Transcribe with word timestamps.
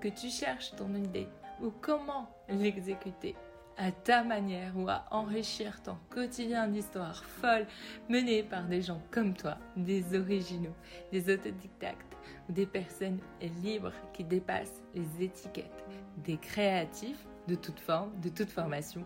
que 0.00 0.08
tu 0.08 0.28
cherches 0.30 0.74
ton 0.76 0.94
idée 0.94 1.28
ou 1.62 1.70
comment 1.80 2.28
l'exécuter 2.48 3.36
à 3.76 3.92
ta 3.92 4.24
manière 4.24 4.72
ou 4.76 4.88
à 4.88 5.04
enrichir 5.10 5.82
ton 5.82 5.96
quotidien 6.10 6.68
d'histoires 6.68 7.24
folles 7.24 7.66
menées 8.08 8.42
par 8.42 8.64
des 8.64 8.82
gens 8.82 9.00
comme 9.10 9.34
toi, 9.34 9.58
des 9.76 10.18
originaux, 10.18 10.74
des 11.12 11.32
autodidactes 11.32 12.16
ou 12.48 12.52
des 12.52 12.66
personnes 12.66 13.20
libres 13.62 13.92
qui 14.12 14.24
dépassent 14.24 14.82
les 14.94 15.24
étiquettes, 15.24 15.84
des 16.18 16.36
créatifs 16.36 17.26
de 17.46 17.54
toute 17.54 17.80
forme, 17.80 18.18
de 18.20 18.28
toute 18.28 18.50
formation 18.50 19.04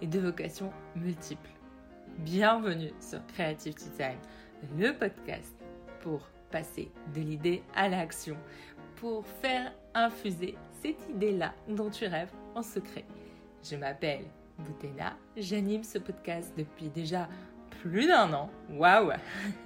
et 0.00 0.06
de 0.06 0.20
vocations 0.20 0.72
multiples. 0.96 1.50
Bienvenue 2.18 2.92
sur 3.00 3.24
Creative 3.26 3.74
Time, 3.74 4.20
le 4.78 4.92
podcast 4.92 5.54
pour 6.00 6.28
passer 6.54 6.92
de 7.12 7.20
l'idée 7.20 7.64
à 7.74 7.88
l'action, 7.88 8.36
pour 9.04 9.26
faire 9.26 9.70
infuser 9.92 10.56
cette 10.80 11.10
idée-là 11.10 11.52
dont 11.68 11.90
tu 11.90 12.06
rêves 12.06 12.32
en 12.54 12.62
secret. 12.62 13.04
Je 13.62 13.76
m'appelle 13.76 14.24
Boutena, 14.58 15.18
j'anime 15.36 15.84
ce 15.84 15.98
podcast 15.98 16.54
depuis 16.56 16.88
déjà 16.88 17.28
plus 17.82 18.06
d'un 18.06 18.32
an, 18.32 18.48
waouh! 18.70 19.12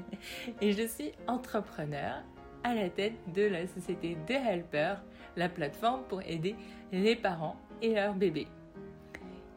Et 0.60 0.72
je 0.72 0.88
suis 0.88 1.12
entrepreneur 1.28 2.24
à 2.64 2.74
la 2.74 2.90
tête 2.90 3.14
de 3.32 3.42
la 3.42 3.68
société 3.68 4.18
The 4.26 4.32
Helper, 4.32 4.96
la 5.36 5.48
plateforme 5.48 6.02
pour 6.08 6.20
aider 6.22 6.56
les 6.90 7.14
parents 7.14 7.54
et 7.80 7.94
leurs 7.94 8.14
bébés. 8.14 8.48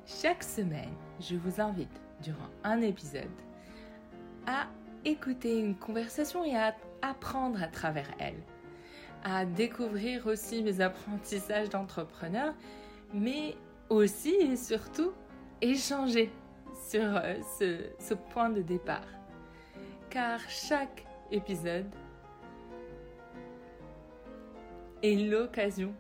Chaque 0.06 0.44
semaine, 0.44 0.94
je 1.20 1.38
vous 1.38 1.60
invite 1.60 2.02
durant 2.22 2.52
un 2.64 2.82
épisode 2.82 3.32
à 4.46 4.68
écouter 5.06 5.60
une 5.60 5.76
conversation 5.76 6.46
et 6.46 6.56
à 6.56 6.76
apprendre 7.02 7.64
à 7.64 7.68
travers 7.68 8.12
elle, 8.20 8.44
à 9.24 9.46
découvrir 9.46 10.28
aussi 10.28 10.64
mes 10.64 10.82
apprentissages 10.82 11.70
d'entrepreneur, 11.70 12.54
mais 13.14 13.56
aussi 13.90 14.32
et 14.32 14.56
surtout 14.56 15.12
échanger 15.62 16.32
sur 16.90 17.02
euh, 17.04 17.36
ce, 18.00 18.14
point 18.14 18.50
de 18.50 18.62
départ. 18.62 19.08
Car 20.10 20.40
chaque 20.50 21.06
épisode 21.32 21.90
est 25.04 25.16
l'occasion 25.16 25.94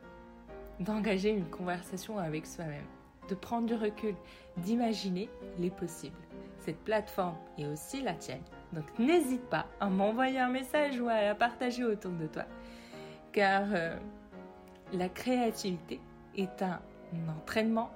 d'engager 0.79 1.29
une 1.29 1.49
conversation 1.49 2.17
avec 2.17 2.45
soi-même, 2.45 2.85
de 3.29 3.35
prendre 3.35 3.67
du 3.67 3.75
recul, 3.75 4.15
d'imaginer 4.57 5.29
les 5.59 5.69
possibles. 5.69 6.15
Cette 6.59 6.79
plateforme 6.79 7.37
est 7.57 7.65
aussi 7.65 8.01
la 8.01 8.13
tienne, 8.13 8.43
donc 8.73 8.85
n'hésite 8.99 9.43
pas 9.49 9.65
à 9.79 9.89
m'envoyer 9.89 10.39
un 10.39 10.49
message 10.49 10.99
ou 10.99 11.07
à 11.07 11.21
la 11.21 11.35
partager 11.35 11.83
autour 11.83 12.11
de 12.11 12.27
toi. 12.27 12.45
Car 13.31 13.67
euh, 13.73 13.97
la 14.93 15.09
créativité 15.09 15.99
est 16.35 16.61
un 16.61 16.81
entraînement, 17.29 17.91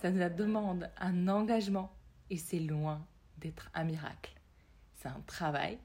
ça 0.00 0.10
nous 0.10 0.28
demande 0.28 0.90
un 0.98 1.28
engagement 1.28 1.90
et 2.30 2.36
c'est 2.36 2.58
loin 2.58 3.06
d'être 3.38 3.70
un 3.74 3.84
miracle. 3.84 4.34
C'est 4.94 5.08
un 5.08 5.22
travail 5.26 5.78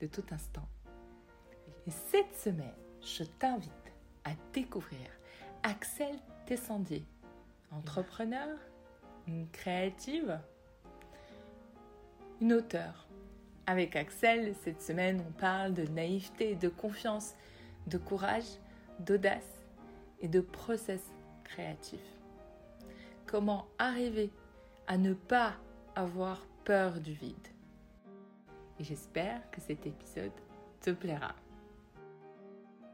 de 0.00 0.06
tout 0.06 0.24
instant. 0.30 0.68
Et 1.86 1.90
cette 1.90 2.34
semaine, 2.34 2.74
je 3.02 3.24
t'invite 3.24 3.72
à 4.24 4.30
découvrir 4.52 4.98
Axel 5.62 6.16
Tessandier, 6.46 7.04
entrepreneur, 7.70 8.58
une 9.26 9.48
créative, 9.50 10.40
une 12.40 12.52
auteure. 12.52 13.06
Avec 13.66 13.96
Axel, 13.96 14.54
cette 14.64 14.82
semaine, 14.82 15.22
on 15.28 15.32
parle 15.32 15.74
de 15.74 15.84
naïveté, 15.84 16.54
de 16.54 16.68
confiance, 16.68 17.34
de 17.88 17.98
courage, 17.98 18.58
d'audace 19.00 19.64
et 20.20 20.28
de 20.28 20.40
process 20.40 21.02
créatif. 21.44 22.00
Comment 23.26 23.66
arriver 23.78 24.30
à 24.86 24.96
ne 24.96 25.14
pas 25.14 25.54
avoir 25.94 26.46
peur 26.64 27.00
du 27.00 27.12
vide? 27.12 27.48
Et 28.78 28.84
j'espère 28.84 29.50
que 29.50 29.60
cet 29.60 29.86
épisode 29.86 30.32
te 30.80 30.90
plaira. 30.90 31.34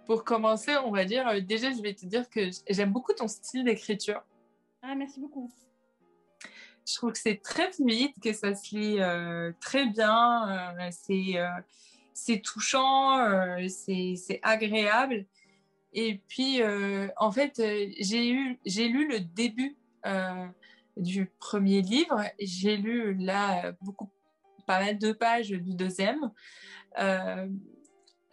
Pour 0.07 0.25
commencer, 0.25 0.77
on 0.85 0.91
va 0.91 1.05
dire, 1.05 1.27
euh, 1.29 1.41
déjà, 1.41 1.71
je 1.71 1.81
vais 1.81 1.95
te 1.95 2.07
dire 2.07 2.29
que 2.29 2.51
j'aime 2.69 2.93
beaucoup 2.93 3.13
ton 3.13 3.29
style 3.29 3.65
d'écriture. 3.65 4.23
Ah, 4.83 4.95
merci 4.95 5.21
beaucoup. 5.21 5.51
Je 6.87 6.95
trouve 6.97 7.13
que 7.13 7.19
c'est 7.19 7.41
très 7.43 7.73
fluide, 7.73 8.13
que 8.23 8.35
ça 8.35 8.55
se 8.55 8.77
lit 8.77 9.01
euh, 9.01 9.53
très 9.61 9.87
bien, 9.87 10.75
euh, 10.79 10.89
c'est 10.91 11.39
touchant, 12.43 13.59
c'est 13.69 14.41
agréable. 14.43 15.27
Et 15.95 16.21
puis, 16.27 16.61
euh, 16.61 17.09
en 17.17 17.31
fait, 17.31 17.61
euh, 17.61 17.87
j'ai 18.01 18.89
lu 18.89 19.09
le 19.09 19.21
début 19.21 19.77
euh, 20.07 20.47
du 20.97 21.27
premier 21.39 21.83
livre. 21.83 22.21
J'ai 22.41 22.77
lu 22.77 23.15
là 23.15 23.73
beaucoup, 23.81 24.11
pas 24.67 24.81
mal 24.81 24.99
de 24.99 25.13
pages 25.13 25.51
du 25.51 25.75
deuxième. 25.75 26.33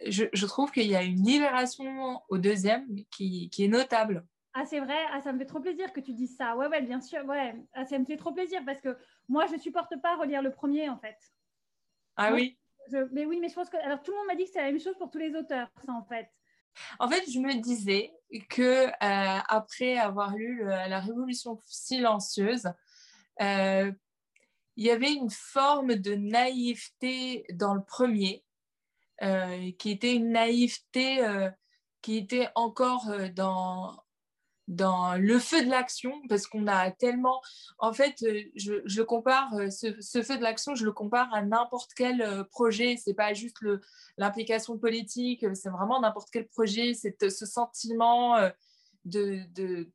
Je, 0.04 0.46
trouve 0.46 0.72
qu'il 0.72 0.88
y 0.88 0.96
a 0.96 1.04
une 1.04 1.22
libération 1.24 2.20
au 2.28 2.36
deuxième 2.36 2.88
qui, 3.12 3.48
qui 3.50 3.64
est 3.64 3.68
notable. 3.68 4.26
Ah, 4.54 4.66
c'est 4.66 4.80
vrai? 4.80 4.98
Ah, 5.12 5.20
Ça 5.20 5.32
me 5.32 5.38
fait 5.38 5.46
trop 5.46 5.60
plaisir 5.60 5.92
que 5.92 6.00
tu 6.00 6.12
dises 6.12 6.36
ça. 6.36 6.56
Ouais, 6.56 6.66
ouais, 6.66 6.82
bien 6.82 7.00
sûr. 7.00 7.24
Ouais. 7.26 7.54
Ah, 7.74 7.86
ça 7.86 7.96
me 7.96 8.04
fait 8.04 8.16
trop 8.16 8.32
plaisir 8.32 8.60
parce 8.66 8.80
que 8.80 8.98
moi, 9.28 9.46
je 9.46 9.54
ne 9.54 9.60
supporte 9.60 9.94
pas 10.02 10.16
relire 10.16 10.42
le 10.42 10.50
premier, 10.50 10.88
en 10.88 10.98
fait. 10.98 11.16
Ah 12.16 12.34
oui? 12.34 12.58
Mais 13.12 13.24
oui, 13.24 13.38
mais 13.40 13.48
je 13.48 13.54
pense 13.54 13.70
que. 13.70 13.76
Alors, 13.76 14.02
tout 14.02 14.12
le 14.12 14.18
monde 14.18 14.26
m'a 14.26 14.34
dit 14.34 14.44
que 14.44 14.50
c'est 14.50 14.60
la 14.62 14.70
même 14.70 14.80
chose 14.80 14.96
pour 14.98 15.10
tous 15.10 15.18
les 15.18 15.34
auteurs, 15.34 15.68
ça, 15.84 15.92
en 15.92 16.04
fait. 16.04 16.28
En 16.98 17.08
fait, 17.08 17.30
je 17.30 17.38
me 17.38 17.60
disais 17.60 18.12
que 18.48 18.86
euh, 18.86 18.92
après 19.48 19.98
avoir 19.98 20.34
lu 20.36 20.64
La 20.64 21.00
Révolution 21.00 21.58
silencieuse, 21.66 22.66
euh, 23.40 23.92
il 24.76 24.86
y 24.86 24.90
avait 24.90 25.12
une 25.12 25.30
forme 25.30 25.96
de 25.96 26.14
naïveté 26.14 27.44
dans 27.52 27.74
le 27.74 27.84
premier, 27.84 28.44
euh, 29.22 29.70
qui 29.78 29.90
était 29.90 30.14
une 30.14 30.30
naïveté 30.30 31.20
qui 32.00 32.16
était 32.16 32.48
encore 32.56 33.12
dans 33.34 34.01
dans 34.68 35.16
le 35.16 35.38
feu 35.38 35.64
de 35.64 35.70
l'action, 35.70 36.22
parce 36.28 36.46
qu'on 36.46 36.66
a 36.66 36.90
tellement... 36.90 37.40
En 37.78 37.92
fait, 37.92 38.22
euh, 38.22 38.42
je, 38.54 38.74
je 38.84 39.02
compare, 39.02 39.52
euh, 39.54 39.70
ce, 39.70 40.22
feu 40.22 40.36
de 40.36 40.42
l'action, 40.42 40.74
je 40.74 40.84
le 40.84 40.92
compare 40.92 41.32
à 41.34 41.42
n'importe 41.42 41.92
quel 41.94 42.22
euh, 42.22 42.44
projet. 42.44 42.96
C'est 42.96 43.14
pas 43.14 43.34
juste 43.34 43.56
l'implication 44.16 44.78
politique, 44.78 45.44
c'est 45.54 45.68
vraiment 45.68 46.00
n'importe 46.00 46.28
quel 46.30 46.46
projet. 46.46 46.94
C'est 46.94 47.28
ce 47.28 47.46
sentiment 47.46 48.36
de, 49.04 49.40
de, 49.54 49.90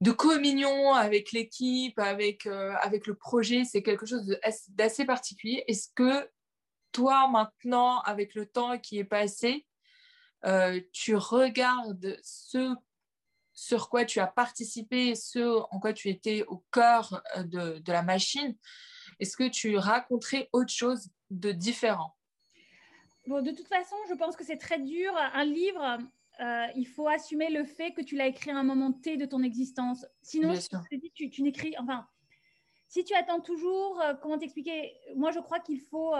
de 0.00 0.10
communion 0.10 0.94
avec 0.94 1.32
l'équipe, 1.32 1.98
avec, 1.98 2.46
avec 2.46 3.06
le 3.06 3.14
projet. 3.14 3.64
C'est 3.64 3.82
quelque 3.82 4.06
chose 4.06 4.38
d'assez 4.70 5.04
particulier. 5.04 5.64
Est-ce 5.68 5.88
que 5.94 6.28
toi, 6.92 7.28
maintenant, 7.28 8.00
avec 8.00 8.34
le 8.34 8.46
temps 8.46 8.78
qui 8.78 8.98
est 8.98 9.04
passé, 9.04 9.66
tu 10.92 11.16
regardes 11.16 12.16
ce 12.22 12.74
sur 13.54 13.88
quoi 13.88 14.04
tu 14.04 14.20
as 14.20 14.26
participé, 14.26 15.14
ce 15.14 15.60
en 15.70 15.80
quoi 15.80 15.92
tu 15.92 16.08
étais 16.08 16.44
au 16.44 16.64
cœur 16.72 17.22
euh, 17.36 17.42
de, 17.44 17.92
la 17.92 18.02
machine, 18.02 18.56
est-ce 19.20 19.36
que 19.36 19.48
tu 19.48 19.76
raconterais 19.76 20.48
autre 20.52 20.72
chose 20.72 21.08
de 21.30 21.52
différent? 21.52 22.16
Bon, 23.26 23.42
de 23.42 23.52
toute 23.52 23.68
façon, 23.68 23.96
je 24.08 24.14
pense 24.14 24.36
que 24.36 24.44
c'est 24.44 24.56
très 24.56 24.80
dur. 24.80 25.14
Un 25.16 25.44
livre, 25.44 25.98
euh, 26.40 26.66
il 26.74 26.86
faut 26.86 27.08
assumer 27.08 27.50
le 27.50 27.64
fait 27.64 27.92
que 27.92 28.00
tu 28.00 28.16
l'as 28.16 28.26
écrit 28.26 28.50
à 28.50 28.56
un 28.56 28.64
moment 28.64 28.92
T 28.92 29.16
de 29.16 29.26
ton 29.26 29.42
existence. 29.42 30.04
Sinon, 30.22 30.54
tu, 31.14 31.30
tu 31.30 31.42
n'écris. 31.42 31.74
Enfin, 31.78 32.06
si 32.88 33.04
tu 33.04 33.14
attends 33.14 33.40
toujours, 33.40 34.00
euh, 34.00 34.14
comment 34.14 34.38
t'expliquer? 34.38 34.92
Moi, 35.14 35.30
je 35.30 35.38
crois 35.38 35.60
qu'il 35.60 35.80
faut. 35.80 36.14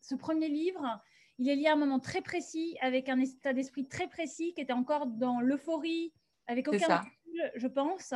ce 0.00 0.14
premier 0.16 0.48
livre, 0.48 1.00
il 1.38 1.48
est 1.48 1.56
lié 1.56 1.66
à 1.66 1.74
un 1.74 1.76
moment 1.76 2.00
très 2.00 2.22
précis, 2.22 2.76
avec 2.80 3.08
un 3.08 3.20
état 3.20 3.52
d'esprit 3.52 3.86
très 3.86 4.08
précis, 4.08 4.52
qui 4.54 4.62
était 4.62 4.72
encore 4.72 5.06
dans 5.06 5.40
l'euphorie, 5.40 6.12
avec 6.46 6.68
aucun 6.68 6.98
recul, 6.98 7.52
je 7.54 7.66
pense, 7.66 8.14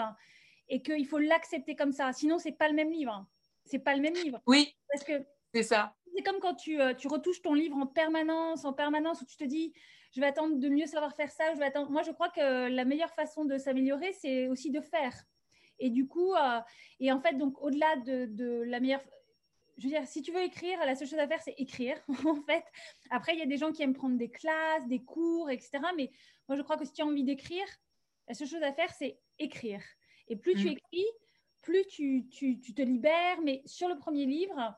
et 0.69 0.83
qu'il 0.83 1.07
faut 1.07 1.19
l'accepter 1.19 1.75
comme 1.77 1.93
ça. 1.93 2.13
Sinon, 2.13 2.39
c'est 2.39 2.53
pas 2.53 2.69
le 2.69 2.75
même 2.75 2.91
livre. 2.91 3.27
C'est 3.65 3.79
pas 3.79 3.95
le 3.95 4.01
même 4.01 4.15
livre. 4.15 4.41
Oui. 4.47 4.75
Parce 4.91 5.05
que 5.05 5.25
c'est 5.53 5.63
ça. 5.63 5.95
C'est 6.15 6.23
comme 6.23 6.41
quand 6.41 6.55
tu, 6.55 6.81
euh, 6.81 6.95
tu, 6.95 7.09
retouches 7.09 7.43
ton 7.43 7.55
livre 7.55 7.77
en 7.77 7.87
permanence, 7.87 8.65
en 8.65 8.73
permanence, 8.73 9.21
où 9.23 9.27
tu 9.27 9.37
te 9.37 9.45
dis, 9.45 9.73
je 10.13 10.21
vais 10.21 10.27
attendre 10.27 10.57
de 10.57 10.69
mieux 10.69 10.87
savoir 10.87 11.15
faire 11.15 11.31
ça. 11.31 11.53
Je 11.55 11.59
vais 11.59 11.67
attendre. 11.67 11.91
Moi, 11.91 12.03
je 12.03 12.11
crois 12.11 12.31
que 12.31 12.69
la 12.69 12.85
meilleure 12.85 13.13
façon 13.15 13.45
de 13.45 13.59
s'améliorer, 13.59 14.13
c'est 14.13 14.49
aussi 14.49 14.71
de 14.71 14.81
faire. 14.81 15.15
Et 15.79 15.91
du 15.91 16.07
coup, 16.07 16.35
euh, 16.35 16.61
et 17.01 17.11
en 17.11 17.21
fait, 17.21 17.35
donc 17.35 17.61
au-delà 17.63 17.97
de, 17.97 18.27
de, 18.27 18.63
la 18.63 18.81
meilleure, 18.81 19.03
je 19.79 19.85
veux 19.85 19.91
dire, 19.91 20.07
si 20.07 20.21
tu 20.23 20.31
veux 20.31 20.43
écrire, 20.43 20.79
la 20.85 20.95
seule 20.95 21.09
chose 21.09 21.19
à 21.19 21.27
faire, 21.27 21.41
c'est 21.41 21.55
écrire. 21.59 21.97
en 22.27 22.35
fait, 22.43 22.65
après, 23.11 23.35
il 23.35 23.39
y 23.39 23.43
a 23.43 23.47
des 23.47 23.57
gens 23.57 23.73
qui 23.73 23.83
aiment 23.83 23.95
prendre 23.95 24.19
des 24.19 24.31
classes, 24.31 24.87
des 24.89 25.03
cours, 25.03 25.49
etc. 25.51 25.79
Mais 25.97 26.11
moi, 26.49 26.57
je 26.57 26.63
crois 26.63 26.77
que 26.77 26.85
si 26.85 26.93
tu 26.93 27.03
as 27.03 27.07
envie 27.07 27.25
d'écrire, 27.25 27.67
la 28.31 28.35
seule 28.35 28.47
chose 28.47 28.63
à 28.63 28.73
faire, 28.73 28.93
c'est 28.93 29.19
écrire. 29.41 29.83
Et 30.29 30.37
plus 30.37 30.55
tu 30.55 30.67
mm. 30.67 30.73
écris, 30.73 31.07
plus 31.63 31.85
tu, 31.89 32.29
te 32.31 32.81
libères. 32.81 33.41
Mais 33.43 33.61
sur 33.67 33.89
le 33.89 33.99
premier 33.99 34.25
livre, 34.25 34.73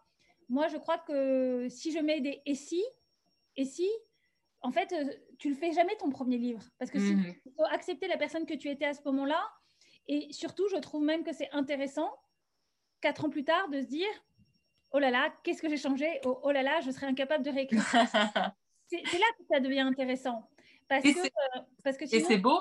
moi, 0.49 0.69
je 0.69 0.79
crois 0.79 0.97
que 0.97 1.69
si 1.69 1.93
je 1.93 1.99
mets 1.99 2.23
des 2.23 2.41
et 2.47 2.55
si, 2.55 2.83
et 3.57 3.67
si, 3.67 3.87
en 4.63 4.71
fait, 4.73 4.91
euh, 4.93 5.05
tu 5.39 5.51
le 5.51 5.55
fais 5.55 5.73
jamais 5.73 5.95
ton 5.97 6.09
premier 6.09 6.39
livre. 6.39 6.63
Parce 6.79 6.91
que 6.91 6.99
si, 6.99 7.15
Mhm. 7.15 7.35
faut 7.55 7.67
accepter 7.67 8.09
la 8.09 8.17
personne 8.17 8.47
que 8.47 8.55
tu 8.55 8.71
étais 8.71 8.87
à 8.87 8.95
ce 8.95 9.03
moment-là. 9.05 9.47
Et 10.09 10.33
surtout, 10.33 10.67
je 10.69 10.77
trouve 10.77 11.05
même 11.05 11.23
que 11.23 11.35
c'est 11.35 11.51
intéressant, 11.51 12.11
quatre 13.03 13.27
ans 13.27 13.31
plus 13.31 13.45
tard, 13.45 13.69
de 13.69 13.83
se 13.83 13.87
dire 13.87 14.09
Oh 14.93 14.99
là 14.99 15.11
là, 15.11 15.31
qu'est-ce 15.43 15.61
que 15.61 15.69
j'ai 15.69 15.77
changé? 15.77 16.21
Oh, 16.25 16.41
oh 16.43 16.53
là 16.53 16.63
là, 16.63 16.81
je 16.81 16.91
serais 16.91 17.07
incapable 17.07 17.45
de 17.45 17.51
réécrire. 17.51 17.83
c'est 18.87 19.19
là 19.19 19.27
que 19.39 19.45
ça 19.51 19.61
devient 19.61 19.81
intéressant. 19.81 20.49
Parce 20.89 21.05
Et 21.05 21.13
que, 21.13 21.21
euh, 21.21 21.63
parce 21.85 21.99
que 21.99 22.05
Et 22.05 22.09
sinon, 22.09 22.29
c'est 22.29 22.39
beau? 22.39 22.59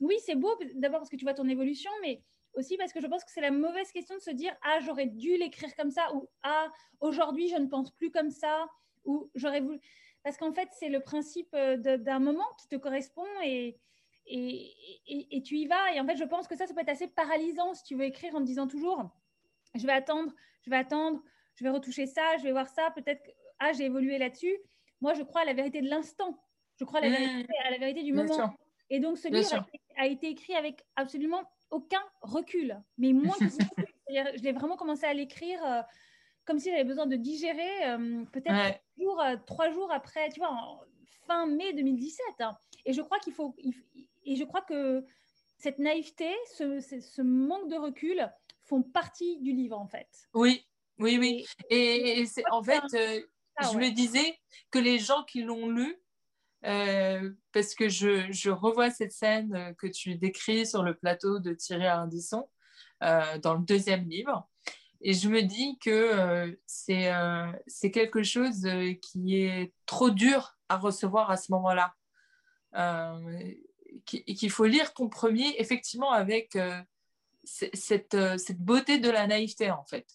Oui, 0.00 0.16
c'est 0.24 0.36
beau, 0.36 0.50
d'abord 0.74 1.00
parce 1.00 1.10
que 1.10 1.16
tu 1.16 1.24
vois 1.24 1.34
ton 1.34 1.48
évolution, 1.48 1.90
mais 2.02 2.22
aussi 2.54 2.76
parce 2.76 2.92
que 2.92 3.00
je 3.00 3.06
pense 3.06 3.24
que 3.24 3.30
c'est 3.30 3.40
la 3.40 3.50
mauvaise 3.50 3.90
question 3.92 4.16
de 4.16 4.20
se 4.20 4.30
dire 4.30 4.56
Ah, 4.62 4.80
j'aurais 4.80 5.06
dû 5.06 5.36
l'écrire 5.36 5.74
comme 5.76 5.90
ça, 5.90 6.12
ou 6.14 6.28
Ah, 6.42 6.70
aujourd'hui, 7.00 7.48
je 7.48 7.56
ne 7.56 7.66
pense 7.66 7.90
plus 7.90 8.10
comme 8.10 8.30
ça, 8.30 8.68
ou 9.04 9.30
j'aurais 9.34 9.60
voulu. 9.60 9.80
Parce 10.22 10.36
qu'en 10.36 10.52
fait, 10.52 10.68
c'est 10.72 10.88
le 10.88 11.00
principe 11.00 11.48
euh, 11.54 11.76
d'un 11.76 12.18
moment 12.18 12.46
qui 12.60 12.68
te 12.68 12.76
correspond 12.76 13.26
et, 13.44 13.78
et, 14.26 14.72
et- 15.06 15.36
et 15.36 15.42
tu 15.42 15.56
y 15.56 15.66
vas. 15.66 15.92
Et 15.94 16.00
en 16.00 16.06
fait, 16.06 16.16
je 16.16 16.24
pense 16.24 16.48
que 16.48 16.56
ça, 16.56 16.66
ça 16.66 16.74
peut 16.74 16.80
être 16.80 16.88
assez 16.90 17.08
paralysant 17.08 17.74
si 17.74 17.84
tu 17.84 17.94
veux 17.96 18.04
écrire 18.04 18.34
en 18.34 18.40
te 18.40 18.44
disant 18.44 18.66
toujours 18.66 19.10
Je 19.74 19.86
vais 19.86 19.92
attendre, 19.92 20.32
je 20.62 20.70
vais 20.70 20.76
attendre, 20.76 21.22
je 21.56 21.64
vais 21.64 21.70
retoucher 21.70 22.06
ça, 22.06 22.36
je 22.38 22.42
vais 22.44 22.52
voir 22.52 22.68
ça, 22.68 22.90
peut-être 22.94 23.22
que 23.22 23.30
ah, 23.60 23.72
j'ai 23.72 23.84
évolué 23.86 24.18
là-dessus. 24.18 24.56
Moi, 25.00 25.14
je 25.14 25.22
crois 25.22 25.42
à 25.42 25.44
la 25.44 25.54
vérité 25.54 25.80
de 25.82 25.88
l'instant. 25.88 26.38
Je 26.76 26.84
crois 26.84 27.00
à 27.00 27.02
la, 27.02 27.08
Mmh. 27.10 27.12
vérité, 27.12 27.54
à 27.64 27.70
la 27.70 27.78
vérité 27.78 28.02
du 28.04 28.12
moment. 28.12 28.58
Et 28.90 29.00
donc, 29.00 29.18
ce 29.18 29.28
Bien 29.28 29.40
livre 29.40 29.54
a 29.54 29.58
été, 29.58 29.80
a 29.96 30.06
été 30.06 30.28
écrit 30.30 30.54
avec 30.54 30.84
absolument 30.96 31.42
aucun 31.70 32.02
recul, 32.22 32.80
mais 32.96 33.12
moins 33.12 33.36
que 33.38 33.48
je 34.08 34.42
l'ai 34.42 34.52
vraiment 34.52 34.76
commencé 34.76 35.04
à 35.04 35.12
l'écrire 35.12 35.62
euh, 35.64 35.82
comme 36.46 36.58
si 36.58 36.70
j'avais 36.70 36.84
besoin 36.84 37.06
de 37.06 37.16
digérer, 37.16 37.86
euh, 37.90 38.24
peut-être 38.32 38.50
Ouais. 38.54 38.80
trois 38.96 39.04
jours, 39.04 39.20
euh, 39.20 39.36
trois 39.46 39.70
jours 39.70 39.92
après, 39.92 40.30
tu 40.30 40.40
vois, 40.40 40.50
en 40.50 40.80
fin 41.26 41.46
mai 41.46 41.74
2017. 41.74 42.24
hein. 42.40 42.56
Et 42.86 42.94
je 42.94 43.02
crois 43.02 43.18
qu'il 43.18 43.34
faut, 43.34 43.54
il- 43.58 43.74
et 44.24 44.36
je 44.36 44.44
crois 44.44 44.62
que 44.62 45.04
cette 45.58 45.78
naïveté, 45.78 46.34
ce, 46.56 46.80
ce- 46.80 47.00
ce 47.00 47.20
manque 47.20 47.68
de 47.68 47.76
recul 47.76 48.32
font 48.62 48.82
partie 48.82 49.38
du 49.40 49.52
livre 49.52 49.78
en 49.78 49.86
fait. 49.86 50.08
Oui, 50.32 50.64
oui, 50.98 51.18
oui. 51.18 51.44
Et- 51.68 51.76
Et, 51.76 52.20
et 52.20 52.26
c'est 52.26 52.44
en 52.50 52.62
fait, 52.62 52.80
Ah 53.56 53.64
je 53.70 53.76
ouais. 53.76 53.90
me 53.90 53.94
disais 53.94 54.38
que 54.70 54.78
les 54.78 54.98
gens 54.98 55.24
qui 55.24 55.42
l'ont 55.42 55.68
lu, 55.68 55.96
euh, 56.64 57.30
parce 57.52 57.74
que 57.74 57.88
je, 57.88 58.30
je 58.32 58.50
revois 58.50 58.90
cette 58.90 59.12
scène 59.12 59.54
euh, 59.54 59.72
que 59.74 59.86
tu 59.86 60.16
décris 60.16 60.66
sur 60.66 60.82
le 60.82 60.94
plateau 60.94 61.38
de 61.38 61.52
Thierry 61.54 61.86
Ardisson 61.86 62.48
euh, 63.02 63.38
dans 63.38 63.54
le 63.54 63.64
deuxième 63.64 64.08
livre, 64.08 64.48
et 65.00 65.12
je 65.14 65.28
me 65.28 65.42
dis 65.42 65.78
que 65.78 65.90
euh, 65.90 66.52
c'est 66.66 67.90
quelque 67.92 68.24
chose 68.24 68.66
qui 69.00 69.36
est 69.36 69.72
trop 69.86 70.10
dur 70.10 70.56
à 70.68 70.76
recevoir 70.76 71.30
à 71.30 71.36
ce 71.36 71.52
moment-là. 71.52 71.94
Et 74.12 74.34
qu'il 74.34 74.50
faut 74.50 74.66
lire 74.66 74.92
ton 74.94 75.08
premier, 75.08 75.54
effectivement, 75.60 76.10
avec 76.12 76.58
cette, 77.44 78.16
cette 78.38 78.58
beauté 78.60 78.98
de 78.98 79.08
la 79.08 79.26
naïveté, 79.26 79.70
en 79.70 79.84
fait. 79.84 80.06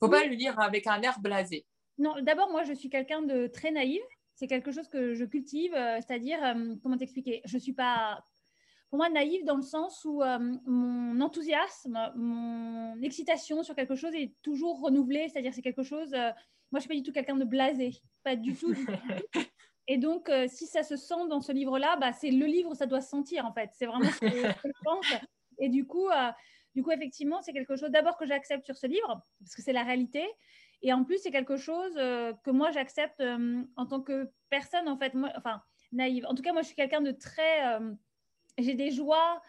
faut 0.00 0.06
Oui. 0.06 0.12
pas 0.12 0.24
le 0.26 0.34
lire 0.34 0.58
avec 0.58 0.86
un 0.86 1.00
air 1.02 1.20
blasé. 1.20 1.66
Non, 1.98 2.14
d'abord, 2.22 2.50
moi, 2.50 2.64
je 2.64 2.72
suis 2.72 2.88
quelqu'un 2.88 3.22
de 3.22 3.46
très 3.46 3.70
naïf. 3.70 4.02
C'est 4.40 4.46
quelque 4.46 4.72
chose 4.72 4.88
que 4.88 5.14
je 5.14 5.24
cultive, 5.24 5.74
euh, 5.74 5.96
c'est-à-dire, 5.96 6.42
euh, 6.42 6.74
comment 6.82 6.96
t'expliquer? 6.96 7.42
Je 7.44 7.58
suis 7.58 7.74
pas, 7.74 8.24
pour 8.88 8.96
moi, 8.96 9.08
naïve 9.10 9.44
dans 9.44 9.56
le 9.56 9.62
sens 9.62 10.04
où 10.04 10.22
euh, 10.22 10.38
mon 10.66 11.20
enthousiasme, 11.20 11.98
mon 12.16 13.00
excitation 13.02 13.62
sur 13.62 13.76
quelque 13.76 13.94
chose 13.94 14.14
est 14.14 14.34
toujours 14.42 14.80
renouvelée, 14.80 15.28
c'est-à-dire 15.28 15.52
c'est 15.54 15.62
quelque 15.62 15.82
chose. 15.82 16.10
moi, 16.10 16.32
je 16.76 16.80
suis 16.80 16.88
pas 16.88 16.94
du 16.94 17.02
tout 17.02 17.12
quelqu'un 17.12 17.36
de 17.36 17.44
blasé, 17.44 18.00
pas 18.24 18.34
du 18.34 18.54
tout. 18.54 18.72
du 18.72 18.84
tout. 18.86 18.92
Et 19.90 19.98
donc, 19.98 20.28
euh, 20.28 20.46
si 20.48 20.68
ça 20.68 20.84
se 20.84 20.96
sent 20.96 21.26
dans 21.28 21.40
ce 21.40 21.50
livre-là, 21.50 21.96
bah, 21.96 22.12
c'est 22.12 22.30
le 22.30 22.46
livre, 22.46 22.74
ça 22.74 22.86
doit 22.86 23.00
se 23.00 23.08
sentir 23.08 23.44
en 23.44 23.52
fait. 23.52 23.70
C'est 23.72 23.86
vraiment 23.86 24.08
ce 24.08 24.20
que, 24.20 24.30
ce 24.30 24.62
que 24.62 24.68
je 24.68 24.80
pense. 24.84 25.06
Et 25.58 25.68
du 25.68 25.84
coup, 25.84 26.08
euh, 26.08 26.30
du 26.76 26.84
coup, 26.84 26.92
effectivement, 26.92 27.42
c'est 27.42 27.52
quelque 27.52 27.74
chose 27.74 27.90
d'abord 27.90 28.16
que 28.16 28.24
j'accepte 28.24 28.64
sur 28.64 28.76
ce 28.76 28.86
livre 28.86 29.20
parce 29.40 29.56
que 29.56 29.62
c'est 29.62 29.72
la 29.72 29.82
réalité. 29.82 30.24
Et 30.82 30.92
en 30.92 31.04
plus, 31.04 31.18
c'est 31.18 31.30
quelque 31.30 31.56
chose 31.56 31.92
euh, 31.96 32.32
que 32.44 32.50
moi, 32.50 32.70
j'accepte 32.70 33.20
euh, 33.20 33.62
en 33.76 33.86
tant 33.86 34.00
que 34.00 34.30
personne, 34.48 34.88
en 34.88 34.96
fait, 34.96 35.14
moi, 35.14 35.30
enfin, 35.36 35.62
naïve. 35.92 36.24
En 36.26 36.34
tout 36.34 36.42
cas, 36.42 36.52
moi, 36.52 36.62
je 36.62 36.68
suis 36.68 36.76
quelqu'un 36.76 37.00
de 37.02 37.12
très... 37.12 37.74
euh, 37.76 37.92
j'ai 38.58 38.74
des 38.74 38.90
joies 38.90 39.40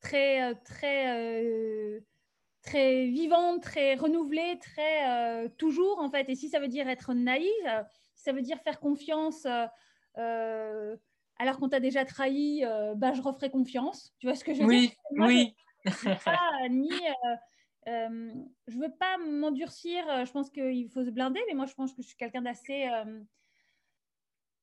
très, 0.00 0.54
très, 0.64 2.02
très 2.62 3.06
vivantes, 3.06 3.62
très 3.62 3.94
renouvelées, 3.94 4.58
très 4.60 5.08
euh, 5.08 5.48
toujours, 5.56 5.98
en 6.00 6.10
fait. 6.10 6.28
Et 6.28 6.34
si 6.34 6.48
ça 6.48 6.58
veut 6.60 6.68
dire 6.68 6.88
être 6.88 7.14
naïve, 7.14 7.84
si 8.14 8.24
ça 8.24 8.32
veut 8.32 8.42
dire 8.42 8.60
faire 8.62 8.80
confiance 8.80 9.46
euh, 10.18 10.96
alors 11.38 11.58
qu'on 11.58 11.68
t'a 11.68 11.80
déjà 11.80 12.04
trahi, 12.04 12.64
euh, 12.64 12.94
bah, 12.94 13.12
je 13.12 13.22
referai 13.22 13.50
confiance. 13.50 14.14
Tu 14.18 14.26
vois 14.26 14.34
ce 14.34 14.44
que 14.44 14.54
je 14.54 14.62
veux 14.62 14.68
dire? 14.68 14.78
Oui, 14.78 14.96
Moi, 15.12 15.28
je- 15.28 15.34
oui. 15.34 16.16
pas, 16.24 16.68
ni 16.70 16.90
euh, 17.88 18.32
je 18.66 18.78
veux 18.78 18.94
pas 18.98 19.18
m'endurcir. 19.18 20.08
euh, 20.08 20.24
Je 20.24 20.32
pense 20.32 20.50
qu'il 20.50 20.90
faut 20.90 21.04
se 21.04 21.10
blinder, 21.10 21.40
mais 21.48 21.54
moi 21.54 21.66
je 21.66 21.74
pense 21.74 21.92
que 21.94 22.02
je 22.02 22.08
suis 22.08 22.16
quelqu'un 22.16 22.42
d'assez. 22.42 22.88
euh, 22.92 23.20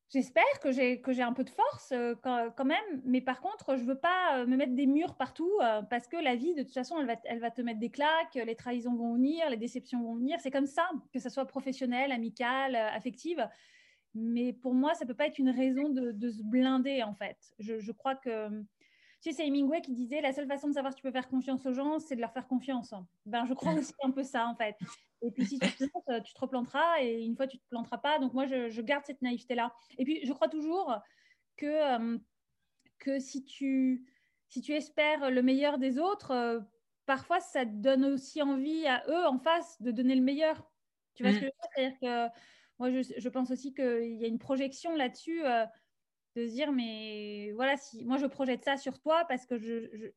J'espère 0.10 0.60
que 0.62 0.72
j'ai 0.72 1.02
que 1.02 1.12
j'ai 1.12 1.24
un 1.24 1.34
peu 1.34 1.44
de 1.44 1.50
force 1.50 1.92
euh, 1.92 2.14
quand, 2.22 2.52
quand 2.56 2.66
même, 2.66 3.02
mais 3.04 3.20
par 3.22 3.42
contre 3.42 3.78
je 3.78 3.84
veux 3.84 4.00
pas 4.00 4.46
me 4.46 4.56
mettre 4.58 4.76
des 4.76 4.86
murs 4.86 5.16
partout 5.18 5.52
parce 5.90 6.08
que 6.08 6.18
la 6.18 6.36
vie 6.36 6.54
de 6.54 6.62
toute 6.62 6.74
façon 6.74 7.00
elle 7.00 7.08
va 7.08 7.16
elle 7.24 7.40
va 7.40 7.50
te 7.50 7.62
mettre 7.62 7.80
des 7.80 7.90
claques, 7.90 8.36
les 8.36 8.56
trahisons 8.56 8.96
vont 8.96 9.16
venir, 9.16 9.50
les 9.50 9.58
déceptions 9.58 10.04
vont 10.04 10.16
venir. 10.16 10.40
C'est 10.40 10.52
comme 10.52 10.68
ça, 10.68 10.88
que 11.12 11.20
ça 11.20 11.30
soit 11.32 11.46
professionnel, 11.48 12.12
amical, 12.12 12.76
affective. 12.76 13.48
Mais 14.16 14.54
pour 14.54 14.76
moi, 14.76 14.94
ça 14.94 15.08
peut 15.08 15.16
pas 15.16 15.26
être 15.28 15.40
une 15.40 15.50
raison 15.50 15.90
de, 15.90 16.12
de 16.12 16.30
se 16.30 16.44
blinder 16.44 17.02
en 17.02 17.16
fait. 17.16 17.38
Je, 17.58 17.80
je 17.80 17.92
crois 17.92 18.16
que 18.16 18.50
tu 19.24 19.32
sais, 19.32 19.38
c'est 19.38 19.48
Hemingway 19.48 19.82
qui 19.82 19.94
disait 19.94 20.22
la 20.22 20.34
seule 20.34 20.48
façon 20.48 20.68
de 20.68 20.74
savoir 20.74 20.94
si 20.94 20.98
tu 20.98 21.04
peux 21.04 21.12
faire 21.12 21.30
confiance 21.30 21.66
aux 21.66 21.74
gens, 21.74 22.00
c'est 22.00 22.16
de 22.16 22.22
leur 22.22 22.34
faire 22.34 22.48
confiance. 22.48 22.94
Ben, 23.26 23.46
je 23.46 23.54
crois 23.56 23.74
aussi 23.80 23.94
un 24.04 24.12
peu 24.12 24.24
ça, 24.24 24.48
en 24.48 24.56
fait. 24.56 24.76
Et 25.22 25.32
puis, 25.32 25.46
si 25.46 25.60
tu 25.62 25.74
te 25.74 25.86
plantes, 25.86 26.04
euh, 26.10 26.22
tu 26.22 26.34
te 26.34 26.42
replanteras, 26.42 27.02
et 27.02 27.24
une 27.24 27.36
fois, 27.38 27.48
tu 27.48 27.58
ne 27.58 27.62
te 27.62 27.68
planteras 27.70 28.00
pas. 28.00 28.20
Donc, 28.20 28.34
moi, 28.34 28.46
je, 28.48 28.70
je 28.70 28.82
garde 28.82 29.06
cette 29.06 29.22
naïveté-là. 29.22 29.74
Et 29.98 30.04
puis, 30.06 30.26
je 30.26 30.34
crois 30.34 30.50
toujours 30.50 30.98
que, 31.58 31.66
euh, 31.66 32.20
que 33.00 33.20
si, 33.20 33.46
tu, 33.46 34.06
si 34.50 34.62
tu 34.62 34.74
espères 34.74 35.32
le 35.32 35.42
meilleur 35.42 35.78
des 35.80 36.00
autres, 36.00 36.32
euh, 36.32 36.62
parfois, 37.06 37.40
ça 37.40 37.66
te 37.66 37.72
donne 37.72 38.06
aussi 38.06 38.42
envie 38.42 38.88
à 38.88 39.04
eux, 39.10 39.26
en 39.28 39.40
face, 39.40 39.82
de 39.82 39.92
donner 39.92 40.16
le 40.16 40.22
meilleur. 40.24 40.72
Tu 41.16 41.24
vois 41.24 41.32
Mm. 41.32 41.36
ce 41.36 41.40
que 41.40 41.46
je 41.46 41.52
veux 41.52 41.52
dire? 41.52 41.98
C'est-à-dire 42.00 42.00
que 42.32 42.40
moi, 42.80 42.92
je, 42.92 43.02
je 43.18 43.30
pense 43.30 43.52
aussi 43.52 43.74
qu'il 43.74 44.18
y 44.20 44.26
a 44.26 44.28
une 44.28 44.40
projection 44.40 44.96
là-dessus. 44.96 45.46
euh, 45.46 45.66
de 46.36 46.48
se 46.48 46.52
dire 46.52 46.72
mais 46.72 47.52
voilà 47.54 47.78
si 47.78 48.04
moi 48.06 48.18
je 48.18 48.26
projette 48.26 48.64
ça 48.64 48.78
sur 48.78 49.00
toi 49.00 49.26
parce 49.28 49.46
que 49.46 49.58
je, 49.58 49.90
je- 49.96 50.08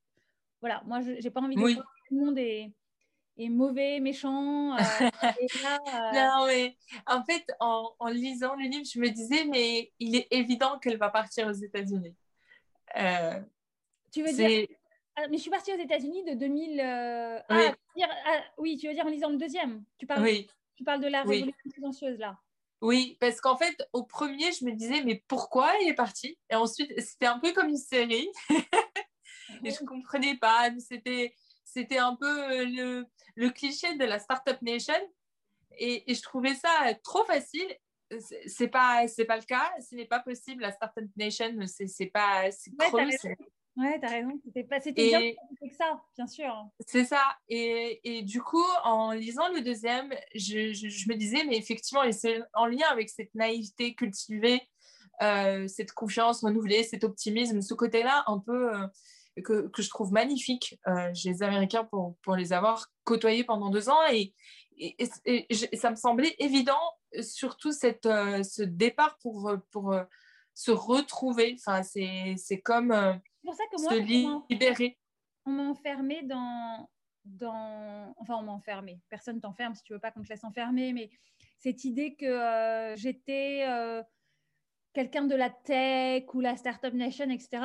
voilà 0.61 0.83
moi 0.87 1.01
je 1.01 1.21
j'ai 1.21 1.31
pas 1.31 1.41
envie 1.41 1.57
de 1.57 1.61
Oui. 1.63 1.75
croire 1.75 1.87
que 1.95 2.09
tout 2.09 2.15
le 2.19 2.25
monde 2.27 2.39
est, 2.39 2.73
est 3.37 3.49
mauvais 3.51 4.01
méchant 4.01 4.75
euh, 4.77 4.79
et 5.41 5.49
là, 5.63 5.79
euh, 5.87 6.13
Non, 6.41 6.47
mais 6.47 6.77
en 7.07 7.23
fait, 7.25 7.45
en, 7.61 7.95
en 7.99 8.09
lisant 8.09 8.55
le 8.57 8.63
livre, 8.65 8.87
je 8.91 8.99
me 8.99 9.09
disais, 9.11 9.45
mais 9.45 9.93
il 9.99 10.17
est 10.17 10.27
évident 10.31 10.79
qu'elle 10.79 10.97
va 10.97 11.11
partir 11.11 11.47
aux 11.47 11.53
États-Unis. 11.53 12.15
Euh, 12.97 13.41
tu 14.11 14.23
veux 14.23 14.33
dire 14.33 14.67
ah, 15.17 15.29
mais 15.29 15.37
je 15.39 15.43
suis 15.43 15.51
partie 15.51 15.73
aux 15.73 15.79
États-Unis 15.79 16.25
de 16.25 16.35
2000 16.35 16.81
euh, 16.81 17.37
Oui. 17.51 17.57
ah, 17.69 17.75
dire- 17.97 18.09
ah, 18.27 18.41
oui 18.59 18.77
tu 18.79 18.87
veux 18.89 18.95
dire 18.95 19.05
en 19.05 19.11
lisant 19.11 19.31
le 19.31 19.37
deuxième? 19.37 19.85
Tu 19.99 20.07
parles 20.07 20.23
oui, 20.23 20.47
tu 20.75 20.85
parles 20.85 21.01
de 21.03 21.09
la 21.09 21.23
révolution 21.23 21.71
silencieuse 21.75 22.19
là 22.19 22.39
oui, 22.83 23.17
parce 23.21 23.41
qu'en 23.41 23.57
fait, 23.57 23.77
au 23.93 24.05
premier, 24.05 24.53
je 24.53 24.65
me 24.65 24.73
disais, 24.73 25.03
mais 25.05 25.25
pourquoi 25.29 25.73
il 25.83 25.89
est 25.89 25.95
parti? 25.95 26.39
Et 26.51 26.55
ensuite, 26.55 26.93
c'était 27.01 27.27
un 27.27 27.39
peu 27.39 27.53
comme 27.53 27.69
une 27.69 27.77
série, 27.77 28.29
et 29.65 29.71
je 29.71 29.85
comprenais 29.85 30.37
pas. 30.37 30.71
C'était, 30.79 31.35
c'était 31.65 31.99
un 31.99 32.17
peu 32.17 32.27
euh, 32.53 32.65
le, 32.67 33.07
le 33.37 33.51
cliché 33.51 33.95
de 33.97 34.05
la 34.05 34.19
Startup 34.19 34.61
Nation, 34.63 34.95
et, 35.79 36.11
et 36.11 36.15
je 36.15 36.23
trouvais 36.23 36.55
ça 36.55 36.95
trop 37.03 37.25
facile. 37.25 37.77
C'est 38.21 38.47
c'est 38.49 38.69
pas, 38.69 39.09
c'est 39.09 39.25
pas 39.25 39.37
le 39.37 39.43
cas. 39.43 39.73
Ce 39.81 39.95
n'est 39.97 40.07
pas 40.07 40.21
possible. 40.21 40.63
La 40.63 40.71
Startup 40.71 41.05
Nation, 41.17 41.53
c'est 41.67 41.89
c'est 41.89 42.07
pas, 42.07 42.51
Ouais, 42.93 43.11
c'est- 43.19 43.37
ouais 43.77 43.99
t'as 44.01 44.09
raison 44.09 44.41
c'était 44.45 44.65
pas 44.65 44.81
bien 45.09 45.21
que 45.61 45.75
ça 45.77 46.01
bien 46.17 46.27
sûr 46.27 46.69
C'est 46.87 47.05
ça. 47.05 47.23
Et, 47.49 48.01
et 48.05 48.23
du 48.23 48.41
coup, 48.43 48.65
en 48.85 49.13
lisant 49.13 49.49
le 49.55 49.61
deuxième, 49.63 50.13
je, 50.35 50.73
je- 50.73 50.89
je 50.89 51.09
me 51.09 51.15
disais, 51.17 51.45
mais 51.49 51.57
effectivement, 51.57 52.03
et 52.03 52.13
c'est 52.13 52.41
en 52.55 52.67
lien 52.67 52.87
avec 52.91 53.09
cette 53.11 53.35
naïveté 53.35 53.95
cultivée, 53.95 54.61
euh, 55.23 55.67
cette 55.69 55.93
confiance 55.93 56.43
renouvelée, 56.45 56.83
cet 56.85 57.05
optimisme, 57.05 57.61
ce 57.63 57.75
côté-là 57.75 58.25
un 58.27 58.39
peu 58.39 58.75
euh, 58.75 58.87
que, 59.45 59.69
que 59.69 59.83
je 59.83 59.89
trouve 59.91 60.13
magnifique 60.13 60.79
euh, 60.89 61.13
chez 61.15 61.31
les 61.31 61.43
Américains 61.43 61.85
pour, 61.85 62.17
pour 62.23 62.37
les 62.37 62.53
avoir 62.53 62.87
côtoyés 63.05 63.45
pendant 63.45 63.71
deux 63.71 63.89
ans. 63.89 64.01
Et, 64.11 64.35
et, 64.79 64.97
et- 65.25 65.77
ça 65.77 65.91
me 65.91 65.97
semblait 65.97 66.35
évident, 66.39 66.81
surtout 67.23 67.73
cette, 67.73 68.07
euh, 68.07 68.43
ce 68.43 68.63
départ 68.63 69.17
pour, 69.23 69.53
pour 69.71 69.95
se 70.55 70.71
retrouver. 70.71 71.57
Enfin, 71.59 71.83
c'est 71.83 72.61
comme 72.63 72.93
pour 73.47 73.55
ça 73.55 73.65
que 73.73 73.81
moi 73.81 73.91
se 73.93 73.97
on 74.27 74.29
m'a- 74.39 74.45
libérer. 74.51 74.99
on 75.47 75.51
m'a 75.53 75.63
enfermé 75.65 76.23
dans, 76.23 76.91
dans... 77.25 78.15
Enfin, 78.19 78.37
on 78.37 78.43
m'a 78.43 78.53
enfermé. 78.53 79.01
Personne 79.09 79.41
t'enferme 79.41 79.75
si 79.75 79.83
tu 79.83 79.93
veux 79.95 79.99
pas 79.99 80.11
qu'on 80.11 80.23
te 80.23 80.29
laisse 80.29 80.45
enfermer, 80.45 80.93
mais 80.93 81.09
cette 81.59 81.85
idée 81.85 82.15
que 82.15 82.27
euh, 82.27 82.95
j'étais 82.97 83.65
euh, 83.69 84.03
quelqu'un 84.93 85.25
de 85.25 85.35
la 85.35 85.51
tech 85.51 86.25
ou 86.35 86.41
la 86.41 86.57
Startup 86.57 86.93
Nation, 86.93 87.31
etc. 87.31 87.63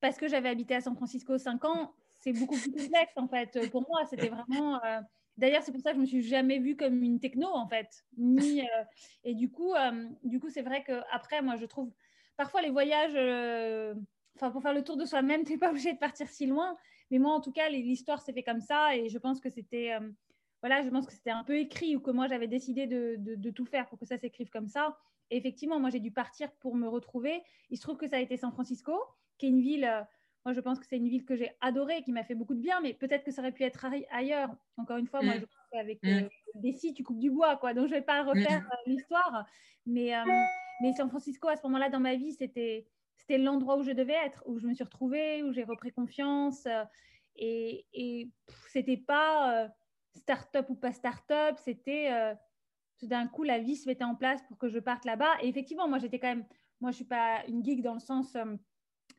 Parce 0.00 0.18
que 0.18 0.28
j'avais 0.28 0.50
habité 0.50 0.74
à 0.74 0.80
San 0.82 0.94
Francisco 0.94 1.38
5 1.38 1.64
ans, 1.64 1.94
c'est 2.20 2.32
beaucoup 2.32 2.56
plus 2.58 2.70
complexe 2.72 3.12
en 3.16 3.28
fait. 3.28 3.70
Pour 3.70 3.86
moi, 3.88 4.04
c'était 4.10 4.28
vraiment. 4.28 4.82
Euh, 4.84 5.00
d'ailleurs, 5.38 5.62
c'est 5.62 5.72
pour 5.72 5.80
ça 5.80 5.90
que 5.90 5.96
je 5.96 6.00
me 6.02 6.06
suis 6.06 6.22
jamais 6.22 6.58
vue 6.58 6.76
comme 6.76 7.02
une 7.02 7.20
techno 7.20 7.48
en 7.48 7.66
fait. 7.68 8.04
Ni, 8.18 8.60
euh, 8.60 8.84
Et 9.24 9.34
du 9.34 9.50
coup, 9.50 9.72
euh, 9.74 10.08
du 10.22 10.40
coup, 10.40 10.50
c'est 10.50 10.62
vrai 10.62 10.82
que 10.84 11.00
après, 11.10 11.40
moi, 11.42 11.56
je 11.56 11.64
trouve 11.66 11.90
parfois 12.36 12.60
les 12.62 12.70
voyages. 12.70 13.14
Enfin, 14.36 14.50
pour 14.50 14.62
faire 14.62 14.74
le 14.74 14.82
tour 14.82 14.96
de 14.96 15.04
soi-même, 15.04 15.44
tu 15.44 15.52
n'es 15.52 15.58
pas 15.58 15.70
obligé 15.70 15.92
de 15.92 15.98
partir 15.98 16.28
si 16.28 16.46
loin. 16.46 16.76
Mais 17.10 17.18
moi, 17.18 17.32
en 17.32 17.40
tout 17.40 17.52
cas, 17.52 17.68
l'histoire 17.68 18.22
s'est 18.22 18.32
fait 18.32 18.42
comme 18.42 18.60
ça 18.60 18.96
et 18.96 19.08
je 19.08 19.18
pense 19.18 19.40
que 19.40 19.50
c'était 19.50 19.92
voilà, 20.64 20.82
je 20.82 20.88
pense 20.88 21.04
que 21.06 21.12
c'était 21.12 21.28
un 21.30 21.44
peu 21.44 21.58
écrit 21.58 21.94
ou 21.94 22.00
que 22.00 22.10
moi 22.10 22.26
j'avais 22.26 22.48
décidé 22.48 22.86
de, 22.86 23.16
de, 23.18 23.50
tout 23.50 23.66
faire 23.66 23.86
pour 23.86 23.98
que 23.98 24.06
ça 24.06 24.16
s'écrive 24.16 24.48
comme 24.48 24.66
ça. 24.66 24.96
Et 25.30 25.36
effectivement, 25.36 25.78
moi 25.78 25.90
j'ai 25.90 26.00
dû 26.00 26.10
partir 26.10 26.50
pour 26.52 26.74
me 26.74 26.88
retrouver. 26.88 27.42
Il 27.68 27.76
se 27.76 27.82
trouve 27.82 27.98
que 27.98 28.08
ça 28.08 28.16
a 28.16 28.20
été 28.20 28.38
San 28.38 28.50
Francisco, 28.50 28.98
qui 29.36 29.44
est 29.44 29.50
une 29.50 29.60
ville, 29.60 29.84
euh, 29.84 30.00
moi 30.46 30.54
je 30.54 30.60
pense 30.60 30.78
que 30.78 30.86
c'est 30.86 30.96
une 30.96 31.10
ville 31.10 31.26
que 31.26 31.36
j'ai 31.36 31.50
adorée, 31.60 32.02
qui 32.02 32.12
m'a 32.12 32.24
fait 32.24 32.34
beaucoup 32.34 32.54
de 32.54 32.62
bien, 32.62 32.80
mais 32.80 32.94
peut-être 32.94 33.24
que 33.24 33.30
ça 33.30 33.42
aurait 33.42 33.52
pu 33.52 33.62
être 33.62 33.84
ailleurs. 34.10 34.56
Encore 34.78 34.96
une 34.96 35.06
fois, 35.06 35.20
moi 35.20 35.34
mm. 35.34 35.40
je 35.40 35.44
pense 35.44 35.66
qu'avec 35.70 36.02
mm. 36.02 36.08
euh, 36.08 36.28
des 36.54 36.72
scies, 36.72 36.94
tu 36.94 37.02
coupes 37.02 37.20
du 37.20 37.30
bois, 37.30 37.58
quoi. 37.58 37.74
Donc 37.74 37.88
je 37.88 37.92
ne 37.92 37.98
vais 37.98 38.06
pas 38.06 38.22
refaire 38.22 38.62
mm. 38.62 38.70
euh, 38.72 38.76
l'histoire. 38.86 39.46
Mais, 39.84 40.12
mais 40.80 40.94
San 40.94 41.10
Francisco, 41.10 41.46
à 41.48 41.56
ce 41.56 41.62
moment-là 41.64 41.90
dans 41.90 42.00
ma 42.00 42.14
vie, 42.14 42.32
c'était 42.32 42.86
c'était 43.16 43.38
l'endroit 43.38 43.76
où 43.78 43.82
je 43.82 43.92
devais 43.92 44.16
être, 44.24 44.42
où 44.46 44.58
je 44.58 44.66
me 44.66 44.74
suis 44.74 44.84
retrouvée, 44.84 45.42
où 45.42 45.52
j'ai 45.52 45.64
repris 45.64 45.92
confiance. 45.92 46.66
et, 47.36 47.86
et 47.92 48.30
c'était 48.68 48.96
pas 48.96 49.70
start-up 50.16 50.66
ou 50.70 50.74
pas 50.74 50.92
start-up, 50.92 51.56
c'était 51.64 52.12
euh, 52.12 52.34
tout 52.98 53.06
d'un 53.06 53.26
coup 53.26 53.42
la 53.42 53.58
vie 53.58 53.76
se 53.76 53.88
mettait 53.88 54.04
en 54.04 54.14
place 54.14 54.42
pour 54.48 54.58
que 54.58 54.68
je 54.68 54.78
parte 54.78 55.04
là-bas. 55.04 55.32
Et 55.42 55.48
effectivement, 55.48 55.88
moi 55.88 55.98
j'étais 55.98 56.18
quand 56.18 56.28
même, 56.28 56.46
moi 56.80 56.90
je 56.90 56.96
suis 56.96 57.04
pas 57.04 57.42
une 57.48 57.64
geek 57.64 57.82
dans 57.82 57.94
le 57.94 58.00
sens 58.00 58.34
euh, 58.36 58.56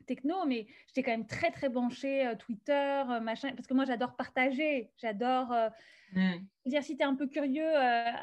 techno, 0.06 0.46
mais 0.46 0.66
j'étais 0.88 1.02
quand 1.02 1.12
même 1.12 1.26
très 1.26 1.50
très 1.50 1.68
branchée 1.68 2.26
euh, 2.26 2.34
Twitter, 2.34 3.04
machin, 3.22 3.52
parce 3.54 3.66
que 3.66 3.74
moi 3.74 3.84
j'adore 3.84 4.16
partager, 4.16 4.90
j'adore. 4.96 5.54
Mm. 6.12 6.36
dire, 6.66 6.84
si 6.84 6.96
tu 6.96 7.02
es 7.02 7.04
un 7.04 7.16
peu 7.16 7.26
curieux, 7.26 7.76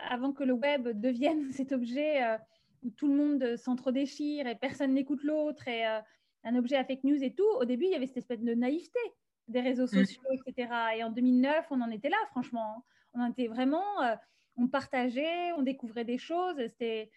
avant 0.09 0.31
que 0.31 0.43
le 0.43 0.53
web 0.53 0.87
devienne 0.99 1.51
cet 1.51 1.71
objet 1.71 2.37
où 2.83 2.89
tout 2.91 3.07
le 3.07 3.15
monde 3.15 3.55
s'entre-déchire 3.57 4.47
et 4.47 4.55
personne 4.55 4.93
n'écoute 4.93 5.23
l'autre 5.23 5.67
et 5.67 5.85
un 5.85 6.55
objet 6.55 6.75
à 6.75 6.83
fake 6.83 7.03
news 7.03 7.23
et 7.23 7.33
tout, 7.33 7.49
au 7.59 7.65
début 7.65 7.85
il 7.85 7.91
y 7.91 7.95
avait 7.95 8.07
cette 8.07 8.17
espèce 8.17 8.41
de 8.41 8.53
naïveté 8.53 8.99
des 9.47 9.61
réseaux 9.61 9.85
mm. 9.85 10.05
sociaux, 10.05 10.23
etc. 10.31 10.69
Et 10.97 11.03
en 11.03 11.09
2009, 11.09 11.67
on 11.71 11.81
en 11.81 11.91
était 11.91 12.09
là, 12.09 12.17
franchement. 12.31 12.85
On 13.13 13.21
en 13.21 13.31
était 13.31 13.47
vraiment, 13.47 14.01
euh, 14.03 14.15
on 14.57 14.67
partageait, 14.67 15.51
on 15.53 15.61
découvrait 15.61 16.05
des 16.05 16.17
choses. 16.17 16.55
C'était, 16.67 17.11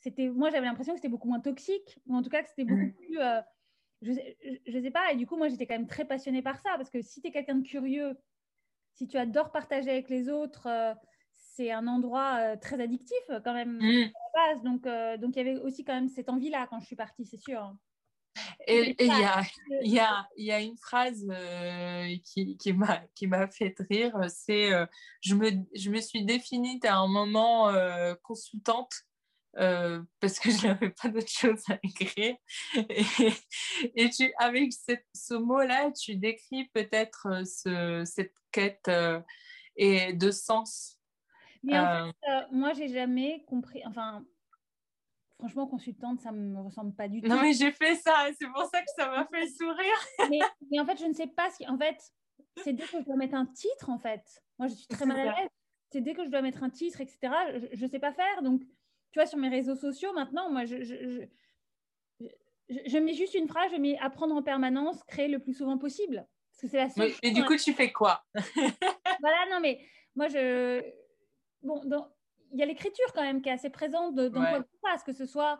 c'était, 0.00 0.28
moi, 0.28 0.50
j'avais 0.50 0.66
l'impression 0.66 0.94
que 0.94 0.98
c'était 0.98 1.08
beaucoup 1.08 1.28
moins 1.28 1.40
toxique, 1.40 1.98
ou 2.06 2.16
en 2.16 2.22
tout 2.22 2.30
cas 2.30 2.42
que 2.42 2.48
c'était 2.48 2.64
beaucoup 2.64 2.80
mm. 2.80 2.94
plus, 2.94 3.18
euh, 3.18 3.40
je, 4.02 4.12
ne 4.12 4.82
sais 4.82 4.90
pas. 4.90 5.12
Et 5.12 5.16
du 5.16 5.26
coup, 5.26 5.36
moi, 5.36 5.48
j'étais 5.48 5.66
quand 5.66 5.74
même 5.74 5.86
très 5.86 6.04
passionnée 6.04 6.42
par 6.42 6.58
ça, 6.60 6.70
parce 6.76 6.90
que 6.90 7.02
si 7.02 7.20
tu 7.20 7.28
es 7.28 7.30
quelqu'un 7.30 7.56
de 7.56 7.66
curieux, 7.66 8.16
si 8.94 9.06
tu 9.06 9.16
adores 9.18 9.52
partager 9.52 9.90
avec 9.90 10.08
les 10.08 10.28
autres, 10.28 10.66
euh, 10.66 10.94
c'est 11.56 11.72
un 11.72 11.86
endroit 11.86 12.56
très 12.58 12.80
addictif 12.80 13.18
quand 13.44 13.54
même 13.54 13.78
mm. 13.78 14.10
à 14.34 14.40
la 14.48 14.54
base. 14.54 14.62
Donc, 14.62 14.82
donc 15.20 15.36
il 15.36 15.38
y 15.38 15.40
avait 15.40 15.60
aussi 15.60 15.84
quand 15.84 15.94
même 15.94 16.08
cette 16.08 16.28
envie-là 16.28 16.66
quand 16.68 16.80
je 16.80 16.86
suis 16.86 16.96
partie, 16.96 17.24
c'est 17.24 17.40
sûr. 17.40 17.74
Et 18.66 18.96
il 18.98 19.06
y 19.06 19.10
a, 19.10 19.42
y, 19.82 19.98
a, 19.98 20.28
y 20.36 20.52
a, 20.52 20.60
une 20.60 20.76
phrase 20.76 21.26
euh, 21.30 22.16
qui, 22.24 22.56
qui 22.56 22.72
m'a 22.72 23.48
fait 23.48 23.74
rire, 23.90 24.14
c'est 24.28 24.72
euh, 24.72 24.86
je, 25.20 25.34
me, 25.34 25.50
je 25.74 25.90
me 25.90 26.00
suis 26.00 26.24
définie 26.24 26.80
à 26.84 26.96
un 26.96 27.06
moment 27.06 27.68
euh, 27.68 28.14
consultante 28.22 28.92
parce 29.54 30.38
que 30.38 30.50
je 30.50 30.66
n'avais 30.66 30.90
pas 30.90 31.08
d'autre 31.08 31.30
chose 31.30 31.62
à 31.70 31.78
écrire. 31.82 32.36
Et, 32.90 33.04
et 33.94 34.10
tu, 34.10 34.32
avec 34.38 34.72
cette, 34.72 35.06
ce 35.14 35.34
mot-là, 35.34 35.90
tu 35.92 36.16
décris 36.16 36.68
peut-être 36.74 37.42
ce, 37.46 38.02
cette 38.04 38.34
quête 38.52 38.90
et 39.76 40.12
de 40.12 40.30
sens. 40.30 40.98
Mais 41.66 41.78
en 41.78 42.06
fait, 42.06 42.52
moi, 42.52 42.72
j'ai 42.72 42.88
jamais 42.88 43.44
compris, 43.46 43.82
enfin, 43.86 44.24
franchement, 45.38 45.66
consultante, 45.66 46.20
ça 46.20 46.32
me 46.32 46.60
ressemble 46.60 46.94
pas 46.94 47.08
du 47.08 47.20
tout. 47.20 47.28
Non, 47.28 47.40
mais 47.40 47.52
j'ai 47.52 47.72
fait 47.72 47.96
ça, 47.96 48.28
c'est 48.38 48.48
pour 48.48 48.64
ça 48.64 48.80
que 48.80 48.90
ça 48.96 49.08
m'a 49.10 49.26
fait 49.26 49.48
sourire. 49.48 50.30
mais, 50.70 50.80
en 50.80 50.86
fait, 50.86 50.98
je 50.98 51.06
ne 51.06 51.12
sais 51.12 51.26
pas 51.26 51.50
si. 51.50 51.66
En 51.68 51.76
fait, 51.76 51.98
c'est 52.62 52.72
dès 52.72 52.84
que 52.84 53.00
je 53.00 53.04
dois 53.04 53.16
mettre 53.16 53.34
un 53.34 53.46
titre, 53.46 53.90
en 53.90 53.98
fait. 53.98 54.22
Moi, 54.58 54.68
je 54.68 54.74
suis 54.74 54.86
très 54.86 55.06
mal 55.06 55.20
à 55.20 55.24
l'aise. 55.24 55.50
C'est 55.92 56.00
dès 56.00 56.14
que 56.14 56.24
je 56.24 56.30
dois 56.30 56.42
mettre 56.42 56.62
un 56.62 56.70
titre, 56.70 57.00
etc. 57.00 57.18
Je 57.72 57.84
ne 57.84 57.90
sais 57.90 57.98
pas 57.98 58.12
faire. 58.12 58.42
Donc, 58.42 58.62
tu 58.62 59.20
vois, 59.20 59.26
sur 59.26 59.38
mes 59.38 59.48
réseaux 59.48 59.76
sociaux, 59.76 60.12
maintenant, 60.12 60.50
moi, 60.50 60.64
je, 60.64 60.82
je, 60.82 61.26
je, 62.68 62.98
mets 62.98 63.14
juste 63.14 63.34
une 63.34 63.48
phrase, 63.48 63.70
je 63.72 63.76
mets 63.76 63.98
apprendre 63.98 64.34
en 64.34 64.42
permanence, 64.42 65.02
créer 65.04 65.28
le 65.28 65.38
plus 65.38 65.54
souvent 65.54 65.78
possible. 65.78 66.26
Parce 66.50 66.62
que 66.62 66.68
c'est 66.68 66.78
la 66.78 66.88
seule. 66.88 67.12
et 67.22 67.30
du 67.30 67.44
coup, 67.44 67.56
tu 67.56 67.72
fais 67.72 67.92
quoi? 67.92 68.24
Voilà, 69.20 69.46
non, 69.50 69.60
mais 69.60 69.80
moi, 70.14 70.28
je. 70.28 70.82
Bon, 71.62 71.82
il 72.52 72.58
y 72.58 72.62
a 72.62 72.66
l'écriture 72.66 73.12
quand 73.14 73.22
même 73.22 73.42
qui 73.42 73.48
est 73.48 73.52
assez 73.52 73.70
présente 73.70 74.14
dans 74.14 74.30
quoi 74.30 74.62
tu 74.62 74.78
fasses, 74.82 75.02
que 75.02 75.12
ce 75.12 75.26
soit 75.26 75.58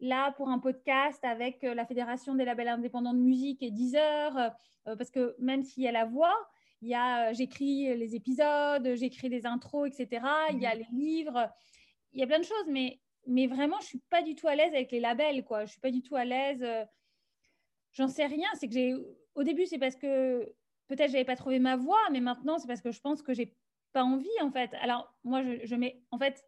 là 0.00 0.32
pour 0.32 0.48
un 0.48 0.58
podcast 0.58 1.24
avec 1.24 1.62
euh, 1.64 1.74
la 1.74 1.86
Fédération 1.86 2.34
des 2.34 2.44
labels 2.44 2.68
indépendants 2.68 3.14
de 3.14 3.20
musique 3.20 3.62
et 3.62 3.70
Deezer, 3.70 4.36
euh, 4.36 4.48
euh, 4.88 4.96
parce 4.96 5.10
que 5.10 5.34
même 5.38 5.62
s'il 5.62 5.82
y 5.82 5.88
a 5.88 5.92
la 5.92 6.04
voix, 6.04 6.34
il 6.82 6.88
y 6.88 6.94
a, 6.94 7.32
j'écris 7.32 7.96
les 7.96 8.14
épisodes, 8.14 8.94
j'écris 8.94 9.28
les 9.28 9.46
intros, 9.46 9.88
etc. 9.88 10.26
Il 10.50 10.60
y 10.60 10.66
a 10.66 10.74
mhm. 10.74 10.80
les 10.80 10.86
livres, 10.92 11.50
il 12.12 12.20
y 12.20 12.22
a 12.22 12.26
plein 12.26 12.40
de 12.40 12.44
choses, 12.44 12.66
mais, 12.68 13.00
mais 13.26 13.46
vraiment, 13.46 13.80
je 13.80 13.86
suis 13.86 14.02
pas 14.10 14.22
du 14.22 14.34
tout 14.34 14.48
à 14.48 14.54
l'aise 14.54 14.74
avec 14.74 14.90
les 14.90 15.00
labels, 15.00 15.44
quoi. 15.44 15.64
Je 15.64 15.70
suis 15.70 15.80
pas 15.80 15.90
du 15.90 16.02
tout 16.02 16.16
à 16.16 16.24
l'aise. 16.24 16.64
J'en 17.92 18.08
sais 18.08 18.26
rien. 18.26 18.48
C'est 18.54 18.68
que 18.68 18.74
j'ai, 18.74 18.94
au 19.34 19.42
début, 19.44 19.64
c'est 19.64 19.78
parce 19.78 19.96
que 19.96 20.44
peut-être 20.88 21.10
j'avais 21.10 21.24
pas 21.24 21.36
trouvé 21.36 21.58
ma 21.58 21.76
voix, 21.76 22.10
mais 22.12 22.20
maintenant, 22.20 22.58
c'est 22.58 22.66
parce 22.66 22.82
que 22.82 22.92
je 22.92 23.00
pense 23.00 23.22
que 23.22 23.32
j'ai 23.32 23.56
pas 23.94 24.04
envie 24.04 24.28
en 24.42 24.50
fait. 24.50 24.74
Alors 24.82 25.14
moi 25.22 25.42
je, 25.42 25.74
mets 25.76 26.02
en 26.10 26.18
fait 26.18 26.44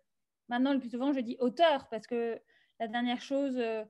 maintenant 0.48 0.74
le 0.74 0.80
plus 0.80 0.90
souvent 0.90 1.12
je 1.12 1.20
dis 1.20 1.36
auteur 1.38 1.88
parce 1.88 2.06
que 2.06 2.38
la 2.78 2.88
dernière 2.88 3.22
chose 3.22 3.56
euh, 3.56 3.84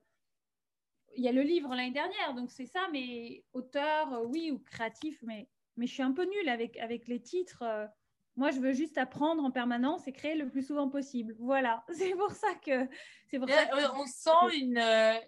il 1.17 1.23
y 1.23 1.27
a 1.27 1.31
le 1.33 1.41
livre 1.41 1.69
l'année 1.75 1.91
dernière 1.91 2.35
donc 2.35 2.51
c'est 2.51 2.67
ça 2.67 2.87
mais 2.93 3.43
auteur 3.51 4.13
euh, 4.13 4.25
oui 4.25 4.51
ou 4.51 4.59
créatif 4.59 5.19
mais 5.23 5.49
mais 5.75 5.87
je 5.87 5.93
suis 5.93 6.03
un 6.03 6.13
peu 6.13 6.23
nulle 6.23 6.49
avec 6.49 6.77
avec 6.77 7.07
les 7.07 7.19
titres. 7.19 7.63
Euh. 7.63 7.87
moi 8.35 8.51
je 8.51 8.59
veux 8.59 8.73
juste 8.73 8.99
apprendre 8.99 9.43
en 9.43 9.49
permanence 9.49 10.07
et 10.07 10.13
créer 10.13 10.35
le 10.35 10.47
plus 10.47 10.67
souvent 10.67 10.87
possible. 10.87 11.35
Voilà 11.39 11.83
c'est 11.93 12.13
pour 12.13 12.31
ça 12.31 12.53
que 12.63 12.87
c'est 13.27 13.39
pour 13.39 13.49
ça 13.49 13.67
on 13.95 14.05
sent 14.05 14.55
une 14.55 14.77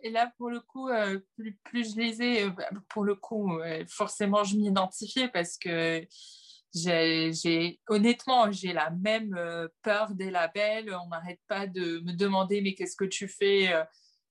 et 0.04 0.12
là 0.12 0.32
pour 0.38 0.52
le 0.52 0.60
coup 0.60 0.88
plus, 1.36 1.56
plus 1.64 1.96
je 1.96 2.00
lisais 2.00 2.46
pour 2.90 3.04
le 3.04 3.16
coup 3.16 3.60
forcément 3.88 4.44
je 4.44 4.56
m'identifiais 4.56 5.30
parce 5.30 5.58
que 5.58 6.06
j'ai 6.74 7.80
honnêtement 7.88 8.52
j'ai 8.52 8.74
la 8.74 8.90
même 8.92 9.36
euh, 9.36 9.68
peur 9.82 10.14
des 10.14 10.30
labels. 10.30 10.94
On 11.04 11.08
n'arrête 11.08 11.42
pas 11.48 11.68
de 11.68 12.00
me 12.02 12.14
demander 12.14 12.62
mais 12.62 12.76
qu'est-ce 12.76 12.96
que 12.96 13.06
tu 13.06 13.28
fais 13.28 13.74
euh, 13.74 13.84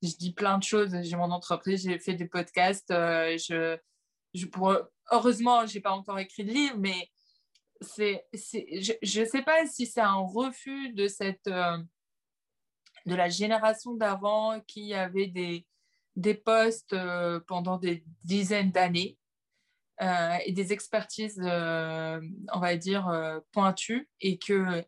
je 0.03 0.15
dis 0.17 0.33
plein 0.33 0.59
de 0.59 0.63
choses. 0.63 0.95
J'ai 1.03 1.17
mon 1.17 1.31
entreprise 1.31 1.85
j'ai 1.85 1.99
fait 1.99 2.15
des 2.15 2.27
podcasts 2.27 2.91
euh, 2.91 3.37
je, 3.39 3.77
je 4.35 4.47
pour, 4.47 4.77
heureusement 5.11 5.67
j'ai 5.67 5.81
pas 5.81 5.93
encore 5.93 6.19
écrit 6.19 6.45
de 6.45 6.53
livre 6.53 6.77
mais 6.79 7.11
c'est 7.81 8.27
je 8.33 9.21
ne 9.21 9.25
sais 9.25 9.43
pas 9.43 9.67
si 9.67 9.87
c'est 9.87 10.01
un 10.01 10.17
refus 10.17 10.93
de 10.93 11.09
cette 11.09 11.47
de 11.47 13.15
la 13.15 13.29
génération 13.29 13.95
d'avant 13.95 14.61
qui 14.61 14.95
avait 14.95 15.29
des 15.29 15.67
des 16.17 16.35
postes 16.35 16.97
pendant 17.47 17.79
des 17.79 18.05
dizaines 18.25 18.73
d'années 18.73 19.19
et 20.01 20.53
des 20.53 20.73
expertises, 20.73 21.41
euh, 21.45 22.21
on 22.53 22.61
va 22.61 22.77
dire, 22.77 23.09
euh, 23.09 23.41
pointues, 23.53 24.09
et 24.21 24.39
que, 24.39 24.85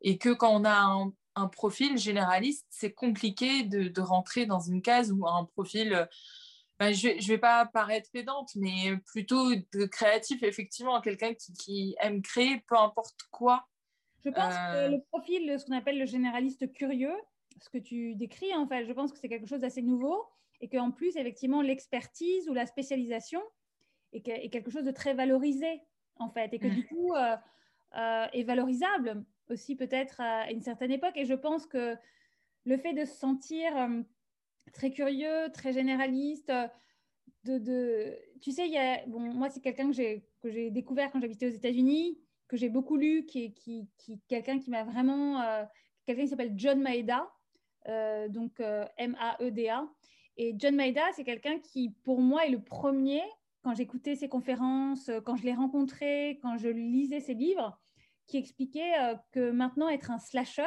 et 0.00 0.18
que 0.18 0.30
quand 0.30 0.54
on 0.54 0.64
a 0.64 1.12
un, 1.34 1.48
profil 1.48 1.98
généraliste, 1.98 2.66
c'est 2.70 2.94
compliqué 2.94 3.62
de, 3.62 3.88
de, 3.88 4.00
rentrer 4.00 4.46
dans 4.46 4.60
une 4.60 4.80
case 4.80 5.12
ou 5.12 5.26
un 5.26 5.44
profil, 5.44 6.08
ben, 6.78 6.94
je 6.94 7.08
ne 7.08 7.26
vais 7.26 7.36
pas 7.36 7.66
paraître 7.66 8.10
pédante, 8.10 8.50
mais 8.56 8.96
plutôt 9.04 9.54
de 9.54 9.84
créatif, 9.84 10.42
effectivement, 10.42 10.98
quelqu'un 11.02 11.34
qui, 11.34 11.52
qui, 11.52 11.96
aime 12.00 12.22
créer 12.22 12.64
peu 12.66 12.78
importe 12.78 13.20
quoi. 13.30 13.66
Je 14.24 14.30
pense 14.30 14.54
que 14.54 14.90
le 14.90 15.02
profil, 15.10 15.60
ce 15.60 15.66
qu'on 15.66 15.76
appelle 15.76 15.98
le 15.98 16.06
généraliste 16.06 16.72
curieux, 16.72 17.14
ce 17.62 17.68
que 17.68 17.78
tu 17.78 18.14
décris, 18.14 18.54
en 18.54 18.66
fait, 18.66 18.86
je 18.86 18.92
pense 18.92 19.12
que 19.12 19.18
c'est 19.18 19.28
quelque 19.28 19.46
chose 19.46 19.60
d'assez 19.60 19.82
nouveau 19.82 20.24
et 20.60 20.68
qu'en 20.68 20.90
plus, 20.90 21.16
effectivement, 21.16 21.62
l'expertise 21.62 22.48
ou 22.48 22.54
la 22.54 22.66
spécialisation, 22.66 23.42
et, 24.12 24.50
quelque 24.50 24.70
chose 24.70 24.84
de 24.84 24.90
très 24.90 25.14
valorisé, 25.14 25.82
en 26.16 26.28
fait, 26.28 26.52
et 26.54 26.58
que 26.58 26.68
du 26.68 26.86
coup 26.86 27.14
euh, 27.14 27.36
euh, 27.96 28.26
est 28.32 28.44
valorisable 28.44 29.24
aussi 29.48 29.76
peut-être 29.76 30.20
à 30.20 30.50
une 30.50 30.62
certaine 30.62 30.90
époque. 30.90 31.16
Et 31.16 31.24
je 31.24 31.34
pense 31.34 31.66
que 31.66 31.96
le 32.64 32.76
fait 32.76 32.92
de 32.92 33.04
se 33.04 33.14
sentir 33.14 33.76
euh, 33.76 34.02
très 34.72 34.90
curieux, 34.90 35.50
très 35.52 35.72
généraliste, 35.72 36.52
de, 37.44 37.58
de, 37.58 38.18
tu 38.40 38.50
sais, 38.50 38.66
il 38.66 38.72
y 38.72 38.78
a, 38.78 39.06
bon, 39.06 39.20
moi 39.20 39.50
c'est 39.50 39.60
quelqu'un 39.60 39.86
que 39.86 39.94
j'ai, 39.94 40.26
que 40.40 40.50
j'ai 40.50 40.70
découvert 40.70 41.10
quand 41.12 41.20
j'habitais 41.20 41.46
aux 41.46 41.54
États-Unis, 41.54 42.18
que 42.48 42.56
j'ai 42.56 42.68
beaucoup 42.68 42.96
lu, 42.96 43.24
qui 43.26 43.54
qui, 43.54 43.88
qui, 43.98 44.20
quelqu'un 44.28 44.58
qui 44.58 44.70
m'a 44.70 44.82
vraiment, 44.82 45.42
quelqu'un 46.06 46.22
qui 46.22 46.28
s'appelle 46.28 46.54
John 46.56 46.80
Maeda, 46.80 47.28
donc 48.30 48.60
M-A-E-D-A. 48.96 49.88
Et 50.38 50.54
John 50.58 50.74
Maida, 50.74 51.02
c'est 51.14 51.24
quelqu'un 51.24 51.58
qui, 51.60 51.90
pour 52.02 52.20
moi, 52.20 52.46
est 52.46 52.50
le 52.50 52.60
premier, 52.60 53.22
quand 53.66 53.74
j'écoutais 53.74 54.14
ses 54.14 54.28
conférences, 54.28 55.10
quand 55.24 55.34
je 55.34 55.42
l'ai 55.42 55.52
rencontré, 55.52 56.38
quand 56.40 56.56
je 56.56 56.68
lisais 56.68 57.18
ses 57.18 57.34
livres, 57.34 57.76
qui 58.28 58.36
expliquait 58.36 58.92
que 59.32 59.50
maintenant 59.50 59.88
être 59.88 60.12
un 60.12 60.20
slasher, 60.20 60.62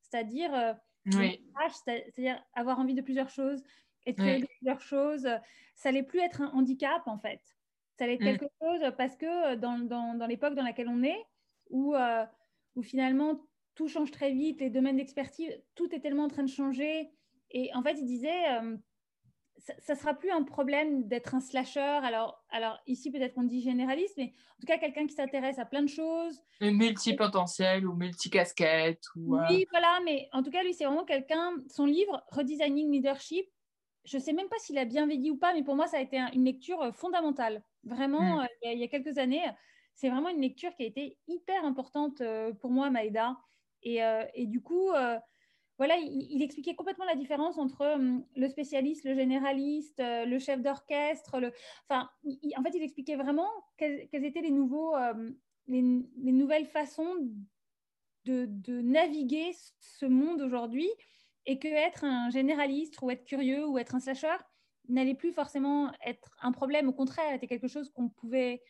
c'est-à-dire 0.00 0.74
c'est-à-dire 1.04 2.42
avoir 2.54 2.78
envie 2.78 2.94
de 2.94 3.02
plusieurs 3.02 3.28
choses, 3.28 3.62
et 4.06 4.14
de 4.14 4.46
plusieurs 4.46 4.80
choses, 4.80 5.28
ça 5.74 5.90
n'allait 5.92 6.02
plus 6.02 6.20
être 6.20 6.40
un 6.40 6.50
handicap 6.52 7.02
en 7.04 7.18
fait. 7.18 7.42
Ça 7.98 8.04
allait 8.04 8.14
être 8.14 8.22
mm. 8.22 8.38
quelque 8.38 8.46
chose 8.62 8.92
parce 8.96 9.14
que 9.16 9.56
dans, 9.56 9.78
dans, 9.80 10.14
dans 10.14 10.26
l'époque 10.26 10.54
dans 10.54 10.64
laquelle 10.64 10.88
on 10.88 11.02
est, 11.02 11.22
où, 11.68 11.94
où 12.76 12.82
finalement 12.82 13.42
tout 13.74 13.88
change 13.88 14.10
très 14.10 14.32
vite, 14.32 14.60
les 14.60 14.70
domaines 14.70 14.96
d'expertise, 14.96 15.52
tout 15.74 15.94
est 15.94 16.00
tellement 16.00 16.24
en 16.24 16.28
train 16.28 16.44
de 16.44 16.48
changer. 16.48 17.10
Et 17.50 17.70
en 17.74 17.82
fait, 17.82 17.98
il 17.98 18.06
disait, 18.06 18.46
ça 19.58 19.94
ne 19.94 19.98
sera 19.98 20.14
plus 20.14 20.30
un 20.30 20.42
problème 20.42 21.06
d'être 21.08 21.34
un 21.34 21.40
slasher. 21.40 21.80
Alors, 21.80 22.44
alors 22.50 22.78
ici, 22.86 23.10
peut-être 23.10 23.34
qu'on 23.34 23.44
dit 23.44 23.60
généraliste, 23.60 24.14
mais 24.16 24.32
en 24.56 24.60
tout 24.60 24.66
cas, 24.66 24.78
quelqu'un 24.78 25.06
qui 25.06 25.14
s'intéresse 25.14 25.58
à 25.58 25.64
plein 25.64 25.82
de 25.82 25.88
choses. 25.88 26.40
Multipotentiel 26.60 27.86
ou 27.86 27.94
multicasquette. 27.94 29.02
Ou, 29.16 29.36
euh, 29.36 29.46
Oui, 29.48 29.66
voilà, 29.70 30.00
mais 30.04 30.28
en 30.32 30.42
tout 30.42 30.50
cas, 30.50 30.62
lui, 30.62 30.74
c'est 30.74 30.84
vraiment 30.84 31.04
quelqu'un. 31.04 31.52
Son 31.68 31.86
livre, 31.86 32.24
Redesigning 32.30 32.90
Leadership, 32.90 33.46
je 34.04 34.16
ne 34.16 34.22
sais 34.22 34.32
même 34.32 34.48
pas 34.48 34.58
s'il 34.58 34.78
a 34.78 34.84
bien 34.84 35.06
vécu 35.06 35.30
ou 35.30 35.36
pas, 35.36 35.52
mais 35.52 35.62
pour 35.62 35.76
moi, 35.76 35.86
ça 35.86 35.98
a 35.98 36.00
été 36.00 36.18
une 36.32 36.44
lecture 36.44 36.80
euh, 36.82 36.92
fondamentale. 36.92 37.62
Vraiment, 37.84 38.36
mm. 38.36 38.40
euh, 38.40 38.72
il, 38.72 38.78
y 38.78 38.84
a, 38.84 38.88
quelques 38.88 39.18
années, 39.18 39.44
c'est 39.94 40.08
vraiment 40.08 40.28
une 40.28 40.40
lecture 40.40 40.74
qui 40.76 40.84
a 40.84 40.86
été 40.86 41.18
hyper 41.26 41.64
importante 41.64 42.22
pour 42.60 42.70
moi, 42.70 42.90
Maïda. 42.90 43.36
Et, 43.82 44.00
et 44.34 44.46
du 44.46 44.60
coup, 44.60 44.90
voilà, 45.78 45.96
il, 45.96 46.42
expliquait 46.42 46.74
complètement 46.74 47.04
la 47.04 47.14
différence 47.14 47.56
entre 47.56 47.86
hum, 47.86 48.24
le 48.36 48.48
spécialiste, 48.48 49.04
le 49.04 49.14
généraliste, 49.14 50.00
euh, 50.00 50.24
le 50.24 50.38
chef 50.40 50.60
d'orchestre. 50.60 51.40
Enfin, 51.88 52.10
en 52.24 52.62
fait, 52.62 52.74
il 52.74 52.82
expliquait 52.82 53.16
vraiment 53.16 53.48
quelles, 53.76 54.08
étaient 54.12 54.40
les, 54.40 54.50
nouveaux, 54.50 54.94
hum, 54.96 55.36
les, 55.68 55.82
nouvelles 56.32 56.66
façons 56.66 57.14
de, 58.24 58.46
de, 58.48 58.80
naviguer 58.80 59.52
ce 59.78 60.04
monde 60.04 60.42
aujourd'hui 60.42 60.88
et 61.46 61.60
que 61.60 61.68
être 61.68 62.04
un 62.04 62.28
généraliste 62.28 63.00
ou 63.00 63.10
être 63.10 63.24
curieux 63.24 63.66
ou 63.66 63.78
être 63.78 63.94
un 63.94 64.00
slasher 64.00 64.36
n'allait 64.88 65.14
plus 65.14 65.32
forcément 65.32 65.92
être 66.04 66.36
un 66.42 66.50
problème. 66.52 66.88
Au 66.88 66.92
contraire, 66.92 67.32
était 67.34 67.46
quelque 67.46 67.68
chose 67.68 67.90
qu'on 67.90 68.08
pouvait 68.08 68.62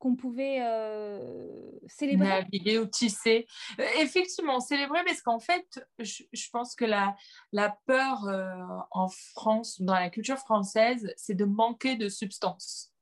qu'on 0.00 0.16
pouvait 0.16 0.60
euh, 0.62 1.70
célébrer. 1.86 2.26
Naviguer 2.26 2.78
ou 2.78 2.86
tisser. 2.86 3.46
Euh, 3.78 3.86
effectivement, 3.98 4.58
célébrer 4.58 5.04
parce 5.04 5.20
qu'en 5.20 5.38
fait, 5.38 5.86
je, 5.98 6.50
pense 6.50 6.74
que 6.74 6.86
la, 6.86 7.14
la 7.52 7.76
peur 7.86 8.26
euh, 8.26 8.50
en 8.90 9.08
France, 9.08 9.80
dans 9.80 9.94
la 9.94 10.08
culture 10.08 10.38
française, 10.38 11.12
c'est 11.16 11.34
de 11.34 11.44
manquer 11.44 11.96
de 11.96 12.08
substance. 12.08 12.92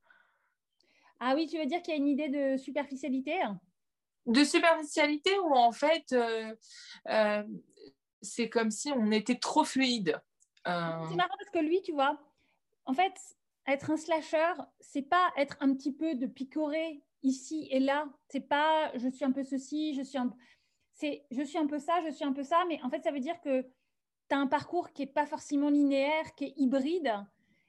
Ah 1.20 1.34
oui, 1.36 1.46
tu 1.46 1.56
veux 1.56 1.66
dire 1.66 1.80
qu'il 1.82 1.94
y 1.94 1.96
a 1.96 2.00
une 2.00 2.08
idée 2.08 2.28
de 2.28 2.56
superficialité? 2.56 3.40
De 4.26 4.44
superficialité 4.44 5.38
où 5.38 5.54
en 5.54 5.72
fait, 5.72 6.14
c'est 8.20 8.50
comme 8.50 8.70
si 8.70 8.90
on 8.90 9.10
était 9.12 9.38
trop 9.38 9.64
fluide. 9.64 10.20
C'est 10.64 10.70
marrant 10.72 11.36
parce 11.38 11.50
que 11.52 11.60
lui, 11.60 11.80
tu 11.82 11.92
vois, 11.92 12.18
en 12.84 12.92
fait, 12.92 13.14
être 13.68 13.90
un 13.90 13.96
slasher, 13.96 14.54
c'est 14.80 15.02
pas 15.02 15.30
être 15.36 15.56
un 15.60 15.74
petit 15.74 15.92
peu 15.92 16.14
de 16.14 16.26
picorer 16.26 17.02
ici 17.22 17.68
et 17.70 17.80
là. 17.80 18.08
C'est 18.28 18.48
pas 18.48 18.90
je 18.96 19.08
suis 19.08 19.24
un 19.24 19.32
peu 19.32 19.44
ceci, 19.44 19.94
je 19.94 20.02
suis 20.02 20.18
un 20.18 20.34
c'est 20.94 21.24
je 21.30 21.42
suis 21.42 21.58
un 21.58 21.66
peu 21.66 21.78
ça, 21.78 22.00
je 22.04 22.10
suis 22.10 22.24
un 22.24 22.32
peu 22.32 22.42
ça, 22.42 22.64
mais 22.68 22.80
en 22.82 22.90
fait 22.90 23.02
ça 23.02 23.10
veut 23.10 23.20
dire 23.20 23.40
que 23.40 23.62
tu 23.62 24.34
as 24.34 24.38
un 24.38 24.46
parcours 24.46 24.92
qui 24.92 25.02
est 25.02 25.06
pas 25.06 25.26
forcément 25.26 25.70
linéaire, 25.70 26.34
qui 26.34 26.44
est 26.44 26.54
hybride. 26.56 27.12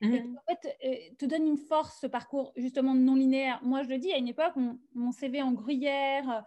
Et 0.01 0.08
mhm. 0.08 0.38
en 0.38 0.56
fait, 0.56 0.77
euh, 0.86 1.15
te 1.18 1.25
donne 1.25 1.46
une 1.46 1.58
force 1.58 2.00
ce 2.00 2.08
parcours 2.08 2.53
justement 2.56 2.94
non 2.94 3.15
linéaire. 3.15 3.60
Moi, 3.63 3.84
je 3.84 3.89
le 3.89 3.98
dis, 3.98 4.13
à 4.13 4.18
une 4.18 4.29
époque, 4.29 4.53
mon, 4.94 5.12
CV 5.12 5.41
en 5.41 5.51
gruyère, 5.51 6.46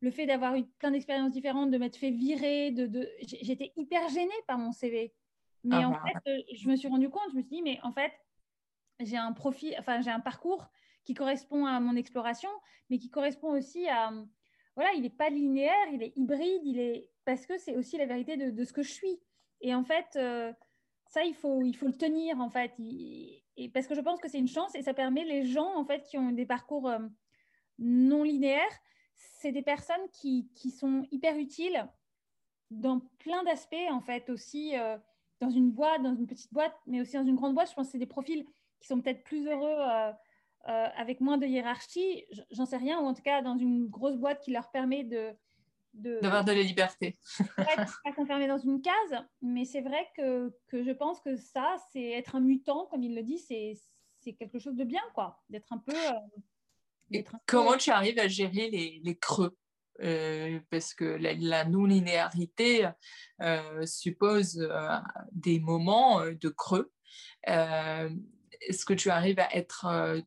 le 0.00 0.10
fait 0.12 0.26
d'avoir 0.26 0.54
eu 0.54 0.64
plein 0.78 0.92
d'expériences 0.92 1.32
différentes, 1.32 1.70
de 1.72 1.78
m'être 1.78 1.96
fait 1.96 2.10
virer, 2.10 2.70
de, 2.70 2.86
de... 2.86 3.08
j'étais 3.20 3.72
hyper 3.76 4.08
gênée 4.10 4.30
par 4.46 4.58
mon 4.58 4.70
CV. 4.70 5.12
Mais 5.64 5.76
ah 5.76 5.88
en 5.88 5.90
bah. 5.90 6.02
fait, 6.06 6.30
euh, 6.30 6.42
je 6.54 6.68
me 6.68 6.76
suis 6.76 6.88
rendu 6.88 7.08
compte, 7.08 7.30
je 7.32 7.36
me 7.36 7.40
suis 7.40 7.56
dit, 7.56 7.62
mais 7.62 7.80
en 7.82 7.92
fait, 7.92 8.12
j'ai 9.00 9.16
un 9.16 9.32
profil, 9.32 9.74
enfin 9.78 10.00
j'ai 10.00 10.10
un 10.10 10.20
parcours 10.20 10.70
qui 11.04 11.14
correspond 11.14 11.66
à 11.66 11.80
mon 11.80 11.96
exploration, 11.96 12.50
mais 12.90 12.98
qui 12.98 13.10
correspond 13.10 13.48
aussi 13.48 13.88
à 13.88 14.12
voilà, 14.76 14.92
il 14.94 15.02
n'est 15.02 15.10
pas 15.10 15.30
linéaire, 15.30 15.86
il 15.92 16.02
est 16.02 16.12
hybride, 16.16 16.62
il 16.64 16.78
est 16.78 17.08
parce 17.24 17.46
que 17.46 17.58
c'est 17.58 17.76
aussi 17.76 17.96
la 17.96 18.06
vérité 18.06 18.36
de, 18.36 18.64
ce 18.64 18.72
que 18.72 18.82
je 18.82 18.90
suis. 18.90 19.20
Et 19.60 19.74
en 19.74 19.84
fait, 19.84 20.06
euh, 20.16 20.52
ça 21.06 21.24
il 21.24 21.34
faut 21.34 21.62
il 21.62 21.76
faut 21.76 21.86
le 21.86 21.96
tenir 21.96 22.40
en 22.40 22.50
fait, 22.50 22.72
et 22.78 23.68
parce 23.72 23.86
que 23.86 23.94
je 23.94 24.00
pense 24.00 24.20
que 24.20 24.28
c'est 24.28 24.38
une 24.38 24.48
chance 24.48 24.74
et 24.74 24.82
ça 24.82 24.94
permet 24.94 25.24
les 25.24 25.44
gens 25.44 25.76
en 25.76 25.84
fait 25.84 26.02
qui 26.02 26.18
ont 26.18 26.32
des 26.32 26.46
parcours 26.46 26.88
euh, 26.88 26.98
non 27.78 28.22
linéaires, 28.24 28.80
c'est 29.14 29.52
des 29.52 29.62
personnes 29.62 30.08
qui, 30.12 30.50
qui, 30.54 30.70
sont 30.70 31.06
hyper 31.12 31.36
utiles 31.38 31.88
dans 32.70 33.00
plein 33.18 33.42
d'aspects 33.44 33.76
en 33.90 34.00
fait 34.00 34.28
aussi. 34.30 34.76
Euh, 34.76 34.98
dans 35.40 35.50
une 35.50 35.70
boîte, 35.70 36.02
dans 36.02 36.14
une 36.14 36.26
petite 36.26 36.52
boîte, 36.52 36.74
mais 36.86 37.00
aussi 37.00 37.14
dans 37.14 37.24
une 37.24 37.34
grande 37.34 37.54
boîte, 37.54 37.68
je 37.68 37.74
pense 37.74 37.88
que 37.88 37.92
c'est 37.92 37.98
des 37.98 38.06
profils 38.06 38.46
qui 38.84 38.88
sont 38.88 39.00
peut-être 39.00 39.24
plus 39.24 39.46
heureux 39.46 39.76
euh, 39.78 40.12
euh, 40.68 40.88
avec 40.96 41.22
moins 41.22 41.38
de 41.38 41.46
hiérarchie, 41.46 42.26
j'en 42.50 42.66
sais 42.66 42.76
rien, 42.76 43.00
ou 43.00 43.06
en 43.06 43.14
tout 43.14 43.22
cas 43.22 43.40
dans 43.40 43.56
une 43.56 43.88
grosse 43.88 44.16
boîte 44.16 44.42
qui 44.42 44.50
leur 44.52 44.70
permet 44.70 45.04
de 45.04 45.32
d'avoir 45.94 46.44
de, 46.44 46.50
la 46.50 46.62
liberté. 46.62 47.16
pas 47.56 48.12
s'enfermer 48.16 48.48
dans 48.48 48.58
une 48.58 48.82
case, 48.82 49.24
mais 49.40 49.64
c'est 49.64 49.80
vrai 49.80 50.08
que, 50.16 50.52
que, 50.66 50.82
je 50.82 50.90
pense 50.90 51.20
que 51.20 51.36
ça, 51.36 51.76
c'est 51.92 52.10
être 52.10 52.34
un 52.34 52.40
mutant, 52.40 52.86
comme 52.86 53.04
il 53.04 53.14
le 53.14 53.22
dit, 53.22 53.38
c'est 53.38 54.32
quelque 54.32 54.58
chose 54.58 54.74
de 54.74 54.82
bien, 54.82 55.02
quoi, 55.14 55.40
d'être 55.48 55.72
un 55.72 55.78
peu. 55.78 55.94
Euh, 55.94 57.22
comment 57.46 57.76
tu 57.76 57.90
arrives 57.90 58.18
à 58.18 58.26
gérer 58.26 58.70
les, 58.70 59.00
les 59.04 59.16
creux 59.16 59.56
parce 60.70 60.94
que 60.94 61.04
la, 61.04 61.64
non-linéarité 61.64 62.88
suppose 63.84 64.68
des 65.30 65.60
moments 65.60 66.26
de 66.26 66.48
creux 66.48 66.92
est-ce 68.60 68.84
que 68.84 68.94
tu 68.94 69.10
arrives 69.10 69.38
à 69.38 69.54
être 69.54 69.86
euh, 69.86 70.20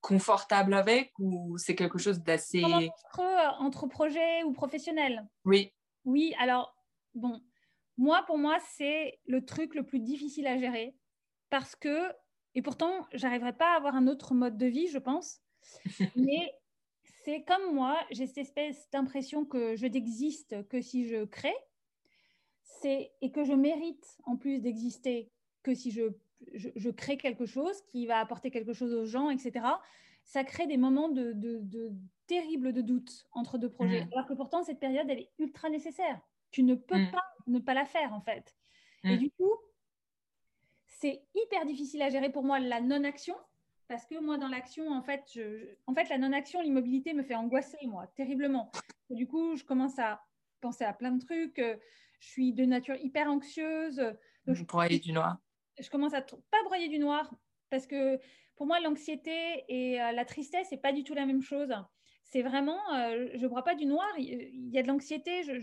confortable 0.00 0.74
avec 0.74 1.12
ou 1.18 1.58
c'est 1.58 1.74
quelque 1.74 1.98
chose 1.98 2.20
d'assez... 2.20 2.64
Entre, 2.64 3.20
euh, 3.20 3.50
entre 3.58 3.86
projets 3.86 4.42
ou 4.44 4.52
professionnels? 4.52 5.26
Oui. 5.44 5.72
Oui, 6.04 6.34
alors, 6.38 6.76
bon, 7.14 7.40
moi, 7.96 8.22
pour 8.26 8.38
moi, 8.38 8.58
c'est 8.76 9.18
le 9.26 9.44
truc 9.44 9.74
le 9.74 9.84
plus 9.84 10.00
difficile 10.00 10.46
à 10.46 10.58
gérer 10.58 10.96
parce 11.50 11.74
que, 11.74 12.12
et 12.54 12.62
pourtant, 12.62 13.06
j'arriverai 13.12 13.52
pas 13.52 13.72
à 13.72 13.76
avoir 13.76 13.94
un 13.94 14.06
autre 14.06 14.34
mode 14.34 14.56
de 14.56 14.66
vie, 14.66 14.88
je 14.88 14.98
pense, 14.98 15.40
mais 16.16 16.52
c'est 17.24 17.42
comme 17.42 17.74
moi, 17.74 17.98
j'ai 18.10 18.26
cette 18.26 18.38
espèce 18.38 18.88
d'impression 18.90 19.44
que 19.44 19.74
je 19.74 19.86
n'existe 19.86 20.68
que 20.68 20.80
si 20.80 21.08
je 21.08 21.24
crée, 21.24 21.56
c'est 22.62 23.12
et 23.20 23.32
que 23.32 23.44
je 23.44 23.52
mérite 23.52 24.06
en 24.24 24.36
plus 24.36 24.60
d'exister 24.60 25.32
que 25.62 25.74
si 25.74 25.90
je 25.90 26.02
je, 26.54 26.90
crée 26.90 27.16
quelque 27.16 27.46
chose 27.46 27.82
qui 27.82 28.06
va 28.06 28.18
apporter 28.18 28.50
quelque 28.50 28.72
chose 28.72 28.92
aux 28.94 29.04
gens, 29.04 29.30
etc. 29.30 29.66
Ça 30.24 30.44
crée 30.44 30.66
des 30.66 30.76
moments 30.76 31.08
de, 31.08 31.32
de, 31.34 31.92
terribles 32.26 32.72
de 32.72 32.80
doute 32.80 33.26
entre 33.32 33.58
deux 33.58 33.70
projets. 33.70 34.04
Mm. 34.04 34.08
Alors 34.12 34.26
que 34.26 34.34
pourtant, 34.34 34.62
cette 34.62 34.80
période, 34.80 35.06
elle 35.08 35.20
est 35.20 35.30
ultra 35.38 35.68
nécessaire. 35.68 36.20
Tu 36.50 36.62
ne 36.62 36.74
peux 36.74 36.98
mm. 36.98 37.10
pas 37.10 37.24
ne 37.46 37.58
pas 37.58 37.74
la 37.74 37.84
faire, 37.84 38.12
en 38.12 38.20
fait. 38.20 38.56
Et 39.04 39.16
mm. 39.16 39.18
du 39.18 39.30
coup, 39.30 39.52
c'est 40.86 41.22
hyper 41.34 41.64
difficile 41.66 42.02
à 42.02 42.08
gérer 42.08 42.30
pour 42.30 42.42
moi 42.42 42.58
la 42.58 42.80
non-action. 42.80 43.36
Parce 43.88 44.04
que 44.04 44.18
moi, 44.18 44.36
dans 44.36 44.48
l'action, 44.48 44.90
en 44.90 45.02
fait, 45.02 45.22
je, 45.32 45.76
en 45.86 45.94
fait, 45.94 46.08
la 46.08 46.18
non-action, 46.18 46.60
l'immobilité 46.60 47.14
me 47.14 47.22
fait 47.22 47.36
angoisser, 47.36 47.78
moi, 47.84 48.08
terriblement. 48.16 48.72
Et 49.10 49.14
du 49.14 49.28
coup, 49.28 49.54
je 49.54 49.62
commence 49.62 49.96
à 50.00 50.24
penser 50.60 50.82
à 50.82 50.92
plein 50.92 51.12
de 51.12 51.24
trucs. 51.24 51.62
Je 52.18 52.28
suis 52.28 52.52
de 52.52 52.64
nature 52.64 52.96
hyper 52.96 53.30
anxieuse. 53.30 54.02
Donc, 54.46 54.56
je 54.56 54.64
broyer 54.64 54.98
du 54.98 55.12
noir 55.12 55.38
je 55.78 55.90
commence 55.90 56.14
à 56.14 56.22
pas 56.22 56.62
broyer 56.64 56.88
du 56.88 56.98
noir 56.98 57.30
parce 57.70 57.86
que 57.86 58.18
pour 58.56 58.66
moi, 58.66 58.80
l'anxiété 58.80 59.64
et 59.68 60.00
euh, 60.00 60.12
la 60.12 60.24
tristesse, 60.24 60.68
c'est 60.70 60.80
pas 60.80 60.92
du 60.92 61.04
tout 61.04 61.14
la 61.14 61.26
même 61.26 61.42
chose. 61.42 61.72
C'est 62.24 62.42
vraiment, 62.42 62.80
euh, 62.94 63.28
je 63.34 63.46
broie 63.46 63.62
pas 63.62 63.74
du 63.74 63.86
noir. 63.86 64.08
Il 64.18 64.70
y 64.70 64.78
a 64.78 64.82
de 64.82 64.88
l'anxiété. 64.88 65.42
Je, 65.44 65.60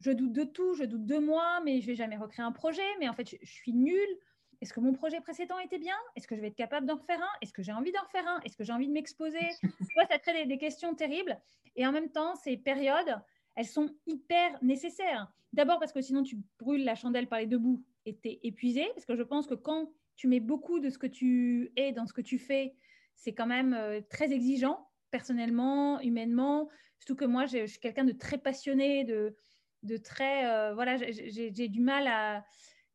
je, 0.00 0.10
doute 0.12 0.32
de 0.32 0.44
tout. 0.44 0.74
Je 0.74 0.84
doute 0.84 1.04
de 1.04 1.18
moi, 1.18 1.60
mais 1.64 1.80
je 1.80 1.86
vais 1.88 1.96
jamais 1.96 2.16
recréer 2.16 2.44
un 2.44 2.52
projet. 2.52 2.86
Mais 3.00 3.08
en 3.08 3.12
fait, 3.12 3.28
je, 3.28 3.36
suis 3.50 3.72
nulle. 3.72 4.18
Est-ce 4.60 4.72
que 4.72 4.80
mon 4.80 4.92
projet 4.92 5.20
précédent 5.20 5.58
était 5.58 5.78
bien? 5.78 5.96
Est-ce 6.14 6.28
que 6.28 6.36
je 6.36 6.40
vais 6.40 6.46
être 6.48 6.56
capable 6.56 6.86
d'en 6.86 6.96
refaire 6.96 7.20
un? 7.20 7.38
Est-ce 7.42 7.52
que 7.52 7.62
j'ai 7.62 7.72
envie 7.72 7.92
d'en 7.92 8.02
refaire 8.02 8.26
un? 8.28 8.40
Est-ce 8.44 8.56
que 8.56 8.64
j'ai 8.64 8.72
envie 8.72 8.88
de 8.88 8.92
m'exposer? 8.92 9.50
Ça 10.10 10.18
crée 10.20 10.32
des, 10.32 10.46
des, 10.46 10.58
questions 10.58 10.94
terribles. 10.94 11.38
Et 11.74 11.84
en 11.86 11.92
même 11.92 12.10
temps, 12.10 12.36
ces 12.36 12.56
périodes, 12.56 13.20
elles 13.56 13.66
sont 13.66 13.90
hyper 14.06 14.56
nécessaires. 14.62 15.30
D'abord 15.52 15.80
parce 15.80 15.92
que 15.92 16.00
sinon, 16.00 16.22
tu 16.22 16.38
brûles 16.60 16.84
la 16.84 16.94
chandelle 16.94 17.26
par 17.26 17.40
les 17.40 17.46
deux 17.46 17.58
bouts 17.58 17.84
été 18.06 18.46
épuisé, 18.46 18.86
parce 18.94 19.04
que 19.06 19.16
je 19.16 19.22
pense 19.22 19.46
que 19.46 19.54
quand 19.54 19.92
tu 20.16 20.28
mets 20.28 20.40
beaucoup 20.40 20.80
de 20.80 20.90
ce 20.90 20.98
que 20.98 21.06
tu 21.06 21.72
es 21.76 21.92
dans 21.92 22.06
ce 22.06 22.12
que 22.12 22.20
tu 22.20 22.38
fais, 22.38 22.74
c'est 23.14 23.34
quand 23.34 23.46
même 23.46 23.74
euh, 23.74 24.00
très 24.08 24.32
exigeant, 24.32 24.88
personnellement, 25.10 26.00
humainement. 26.00 26.68
Surtout 26.98 27.16
que 27.16 27.24
moi, 27.24 27.46
je, 27.46 27.66
suis 27.66 27.80
quelqu'un 27.80 28.04
de 28.04 28.12
très 28.12 28.38
passionné, 28.38 29.04
de, 29.04 29.36
de 29.82 29.96
très, 29.96 30.72
voilà, 30.74 30.96
j'ai 30.96 31.68
du 31.68 31.80
mal 31.80 32.06
à 32.06 32.44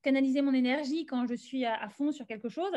canaliser 0.02 0.41
mon 0.41 0.54
énergie 0.54 1.06
quand 1.06 1.28
je 1.28 1.36
suis 1.36 1.65
à, 1.65 1.76
à 1.76 1.89
fond 1.89 2.12
sur 2.12 2.26
quelque 2.26 2.50
chose. 2.50 2.74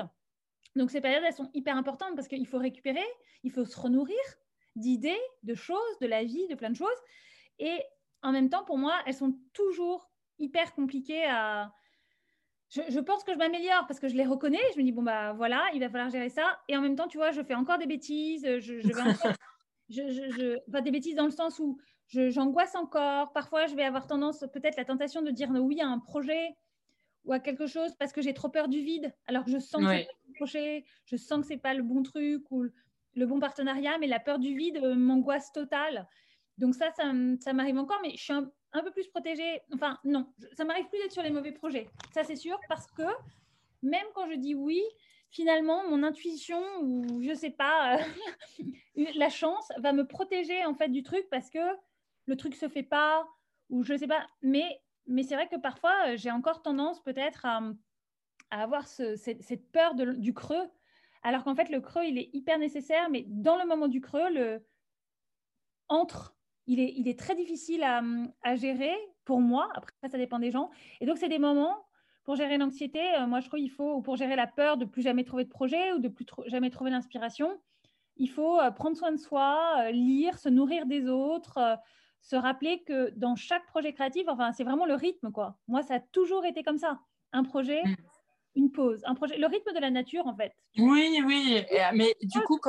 Donc 0.77 0.91
ces 0.91 1.01
périodes, 1.01 1.23
elles 1.27 1.35
sont 1.35 1.51
hyper 1.55 1.77
importantes 1.77 2.15
parce 2.17 2.29
qu'il 2.29 2.47
faut 2.47 2.59
récupérer, 2.59 3.05
il 3.43 3.51
faut 3.51 3.65
se 3.65 3.79
renourrir 3.79 4.19
d'idées, 4.77 5.21
de 5.43 5.55
choses, 5.55 5.99
de 6.01 6.07
la 6.07 6.25
vie, 6.25 6.47
de 6.49 6.55
plein 6.55 6.71
de 6.71 6.77
choses. 6.77 6.89
Et 7.59 7.79
en 8.23 8.33
même 8.33 8.49
temps, 8.49 8.65
pour 8.65 8.79
moi, 8.79 8.99
elles 9.07 9.15
sont 9.15 9.37
toujours 9.53 10.11
hyper 10.39 10.75
compliquées 10.75 11.25
à... 11.25 11.73
Je, 12.73 13.01
pense 13.01 13.23
que 13.23 13.35
je 13.35 13.39
m'améliore 13.39 13.87
parce 13.87 14.01
que 14.01 14.09
je 14.09 14.17
les 14.17 14.25
reconnais. 14.25 14.61
Je 14.75 14.79
me 14.79 14.85
dis, 14.85 14.93
bon, 14.93 15.03
bah 15.03 15.35
voilà, 15.35 15.63
il 15.75 15.81
va 15.81 15.91
falloir 15.91 16.09
gérer 16.09 16.31
ça. 16.31 16.59
Et 16.69 16.77
en 16.77 16.81
même 16.81 16.97
temps, 16.97 17.07
tu 17.07 17.19
vois, 17.19 17.31
je 17.31 17.43
fais 17.43 17.55
encore 17.55 17.77
des 17.77 17.87
bêtises. 17.87 18.47
Je, 18.61 18.75
vais 18.75 19.01
encore... 19.03 19.33
je, 19.91 20.59
Enfin, 20.69 20.81
des 20.81 20.91
bêtises 20.91 21.15
dans 21.15 21.27
le 21.27 21.31
sens 21.31 21.59
où 21.59 21.79
j'angoisse 22.09 22.75
encore. 22.75 23.33
Parfois, 23.35 23.67
je 23.67 23.75
vais 23.75 23.85
avoir 23.85 24.07
tendance, 24.07 24.45
peut-être 24.55 24.77
la 24.77 24.87
tentation 24.87 25.21
de 25.21 25.31
dire 25.31 25.51
oui 25.51 25.83
à 25.83 25.87
un 25.87 25.99
projet 25.99 26.57
ou 27.25 27.33
à 27.33 27.41
quelque 27.41 27.67
chose 27.67 27.95
parce 27.99 28.13
que 28.13 28.23
j'ai 28.23 28.35
trop 28.35 28.49
peur 28.49 28.69
du 28.69 28.81
vide, 28.81 29.15
alors 29.27 29.45
que 29.45 29.51
je 29.51 29.59
sens 29.59 29.83
que 29.83 29.89
c'est 29.89 30.09
projet, 30.35 30.85
je 31.05 31.17
sens 31.17 31.41
que 31.43 31.47
c'est 31.47 31.59
pas 31.59 31.75
le 31.75 31.83
bon 31.83 32.03
truc 32.03 32.51
ou 32.51 32.65
le 33.15 33.27
bon 33.27 33.39
partenariat, 33.39 33.99
mais 33.99 34.07
la 34.07 34.19
peur 34.19 34.39
du 34.39 34.57
vide 34.57 34.79
euh, 34.83 34.95
m'angoisse 34.95 35.53
totale. 35.53 36.09
Donc 36.59 36.75
ça, 36.75 36.91
ça, 36.95 37.53
m'arrive 37.53 37.79
encore, 37.79 38.01
mais 38.03 38.13
je 38.17 38.23
suis 38.23 38.33
un, 38.33 38.51
peu 38.81 38.91
plus 38.91 39.09
protégée. 39.09 39.61
Enfin, 39.73 39.99
non, 40.05 40.33
ça 40.57 40.65
m'arrive 40.65 40.89
plus 40.89 40.99
d'être 40.99 41.13
sur 41.13 41.23
les 41.23 41.31
mauvais 41.31 41.53
projets. 41.53 41.89
Ça, 42.13 42.25
c'est 42.25 42.37
sûr, 42.37 42.59
parce 42.69 42.87
que 42.93 43.03
même 43.83 44.07
quand 44.15 44.29
je 44.31 44.37
dis 44.37 44.55
oui, 44.55 44.83
finalement, 45.31 45.89
mon 45.89 46.03
intuition 46.03 46.63
ou 46.81 47.23
je 47.23 47.35
sais 47.35 47.51
pas, 47.51 47.99
la 49.17 49.29
chance 49.29 49.71
va 49.79 49.93
me 49.93 50.07
protéger 50.07 50.65
en 50.65 50.75
fait 50.75 50.89
du 50.89 51.03
truc 51.03 51.27
parce 51.31 51.51
que 51.51 51.59
le 52.27 52.37
truc 52.37 52.55
se 52.55 52.69
fait 52.69 52.83
pas 52.83 53.27
ou 53.71 53.83
je 53.83 53.97
sais 53.97 54.07
pas. 54.07 54.27
Mais, 54.43 54.81
mais 55.07 55.23
c'est 55.23 55.35
vrai 55.35 55.49
que 55.49 55.57
parfois, 55.57 56.17
j'ai 56.17 56.31
encore 56.31 56.63
tendance 56.63 57.03
peut-être 57.03 57.45
à, 57.45 57.61
avoir 58.51 58.87
cette, 58.87 59.73
peur 59.73 59.95
du 59.95 60.35
creux 60.35 60.71
alors 61.23 61.45
qu'en 61.45 61.55
fait, 61.55 61.71
le 61.71 61.81
creux, 61.81 62.05
il 62.05 62.19
est 62.19 62.31
hyper 62.33 62.59
nécessaire, 62.59 63.09
mais 63.09 63.25
dans 63.29 63.57
le 63.57 63.67
moment 63.67 63.89
du 63.89 64.01
creux, 64.01 64.29
le 64.31 64.67
entre, 65.89 66.37
il 66.73 67.09
est, 67.09 67.19
très 67.19 67.35
difficile 67.35 67.83
à, 67.83 68.57
gérer 68.57 68.95
pour 69.25 69.41
moi. 69.41 69.69
Après, 69.75 69.93
ça 70.11 70.19
dépend 70.19 70.39
des 70.39 70.51
gens. 70.51 70.71
Et 71.01 71.07
donc, 71.07 71.19
c'est 71.19 71.29
des 71.29 71.39
moments 71.39 71.85
pour 72.25 72.37
gérer 72.37 72.59
l'anxiété. 72.59 73.01
Euh, 73.19 73.27
moi, 73.27 73.41
je 73.41 73.49
trouve 73.49 73.61
qu'il 73.61 73.71
faut, 73.71 73.97
ou 73.97 74.03
pour 74.03 74.17
gérer 74.17 74.37
la 74.37 74.47
peur 74.47 74.77
de 74.77 74.85
plus 74.85 75.03
jamais 75.03 75.25
trouver 75.25 75.45
de 75.45 75.51
projet 75.51 75.93
ou 75.93 75.99
de 75.99 76.09
plus 76.09 76.25
jamais 76.47 76.71
trouver 76.71 76.91
l'inspiration, 76.91 77.59
il 78.17 78.29
faut 78.29 78.61
euh, 78.61 78.71
prendre 78.71 78.97
soin 78.97 79.13
de 79.13 79.17
soi, 79.17 79.77
euh, 79.81 79.91
lire, 79.91 80.39
se 80.39 80.49
nourrir 80.49 80.87
des 80.87 81.09
autres, 81.09 81.79
se 82.21 82.37
rappeler 82.37 82.83
que 82.85 83.11
dans 83.17 83.35
chaque 83.35 83.67
projet 83.67 83.93
créatif, 83.93 84.25
enfin, 84.29 84.53
c'est 84.53 84.65
vraiment 84.65 84.87
le 84.87 84.95
rythme, 84.95 85.33
quoi. 85.33 85.59
Moi, 85.67 85.83
ça 85.83 85.95
a 85.95 86.01
toujours 86.01 86.45
été 86.45 86.63
comme 86.63 86.79
ça. 86.79 87.01
Un 87.33 87.43
projet, 87.43 87.83
mm 87.85 87.97
une 88.55 88.71
pause, 88.71 89.01
un 89.05 89.15
projet, 89.15 89.39
le 89.39 89.47
rythme 89.47 89.73
de 89.75 89.81
la 89.81 89.91
nature 89.91 90.27
en 90.27 90.37
fait. 90.37 90.53
Oui, 90.79 91.23
oui, 91.25 91.65
mais 91.95 92.15
du 92.23 92.41
coup, 92.41 92.61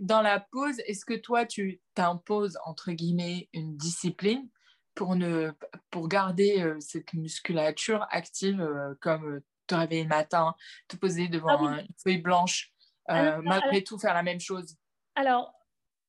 dans 0.00 0.22
la 0.22 0.40
pause, 0.40 0.80
est-ce 0.86 1.04
que 1.04 1.14
toi, 1.14 1.46
tu 1.46 1.80
t'imposes 1.94 2.58
entre 2.64 2.92
guillemets 2.92 3.48
une 3.52 3.76
discipline 3.76 4.48
pour, 4.94 5.16
ne, 5.16 5.52
pour 5.90 6.08
garder 6.08 6.60
euh, 6.60 6.76
cette 6.80 7.12
musculature 7.14 8.06
active 8.10 8.60
euh, 8.60 8.94
comme 9.00 9.36
euh, 9.36 9.44
te 9.66 9.74
réveiller 9.74 10.02
le 10.02 10.08
matin, 10.08 10.54
te 10.88 10.96
poser 10.96 11.28
devant 11.28 11.66
ah 11.66 11.80
une 11.80 11.86
feuille 12.02 12.20
blanche, 12.20 12.72
malgré 13.08 13.82
tout 13.84 13.98
faire 13.98 14.14
la 14.14 14.22
même 14.22 14.40
chose? 14.40 14.76
Alors, 15.14 15.54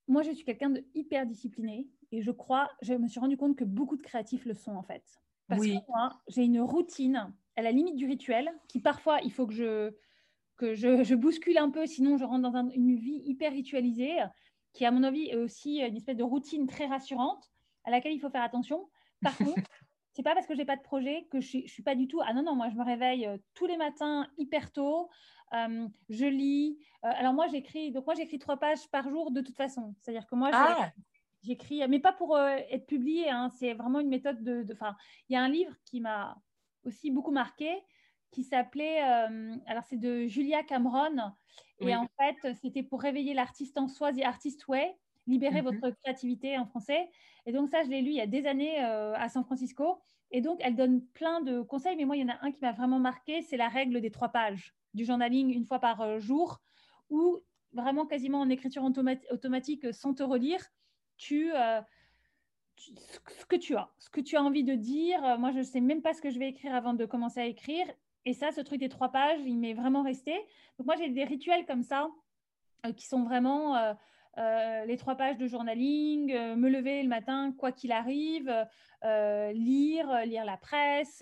moi, 0.08 0.22
je 0.22 0.32
suis 0.32 0.44
quelqu'un 0.44 0.72
de 0.72 0.84
hyper 0.96 1.26
discipliné 1.26 1.88
et 2.12 2.22
je 2.22 2.32
crois, 2.32 2.70
je 2.82 2.94
me 2.94 3.08
suis 3.08 3.20
rendu 3.20 3.38
compte 3.38 3.56
que 3.56 3.64
beaucoup 3.64 3.96
de 3.96 4.02
créatifs 4.02 4.46
le 4.46 4.54
sont 4.54 4.76
en 4.76 4.84
fait. 4.84 5.04
Parce 5.48 5.62
oui. 5.62 5.80
que 5.80 5.92
moi, 5.92 6.22
j'ai 6.28 6.44
une 6.44 6.62
routine 6.62 7.34
à 7.56 7.62
la 7.62 7.72
limite 7.72 7.96
du 7.96 8.06
rituel, 8.06 8.52
qui 8.68 8.80
parfois, 8.80 9.20
il 9.22 9.32
faut 9.32 9.46
que 9.48 9.54
je, 9.54 9.92
que 10.58 10.74
je, 10.74 11.16
bouscule 11.16 11.58
un 11.58 11.70
peu, 11.70 11.86
sinon 11.86 12.18
je 12.18 12.26
rentre 12.26 12.50
dans 12.50 12.70
une 12.70 12.96
vie 12.96 13.22
hyper 13.26 13.52
ritualisée, 13.52 14.18
qui, 14.74 14.86
à 14.86 14.92
mon 14.92 15.04
avis, 15.04 15.30
est 15.30 15.36
aussi 15.36 15.80
une 15.80 15.96
espèce 15.96 16.18
de 16.18 16.24
routine 16.24 16.68
très 16.68 16.88
rassurante, 16.88 17.52
à 17.84 17.92
laquelle 17.92 18.14
il 18.14 18.20
faut 18.20 18.30
faire 18.30 18.44
attention. 18.44 18.90
Par 19.22 19.38
contre, 19.38 19.62
c'est 20.14 20.24
pas 20.24 20.34
parce 20.34 20.48
que 20.48 20.56
j'ai 20.56 20.66
pas 20.66 20.76
de 20.76 20.82
projet 20.82 21.28
que 21.32 21.42
je, 21.42 21.58
ne 21.58 21.68
suis 21.68 21.84
pas 21.84 21.96
du 21.96 22.08
tout. 22.08 22.22
Ah 22.26 22.34
non, 22.34 22.44
non, 22.44 22.56
moi, 22.56 22.70
je 22.70 22.76
me 22.76 22.84
réveille 22.84 23.26
euh, 23.26 23.38
tous 23.54 23.66
les 23.66 23.78
matins 23.78 24.28
hyper 24.38 24.72
tôt. 24.72 25.10
Euh, 25.54 25.88
je 26.10 26.26
lis. 26.26 26.78
Euh, 27.04 27.10
alors 27.14 27.34
moi, 27.34 27.48
j'écris. 27.48 27.92
Donc 27.92 28.06
moi, 28.06 28.16
j'écris 28.16 28.40
trois 28.40 28.58
pages 28.58 28.88
par 28.90 29.10
jour 29.10 29.32
de 29.32 29.42
toute 29.42 29.58
façon. 29.58 29.96
C'est-à-dire 30.00 30.28
que 30.28 30.36
moi, 30.36 30.50
ah. 30.54 30.92
j'écris, 31.44 31.82
mais 31.88 32.00
pas 32.00 32.14
pour 32.14 32.38
être 32.38 32.86
publié. 32.86 33.30
Hein, 33.30 33.50
c'est 33.58 33.74
vraiment 33.74 34.00
une 34.00 34.10
méthode 34.10 34.44
de. 34.44 34.66
Enfin, 34.72 34.96
il 35.30 35.34
y 35.34 35.36
a 35.36 35.42
un 35.42 35.50
livre 35.50 35.74
qui 35.86 36.00
m'a 36.00 36.38
aussi 36.86 37.12
beaucoup 37.12 37.32
marqué, 37.32 37.72
qui 38.32 38.44
s'appelait, 38.44 39.04
euh, 39.04 39.56
alors 39.68 39.84
c'est 39.84 40.00
de 40.00 40.26
Julia 40.28 40.64
Cameron, 40.64 41.32
et 41.80 41.96
en 41.96 42.08
fait, 42.20 42.54
c'était 42.62 42.84
pour 42.84 43.02
réveiller 43.02 43.34
l'artiste 43.34 43.78
en 43.78 43.88
soi, 43.88 44.14
The 44.14 44.22
Artist 44.24 44.68
Way, 44.68 44.96
libérer 45.28 45.62
mhm. 45.62 45.70
votre 45.70 45.96
créativité 46.02 46.58
en 46.58 46.66
français. 46.66 47.10
Et 47.46 47.52
donc 47.52 47.70
ça, 47.70 47.84
je 47.84 47.90
l'ai 47.90 48.02
lu 48.02 48.10
il 48.10 48.16
y 48.16 48.22
a 48.22 48.28
des 48.28 48.46
années 48.46 48.84
euh, 48.84 49.14
à 49.16 49.30
San 49.30 49.44
Francisco. 49.44 50.00
Et 50.32 50.42
donc, 50.42 50.60
elle 50.62 50.76
donne 50.76 51.06
plein 51.14 51.42
de 51.42 51.62
conseils, 51.62 51.96
mais 51.96 52.06
moi, 52.06 52.18
il 52.18 52.22
y 52.22 52.26
en 52.26 52.34
a 52.34 52.38
un 52.42 52.52
qui 52.52 52.60
m'a 52.62 52.72
vraiment 52.72 53.00
marqué, 53.00 53.42
c'est 53.44 53.58
la 53.58 53.68
règle 53.68 54.02
des 54.02 54.10
trois 54.10 54.30
pages 54.30 54.74
du 54.96 55.06
journaling 55.06 55.54
une 55.54 55.66
fois 55.66 55.80
par 55.80 56.02
euh, 56.02 56.20
jour, 56.20 56.60
où 57.10 57.40
vraiment 57.72 58.06
quasiment 58.06 58.40
en 58.40 58.50
écriture 58.50 58.84
automatique, 58.84 59.94
sans 59.94 60.14
te 60.14 60.24
relire, 60.24 60.64
tu 61.18 61.52
ce 62.78 63.46
que 63.46 63.56
tu 63.56 63.76
as, 63.76 63.90
ce 64.00 64.10
que 64.10 64.22
tu 64.22 64.36
as 64.36 64.44
envie 64.44 64.64
de 64.64 64.76
dire. 64.76 65.24
Euh, 65.24 65.38
moi, 65.38 65.52
je 65.52 65.60
ne 65.60 65.64
sais 65.64 65.82
même 65.82 66.02
pas 66.02 66.14
ce 66.14 66.22
que 66.22 66.30
je 66.30 66.40
vais 66.40 66.50
écrire 66.50 66.74
avant 66.74 66.94
de 66.94 67.06
commencer 67.06 67.40
à 67.40 67.46
écrire. 67.46 67.86
Et 68.26 68.34
ça, 68.34 68.52
ce 68.52 68.62
truc 68.62 68.80
des 68.80 68.90
trois 68.90 69.12
pages, 69.12 69.40
il 69.46 69.58
m'est 69.58 69.74
vraiment 69.74 70.04
resté. 70.04 70.34
Donc 70.78 70.88
moi, 70.88 70.96
j'ai 70.96 71.10
des 71.10 71.24
rituels 71.24 71.66
comme 71.66 71.84
ça 71.84 72.08
euh, 72.86 72.94
qui 72.94 73.06
sont 73.06 73.24
vraiment 73.24 73.76
euh, 73.76 74.86
les 74.86 74.98
trois 74.98 75.16
pages 75.16 75.38
de 75.38 75.46
journaling, 75.46 76.34
me 76.56 76.70
lever 76.70 77.04
le 77.04 77.10
matin, 77.10 77.54
quoi 77.58 77.72
qu'il 77.72 77.92
arrive, 77.92 78.52
lire, 79.04 80.26
lire 80.26 80.46
la 80.46 80.58
presse, 80.58 81.22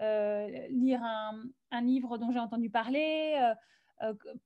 lire 0.00 1.02
un, 1.02 1.80
livre 1.80 2.16
dont 2.16 2.30
j'ai 2.30 2.38
entendu 2.38 2.70
parler, 2.70 3.52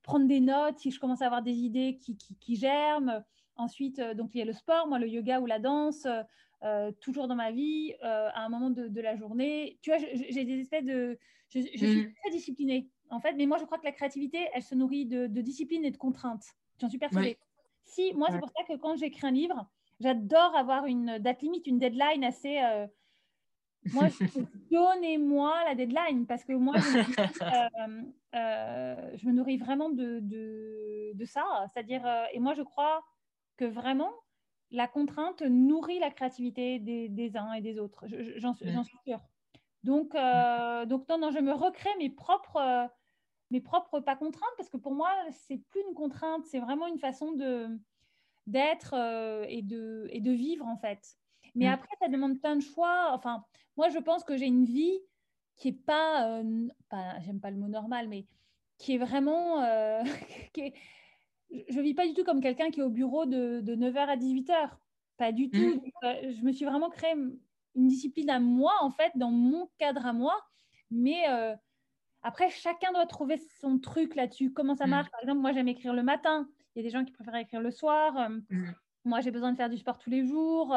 prendre 0.01 0.25
des 0.25 0.39
notes 0.39 0.79
si 0.79 0.89
je 0.89 0.99
commence 0.99 1.21
à 1.21 1.27
avoir 1.27 1.43
des 1.43 1.57
idées 1.57 1.99
qui, 1.99 2.17
qui 2.17 2.55
germent. 2.55 3.23
Ensuite, 3.59 3.99
donc 4.15 4.31
il 4.33 4.39
y 4.39 4.41
a 4.41 4.45
le 4.45 4.53
sport, 4.53 4.87
moi 4.87 4.99
le 4.99 5.07
yoga 5.07 5.41
ou 5.41 5.45
la 5.45 5.59
danse, 5.59 6.07
euh, 6.61 6.91
toujours 6.99 7.29
dans 7.29 7.35
ma 7.35 7.51
vie, 7.51 7.93
euh, 8.03 8.29
à 8.33 8.43
un 8.43 8.49
moment 8.49 8.69
de, 8.69 9.01
la 9.01 9.15
journée. 9.15 9.79
Tu 9.81 9.91
vois, 9.91 9.99
j'ai 9.99 10.43
des 10.43 10.59
espèces 10.59 10.83
de... 10.83 11.17
Je, 11.49 11.61
suis 11.61 12.01
mm. 12.03 12.13
très 12.21 12.31
disciplinée, 12.31 12.89
en 13.09 13.21
fait, 13.21 13.33
mais 13.33 13.45
moi, 13.45 13.57
je 13.57 13.63
crois 13.63 13.77
que 13.77 13.85
la 13.85 13.93
créativité, 13.93 14.47
elle 14.53 14.61
se 14.61 14.75
nourrit 14.75 15.05
de, 15.05 15.27
discipline 15.27 15.85
et 15.85 15.91
de 15.91 15.97
contraintes. 15.97 16.45
J'en 16.79 16.89
suis 16.89 16.97
persuadée. 16.99 17.37
Si, 17.85 18.13
moi, 18.13 18.27
c'est 18.29 18.39
pour 18.39 18.49
ça 18.49 18.63
que 18.67 18.77
quand 18.77 18.97
j'écris 18.97 19.25
un 19.25 19.31
livre, 19.31 19.69
j'adore 20.01 20.53
avoir 20.55 20.85
une 20.85 21.17
date 21.19 21.41
limite, 21.41 21.65
une 21.65 21.79
deadline 21.79 22.23
assez... 22.25 22.61
Euh, 22.61 22.85
moi, 23.93 24.09
donnez-moi 24.71 25.63
la 25.63 25.75
deadline 25.75 26.25
parce 26.27 26.43
que 26.43 26.51
moi, 26.51 26.75
je 26.77 26.97
me, 29.25 29.31
nourris, 29.31 29.57
vraiment 29.57 29.89
de, 29.89 30.19
de, 30.21 31.13
de 31.13 31.25
ça. 31.25 31.45
C'est-à-dire, 31.73 32.05
et 32.33 32.39
moi, 32.39 32.53
je 32.53 32.63
crois 32.63 33.01
que 33.59 33.65
vraiment, 33.65 34.13
la 34.71 34.87
contrainte 34.87 35.41
nourrit 35.41 35.99
la 35.99 36.11
créativité 36.11 36.79
des, 36.79 37.37
uns 37.37 37.51
et 37.51 37.61
des 37.61 37.77
autres. 37.77 38.05
J'en 38.37 38.53
suis 38.53 38.97
sûre. 39.03 39.19
Donc, 39.83 40.15
euh, 40.15 40.85
donc 40.85 41.07
non, 41.09 41.17
non, 41.17 41.31
je 41.31 41.39
me 41.39 41.51
recrée 41.51 41.89
mes 41.97 42.09
propres, 42.09 42.55
euh, 42.55 42.87
mes 43.51 43.59
propres 43.59 43.99
pas 43.99 44.15
contraintes 44.15 44.53
parce 44.55 44.69
que 44.69 44.77
pour 44.77 44.93
moi, 44.93 45.11
c'est 45.31 45.57
plus 45.57 45.81
une 45.89 45.93
contrainte, 45.93 46.45
c'est 46.45 46.59
vraiment 46.59 46.87
une 46.87 46.99
façon 46.99 47.33
de 47.33 47.67
d'être 48.47 48.93
euh, 48.93 49.45
et, 49.47 49.61
de, 49.61 50.07
et 50.11 50.21
de 50.21 50.31
vivre 50.31 50.65
en 50.65 50.77
fait. 50.77 51.17
Mais 51.55 51.67
mm. 51.67 51.73
après, 51.73 51.95
ça 52.01 52.07
demande 52.07 52.39
plein 52.39 52.55
de 52.55 52.61
choix. 52.61 53.11
Enfin, 53.13 53.43
moi, 53.75 53.89
je 53.89 53.99
pense 53.99 54.23
que 54.23 54.37
j'ai 54.37 54.47
une 54.47 54.65
vie 54.65 54.99
qui 55.57 55.69
est 55.69 55.83
pas, 55.85 56.41
pas 56.87 57.19
j'aime 57.19 57.41
pas 57.41 57.51
le 57.51 57.57
mot 57.57 57.67
normal, 57.67 58.07
mais 58.07 58.25
qui 58.77 58.95
est 58.95 58.97
vraiment, 58.97 59.61
qui 60.53 60.61
est, 60.61 60.73
je 61.51 61.79
vis 61.79 61.93
pas 61.93 62.07
du 62.07 62.13
tout 62.13 62.23
comme 62.23 62.41
quelqu'un 62.41 62.69
qui 62.69 62.79
est 62.79 62.83
au 62.83 62.89
bureau 62.89 63.25
de, 63.25 63.61
9h 63.61 63.97
à 63.97 64.17
18h. 64.17 64.69
Pas 65.17 65.31
du 65.31 65.49
tout. 65.49 65.59
Mm. 65.59 65.81
Euh, 66.03 66.31
je 66.31 66.41
me 66.43 66.51
suis 66.51 66.65
vraiment 66.65 66.89
créé 66.89 67.11
une 67.11 67.87
discipline 67.87 68.29
à 68.29 68.39
moi, 68.39 68.73
en 68.81 68.91
fait, 68.91 69.11
dans 69.15 69.31
mon 69.31 69.69
cadre 69.77 70.05
à 70.05 70.13
moi. 70.13 70.39
Mais 70.91 71.29
euh, 71.29 71.55
après, 72.21 72.49
chacun 72.49 72.91
doit 72.91 73.05
trouver 73.05 73.37
son 73.59 73.79
truc 73.79 74.15
là-dessus. 74.15 74.53
Comment 74.53 74.75
ça 74.75 74.87
mm. 74.87 74.91
marche? 74.91 75.11
Par 75.11 75.21
exemple, 75.21 75.41
moi, 75.41 75.51
j'aime 75.51 75.67
écrire 75.67 75.93
le 75.93 76.03
matin. 76.03 76.47
Il 76.75 76.79
y 76.79 76.81
a 76.81 76.83
des 76.83 76.91
gens 76.91 77.03
qui 77.03 77.11
préfèrent 77.11 77.35
écrire 77.35 77.61
le 77.61 77.71
soir. 77.71 78.17
Euh, 78.17 78.29
mm. 78.49 78.73
Moi, 79.05 79.21
j'ai 79.21 79.31
besoin 79.31 79.51
de 79.51 79.57
faire 79.57 79.69
du 79.69 79.77
sport 79.77 79.97
tous 79.97 80.09
les 80.09 80.25
jours. 80.25 80.75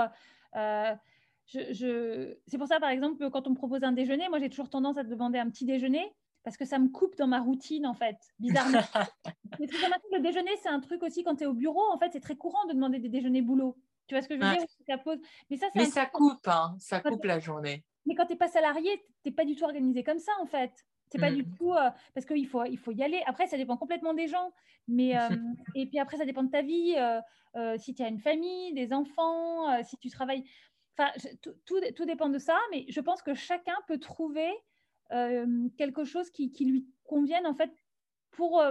je... 0.54 2.35
C'est 2.46 2.58
pour 2.58 2.66
ça, 2.66 2.80
par 2.80 2.90
exemple, 2.90 3.30
quand 3.30 3.46
on 3.46 3.50
me 3.50 3.56
propose 3.56 3.85
un 3.85 3.92
déjeuner, 3.92 4.28
moi, 4.28 4.38
j'ai 4.38 4.48
toujours 4.48 4.70
tendance 4.70 4.96
à 4.96 5.04
demander 5.04 5.38
un 5.38 5.50
petit 5.50 5.66
déjeuner 5.66 6.12
parce 6.44 6.57
que 6.57 6.64
ça 6.64 6.78
me 6.78 6.88
coupe 6.88 7.16
dans 7.16 7.26
ma 7.26 7.40
routine, 7.40 7.87
en 7.87 7.94
fait, 7.94 8.16
bizarrement. 8.38 8.83
le 9.59 10.20
déjeuner, 10.20 10.50
c'est 10.62 10.68
un 10.68 10.81
truc 10.81 11.02
aussi, 11.02 11.22
quand 11.22 11.37
tu 11.37 11.44
es 11.44 11.46
au 11.46 11.55
bureau, 11.55 11.83
en 11.92 11.98
fait, 11.98 12.11
c'est 12.12 12.20
très 12.20 12.37
courant 12.37 12.64
de 12.66 12.72
demander 12.72 12.98
des 12.98 13.09
déjeuners 13.09 13.42
boulot. 13.42 13.76
Tu 14.07 14.14
vois 14.14 14.22
ce 14.22 14.28
que 14.28 14.35
je 14.35 14.40
veux 14.40 14.50
dire 14.50 14.66
ça 14.87 14.98
pose... 14.98 15.18
Mais 15.50 15.57
ça, 15.57 15.66
Mais 15.74 15.85
ça 15.85 16.07
coupe, 16.07 16.46
hein. 16.48 16.74
ça 16.78 17.00
coupe 17.00 17.24
la 17.24 17.38
journée. 17.38 17.85
Mais 18.07 18.14
quand 18.14 18.26
tu 18.26 18.33
n'es 18.33 18.38
pas 18.38 18.48
salarié, 18.48 18.90
tu 19.22 19.28
n'es 19.28 19.35
pas 19.35 19.44
du 19.44 19.55
tout 19.55 19.64
organisé 19.64 20.02
comme 20.02 20.18
ça, 20.18 20.33
en 20.40 20.46
fait. 20.46 20.72
C'est 21.12 21.18
pas 21.18 21.31
du 21.31 21.42
mm. 21.42 21.55
tout 21.59 21.72
euh, 21.72 21.90
parce 22.14 22.26
qu'il 22.26 22.46
faut, 22.46 22.64
il 22.64 22.78
faut 22.78 22.90
y 22.90 23.02
aller. 23.02 23.22
Après, 23.26 23.46
ça 23.46 23.59
dépend 23.59 23.76
complètement 23.76 24.14
des 24.14 24.28
gens. 24.28 24.52
Mais, 24.88 25.16
euh, 25.16 25.28
et 25.76 25.87
puis 25.87 25.98
après, 25.98 26.16
ça 26.16 26.24
dépend 26.24 26.42
de 26.42 26.50
ta 26.50 26.62
vie. 26.62 26.96
Euh, 27.55 27.76
si 27.76 27.94
tu 27.94 28.02
as 28.02 28.09
une 28.09 28.18
famille, 28.18 28.72
des 28.72 28.92
enfants, 28.92 29.83
si 29.85 29.96
tu 29.98 30.09
travailles. 30.11 30.44
Enfin, 30.98 31.11
tout, 31.42 31.81
tout, 31.94 32.05
dépend 32.05 32.28
de 32.28 32.38
ça. 32.38 32.59
Mais 32.70 32.87
je 32.88 33.00
pense 33.00 33.22
que 33.22 33.35
chacun 33.35 33.76
peut 33.87 33.98
trouver 33.98 34.50
quelque 35.77 36.05
chose 36.05 36.31
qui, 36.31 36.53
qui, 36.53 36.64
lui 36.64 36.87
convienne, 37.05 37.46
en 37.46 37.55
fait, 37.55 37.70
pour, 38.31 38.62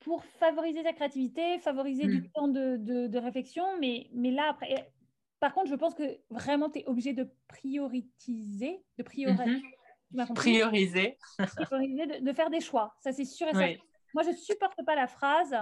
pour 0.00 0.24
favoriser 0.24 0.82
sa 0.82 0.92
créativité, 0.92 1.58
favoriser 1.58 2.06
du 2.06 2.22
mm. 2.22 2.30
temps 2.32 2.48
de, 2.48 2.76
de, 3.06 3.18
réflexion. 3.18 3.64
Mais, 3.80 4.08
mais 4.12 4.30
là, 4.30 4.48
après. 4.50 4.90
Par 5.40 5.52
contre, 5.52 5.68
je 5.68 5.74
pense 5.74 5.94
que 5.94 6.20
vraiment, 6.30 6.70
tu 6.70 6.78
es 6.78 6.86
obligé 6.86 7.12
de 7.12 7.30
prioriser, 7.48 8.82
de 8.96 9.02
prioriser. 9.02 9.44
Mm-hmm 9.44 9.62
prioriser. 10.34 11.18
de, 11.38 12.32
faire 12.32 12.50
des 12.50 12.60
choix. 12.60 12.94
Ça, 13.00 13.12
c'est 13.12 13.24
sûr 13.24 13.48
et 13.48 13.52
certain. 13.52 13.82
Moi, 14.14 14.22
je 14.22 14.30
ne 14.30 14.36
supporte 14.36 14.84
pas 14.84 14.94
la 14.94 15.06
phrase 15.06 15.54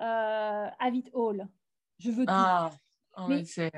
euh, 0.00 0.66
have 0.78 0.94
it 0.94 1.10
all. 1.14 1.48
Je 1.98 2.10
veux 2.10 2.26
tout. 2.26 2.32
Ah, 2.32 2.70
oh, 3.16 3.30
euh, 3.30 3.70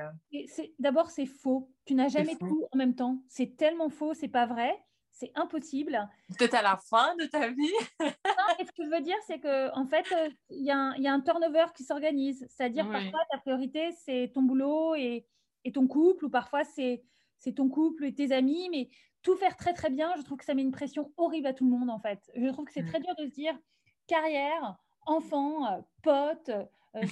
D'abord, 0.78 1.10
c'est 1.10 1.26
faux. 1.26 1.70
Tu 1.84 1.94
n'as 1.94 2.08
jamais 2.08 2.36
tout 2.36 2.66
en 2.72 2.76
même 2.76 2.94
temps. 2.94 3.22
C'est 3.28 3.56
tellement 3.56 3.90
faux, 3.90 4.14
c'est 4.14 4.28
pas 4.28 4.46
vrai. 4.46 4.74
C'est 5.18 5.32
impossible. 5.34 6.08
Peut-être 6.38 6.54
à 6.54 6.62
la 6.62 6.76
fin 6.76 7.16
de 7.16 7.24
ta 7.24 7.48
vie. 7.48 7.72
ce 8.00 8.72
que 8.72 8.84
je 8.84 8.88
veux 8.88 9.00
dire, 9.00 9.16
c'est 9.26 9.40
qu'en 9.40 9.82
en 9.82 9.86
fait, 9.86 10.06
euh, 10.12 10.30
il 10.50 10.62
y, 10.62 11.02
y, 11.02 11.08
a 11.08 11.12
un 11.12 11.20
turnover 11.20 11.66
qui 11.74 11.82
s'organise. 11.82 12.46
C'est-à-dire, 12.48 12.88
parfois, 12.88 13.20
ta 13.30 13.38
priorité, 13.38 13.90
c'est 14.04 14.30
ton 14.32 14.42
boulot 14.42 14.94
et, 14.94 15.26
et, 15.64 15.72
ton 15.72 15.88
couple, 15.88 16.26
ou 16.26 16.30
parfois, 16.30 16.62
c'est 16.62 17.02
ton 17.56 17.68
couple 17.68 18.04
et 18.04 18.14
tes 18.14 18.30
amis. 18.30 18.68
Mais 18.70 18.90
tout 19.22 19.36
faire 19.36 19.56
très 19.56 19.74
très 19.74 19.90
bien, 19.90 20.14
je 20.16 20.22
trouve 20.22 20.38
que 20.38 20.44
ça 20.44 20.54
met 20.54 20.62
une 20.62 20.70
pression 20.70 21.12
horrible 21.16 21.46
à 21.46 21.52
tout 21.52 21.64
le 21.64 21.70
monde 21.70 21.90
en 21.90 21.98
fait. 21.98 22.30
Je 22.34 22.48
trouve 22.50 22.64
que 22.64 22.72
c'est 22.72 22.82
mm. 22.82 22.88
très 22.88 23.00
dur 23.00 23.14
de 23.18 23.26
se 23.26 23.34
dire 23.34 23.58
carrière, 24.06 24.76
enfant, 25.06 25.66
euh, 25.66 25.80
pote, 26.02 26.50
euh, 26.94 27.02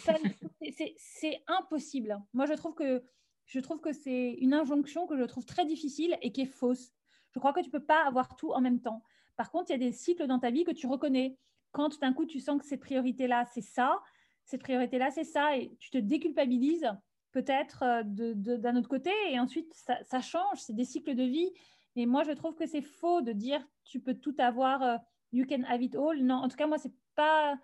c'est 0.96 1.42
impossible. 1.46 2.22
Moi 2.32 2.46
je 2.46 2.54
trouve 2.54 2.74
que 2.74 3.02
je 3.44 3.60
trouve 3.60 3.80
que 3.80 3.92
c'est 3.92 4.32
une 4.40 4.54
injonction 4.54 5.06
que 5.06 5.16
je 5.16 5.22
trouve 5.22 5.44
très 5.44 5.64
difficile 5.64 6.16
et 6.22 6.32
qui 6.32 6.42
est 6.42 6.46
fausse. 6.46 6.92
Je 7.36 7.38
crois 7.38 7.52
que 7.52 7.60
tu 7.60 7.68
peux 7.68 7.84
pas 7.84 8.02
avoir 8.06 8.34
tout 8.34 8.52
en 8.52 8.62
même 8.62 8.80
temps. 8.80 9.02
Par 9.36 9.50
contre, 9.50 9.66
il 9.68 9.74
y 9.74 9.76
a 9.76 9.78
des 9.78 9.92
cycles 9.92 10.26
dans 10.26 10.38
ta 10.38 10.50
vie 10.50 10.64
que 10.64 10.70
tu 10.70 10.86
reconnais. 10.86 11.36
Quand 11.72 12.00
d'un 12.00 12.14
coup 12.14 12.24
tu 12.24 12.40
sens 12.40 12.58
que 12.58 12.66
cette 12.66 12.80
priorité-là, 12.80 13.44
c'est 13.52 13.60
ça, 13.60 14.00
cette 14.46 14.62
priorité-là, 14.62 15.10
c'est 15.10 15.24
ça, 15.24 15.54
et 15.54 15.76
tu 15.78 15.90
te 15.90 15.98
déculpabilises 15.98 16.90
peut-être 17.32 17.82
euh, 17.82 18.02
d'un 18.04 18.76
autre 18.76 18.88
côté, 18.88 19.10
et 19.28 19.38
ensuite 19.38 19.70
ça, 19.74 20.02
ça 20.02 20.22
change, 20.22 20.60
c'est 20.60 20.72
des 20.72 20.86
cycles 20.86 21.14
de 21.14 21.24
vie. 21.24 21.52
Et 21.94 22.06
moi, 22.06 22.22
je 22.22 22.32
trouve 22.32 22.54
que 22.54 22.64
c'est 22.64 22.80
faux 22.80 23.20
de 23.20 23.32
dire 23.32 23.62
tu 23.84 24.00
peux 24.00 24.14
tout 24.14 24.34
avoir, 24.38 24.82
euh, 24.82 24.96
you 25.32 25.44
can 25.46 25.62
have 25.68 25.82
it 25.82 25.94
all. 25.94 26.18
Non, 26.22 26.36
en 26.36 26.48
tout 26.48 26.56
cas, 26.56 26.66
moi, 26.66 26.78
c'est 26.78 26.94
pas. 27.16 27.58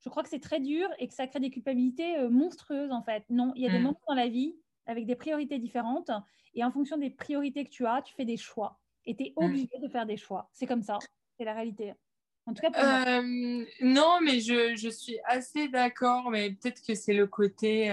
Je 0.00 0.10
crois 0.10 0.22
que 0.22 0.28
c'est 0.28 0.38
très 0.38 0.60
dur 0.60 0.86
et 0.98 1.08
que 1.08 1.14
ça 1.14 1.26
crée 1.26 1.40
des 1.40 1.50
culpabilités 1.50 2.18
euh, 2.18 2.28
monstrueuses, 2.28 2.92
en 2.92 3.02
fait. 3.02 3.24
Non, 3.30 3.52
il 3.56 3.62
y 3.62 3.66
a 3.66 3.70
des 3.70 3.78
mm. 3.78 3.84
moments 3.84 4.00
dans 4.06 4.14
la 4.14 4.28
vie 4.28 4.54
avec 4.84 5.06
des 5.06 5.16
priorités 5.16 5.58
différentes. 5.58 6.10
Et 6.52 6.62
en 6.62 6.70
fonction 6.70 6.98
des 6.98 7.08
priorités 7.08 7.64
que 7.64 7.70
tu 7.70 7.86
as, 7.86 8.02
tu 8.02 8.14
fais 8.14 8.26
des 8.26 8.36
choix. 8.36 8.78
Et 9.06 9.16
tu 9.16 9.24
es 9.24 9.34
mm. 9.36 9.44
obligé 9.44 9.78
de 9.80 9.88
faire 9.88 10.06
des 10.06 10.16
choix. 10.16 10.48
C'est 10.52 10.66
comme 10.66 10.82
ça. 10.82 10.98
C'est 11.38 11.44
la 11.44 11.54
réalité. 11.54 11.94
En 12.46 12.52
tout 12.52 12.60
cas, 12.60 13.18
euh, 13.18 13.64
non, 13.80 14.18
mais 14.22 14.40
je, 14.40 14.76
je, 14.76 14.90
suis 14.90 15.18
assez 15.24 15.68
d'accord. 15.68 16.30
Mais 16.30 16.50
peut-être 16.50 16.82
que 16.86 16.94
c'est 16.94 17.14
le 17.14 17.26
côté 17.26 17.90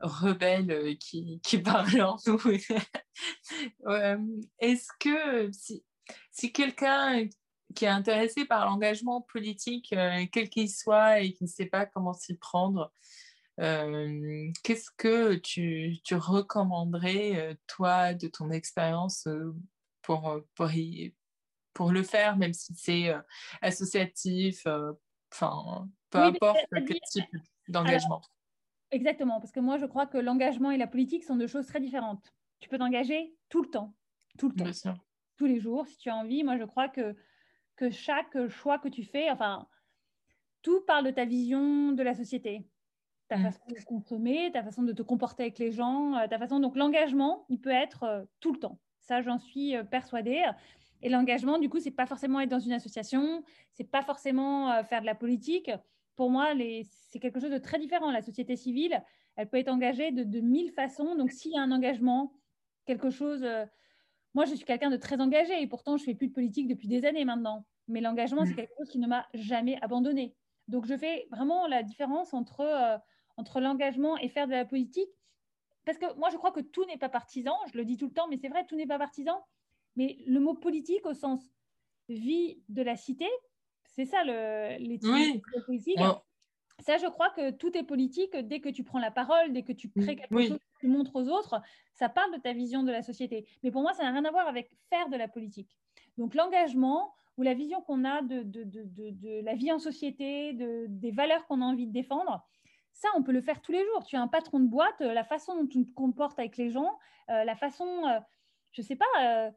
rebelle 0.00 0.70
euh, 0.70 0.94
qui, 0.94 1.40
qui 1.42 1.58
parle 1.58 2.00
en 2.00 2.16
nous. 2.26 2.38
Est-ce 4.58 4.88
que 4.98 5.50
si, 5.52 5.84
si 6.30 6.52
quelqu'un 6.52 7.28
qui 7.74 7.84
est 7.84 7.88
intéressé 7.88 8.44
par 8.44 8.66
l'engagement 8.66 9.20
politique, 9.20 9.92
euh, 9.92 10.24
quel 10.32 10.48
qu'il 10.48 10.70
soit, 10.70 11.20
et 11.20 11.32
qui 11.32 11.44
ne 11.44 11.48
sait 11.48 11.66
pas 11.66 11.86
comment 11.86 12.14
s'y 12.14 12.36
prendre, 12.36 12.80
euh, 12.80 12.86
qu'est-ce 13.58 14.90
que 14.96 15.34
tu, 15.34 15.98
tu 16.04 16.14
recommanderais, 16.14 17.58
toi, 17.66 18.14
de 18.14 18.28
ton 18.28 18.50
expérience, 18.50 19.28
pour, 20.02 20.40
pour, 20.54 20.70
pour, 21.74 21.92
le 21.92 22.02
faire, 22.02 22.36
même 22.36 22.52
si 22.52 22.74
c'est 22.74 23.14
associatif, 23.60 24.66
enfin, 25.32 25.88
peu 26.10 26.18
importe 26.18 26.58
quel 26.70 27.00
type 27.10 27.36
d'engagement? 27.68 28.22
Exactement, 28.90 29.40
parce 29.40 29.52
que 29.52 29.60
moi, 29.60 29.76
je 29.76 29.86
crois 29.86 30.06
que 30.06 30.18
l'engagement 30.18 30.70
et 30.70 30.78
la 30.78 30.86
politique 30.86 31.24
sont 31.24 31.36
deux 31.36 31.46
choses 31.46 31.66
très 31.66 31.80
différentes. 31.80 32.32
Tu 32.60 32.68
peux 32.68 32.78
t'engager 32.78 33.34
tout 33.48 33.62
le 33.62 33.68
temps, 33.68 33.94
tout 34.38 34.48
le 34.48 34.54
temps, 34.54 34.94
tous 35.36 35.46
les 35.46 35.60
jours, 35.60 35.86
si 35.86 35.98
tu 35.98 36.08
as 36.08 36.16
envie. 36.16 36.42
Moi, 36.42 36.56
je 36.56 36.64
crois 36.64 36.88
que, 36.88 37.14
que 37.76 37.90
chaque 37.90 38.48
choix 38.48 38.78
que 38.78 38.88
tu 38.88 39.04
fais, 39.04 39.30
enfin, 39.30 39.68
tout 40.62 40.80
parle 40.86 41.06
de 41.06 41.10
ta 41.10 41.24
vision 41.24 41.92
de 41.92 42.02
la 42.02 42.14
société, 42.14 42.66
ta 43.28 43.36
mm. 43.36 43.42
façon 43.42 43.60
de 43.68 43.84
consommer, 43.84 44.50
ta 44.52 44.62
façon 44.62 44.82
de 44.82 44.92
te 44.92 45.02
comporter 45.02 45.44
avec 45.44 45.58
les 45.58 45.70
gens, 45.70 46.16
euh, 46.16 46.26
ta 46.26 46.38
façon. 46.38 46.60
Donc, 46.60 46.76
l'engagement, 46.76 47.44
il 47.48 47.60
peut 47.60 47.70
être 47.70 48.02
euh, 48.04 48.24
tout 48.40 48.52
le 48.52 48.58
temps. 48.58 48.78
Ça, 49.00 49.22
j'en 49.22 49.38
suis 49.38 49.76
euh, 49.76 49.84
persuadée. 49.84 50.44
Et 51.02 51.08
l'engagement, 51.08 51.58
du 51.58 51.68
coup, 51.68 51.78
c'est 51.78 51.92
pas 51.92 52.06
forcément 52.06 52.40
être 52.40 52.48
dans 52.48 52.58
une 52.58 52.72
association, 52.72 53.44
c'est 53.72 53.88
pas 53.88 54.02
forcément 54.02 54.82
faire 54.82 55.00
de 55.00 55.06
la 55.06 55.14
politique 55.14 55.70
pour 56.16 56.28
moi, 56.28 56.52
c'est 56.82 57.20
quelque 57.20 57.38
chose 57.38 57.52
de 57.52 57.58
très 57.58 57.78
différent. 57.78 58.10
La 58.10 58.22
société 58.22 58.56
civile, 58.56 59.00
elle 59.36 59.48
peut 59.48 59.58
être 59.58 59.68
engagée 59.68 60.10
de, 60.10 60.40
mille 60.40 60.72
façons. 60.72 61.14
Donc, 61.14 61.30
s'il 61.30 61.52
y 61.52 61.56
a 61.56 61.62
un 61.62 61.70
engagement, 61.70 62.32
quelque 62.86 63.10
chose. 63.10 63.46
Moi, 64.34 64.44
je 64.44 64.56
suis 64.56 64.64
quelqu'un 64.64 64.90
de 64.90 64.96
très 64.96 65.20
engagé 65.20 65.62
et 65.62 65.68
pourtant, 65.68 65.96
je 65.96 66.02
fais 66.02 66.16
plus 66.16 66.26
de 66.26 66.32
politique 66.32 66.66
depuis 66.66 66.88
des 66.88 67.04
années 67.04 67.24
maintenant. 67.24 67.64
Mais 67.86 68.00
l'engagement, 68.00 68.44
c'est 68.44 68.54
mm. 68.54 68.56
quelque 68.56 68.72
chose 68.78 68.88
qui 68.88 68.98
ne 68.98 69.06
m'a 69.06 69.28
jamais 69.32 69.78
abandonné. 69.80 70.34
Donc, 70.66 70.86
je 70.86 70.96
fais 70.96 71.28
vraiment 71.30 71.68
la 71.68 71.84
différence 71.84 72.34
entre, 72.34 72.62
euh, 72.62 72.98
entre 73.38 73.60
l'engagement 73.60 74.18
et 74.18 74.28
faire 74.28 74.46
de 74.46 74.52
la 74.52 74.66
politique. 74.66 75.08
Parce 75.86 75.96
que 75.96 76.12
moi, 76.18 76.28
je 76.30 76.36
crois 76.36 76.52
que 76.52 76.60
tout 76.60 76.84
n'est 76.84 76.98
pas 76.98 77.08
partisan. 77.08 77.54
Je 77.72 77.78
le 77.78 77.84
dis 77.84 77.96
tout 77.96 78.08
le 78.08 78.12
temps, 78.12 78.28
mais 78.28 78.36
c'est 78.36 78.48
vrai, 78.48 78.66
tout 78.66 78.76
n'est 78.76 78.86
pas 78.86 78.98
partisan. 78.98 79.42
Mais 79.96 80.18
le 80.26 80.40
mot 80.40 80.54
politique 80.54 81.06
au 81.06 81.14
sens 81.14 81.40
vie 82.08 82.62
de 82.68 82.82
la 82.82 82.96
cité, 82.96 83.28
c'est 83.86 84.04
ça 84.04 84.22
l'éthique 84.24 85.10
oui. 85.10 85.42
politique. 85.66 85.98
Ça, 86.80 86.96
je 86.96 87.06
crois 87.06 87.30
que 87.30 87.50
tout 87.50 87.76
est 87.76 87.82
politique 87.82 88.36
dès 88.36 88.60
que 88.60 88.68
tu 88.68 88.84
prends 88.84 88.98
la 88.98 89.10
parole, 89.10 89.52
dès 89.52 89.62
que 89.62 89.72
tu 89.72 89.90
crées 89.90 90.16
quelque 90.16 90.40
chose, 90.40 90.58
que 90.58 90.80
tu 90.80 90.88
montres 90.88 91.16
aux 91.16 91.28
autres, 91.28 91.60
ça 91.92 92.08
parle 92.08 92.32
de 92.32 92.40
ta 92.40 92.52
vision 92.52 92.82
de 92.82 92.92
la 92.92 93.02
société. 93.02 93.46
Mais 93.62 93.70
pour 93.70 93.82
moi, 93.82 93.92
ça 93.94 94.04
n'a 94.04 94.12
rien 94.12 94.24
à 94.24 94.30
voir 94.30 94.46
avec 94.46 94.70
faire 94.88 95.08
de 95.08 95.16
la 95.16 95.26
politique. 95.26 95.76
Donc 96.16 96.34
l'engagement 96.34 97.14
ou 97.36 97.42
la 97.42 97.54
vision 97.54 97.80
qu'on 97.82 98.04
a 98.04 98.22
de, 98.22 98.42
de, 98.42 98.62
de, 98.64 98.84
de, 98.84 99.40
la 99.44 99.54
vie 99.54 99.72
en 99.72 99.78
société, 99.78 100.52
des 100.52 101.10
valeurs 101.10 101.46
qu'on 101.46 101.62
a 101.62 101.64
envie 101.64 101.86
de 101.86 101.92
défendre, 101.92 102.44
ça, 102.98 103.08
on 103.16 103.22
peut 103.22 103.32
le 103.32 103.40
faire 103.40 103.60
tous 103.60 103.72
les 103.72 103.84
jours. 103.84 104.04
Tu 104.04 104.16
as 104.16 104.20
un 104.20 104.28
patron 104.28 104.60
de 104.60 104.66
boîte, 104.66 105.00
la 105.00 105.24
façon 105.24 105.54
dont 105.54 105.66
tu 105.66 105.86
te 105.86 105.94
comportes 105.94 106.38
avec 106.38 106.56
les 106.56 106.70
gens, 106.70 106.98
euh, 107.30 107.44
la 107.44 107.54
façon, 107.54 107.86
euh, 108.06 108.18
je 108.72 108.82
ne 108.82 108.86
sais 108.86 108.96
pas, 108.96 109.06
euh, 109.20 109.50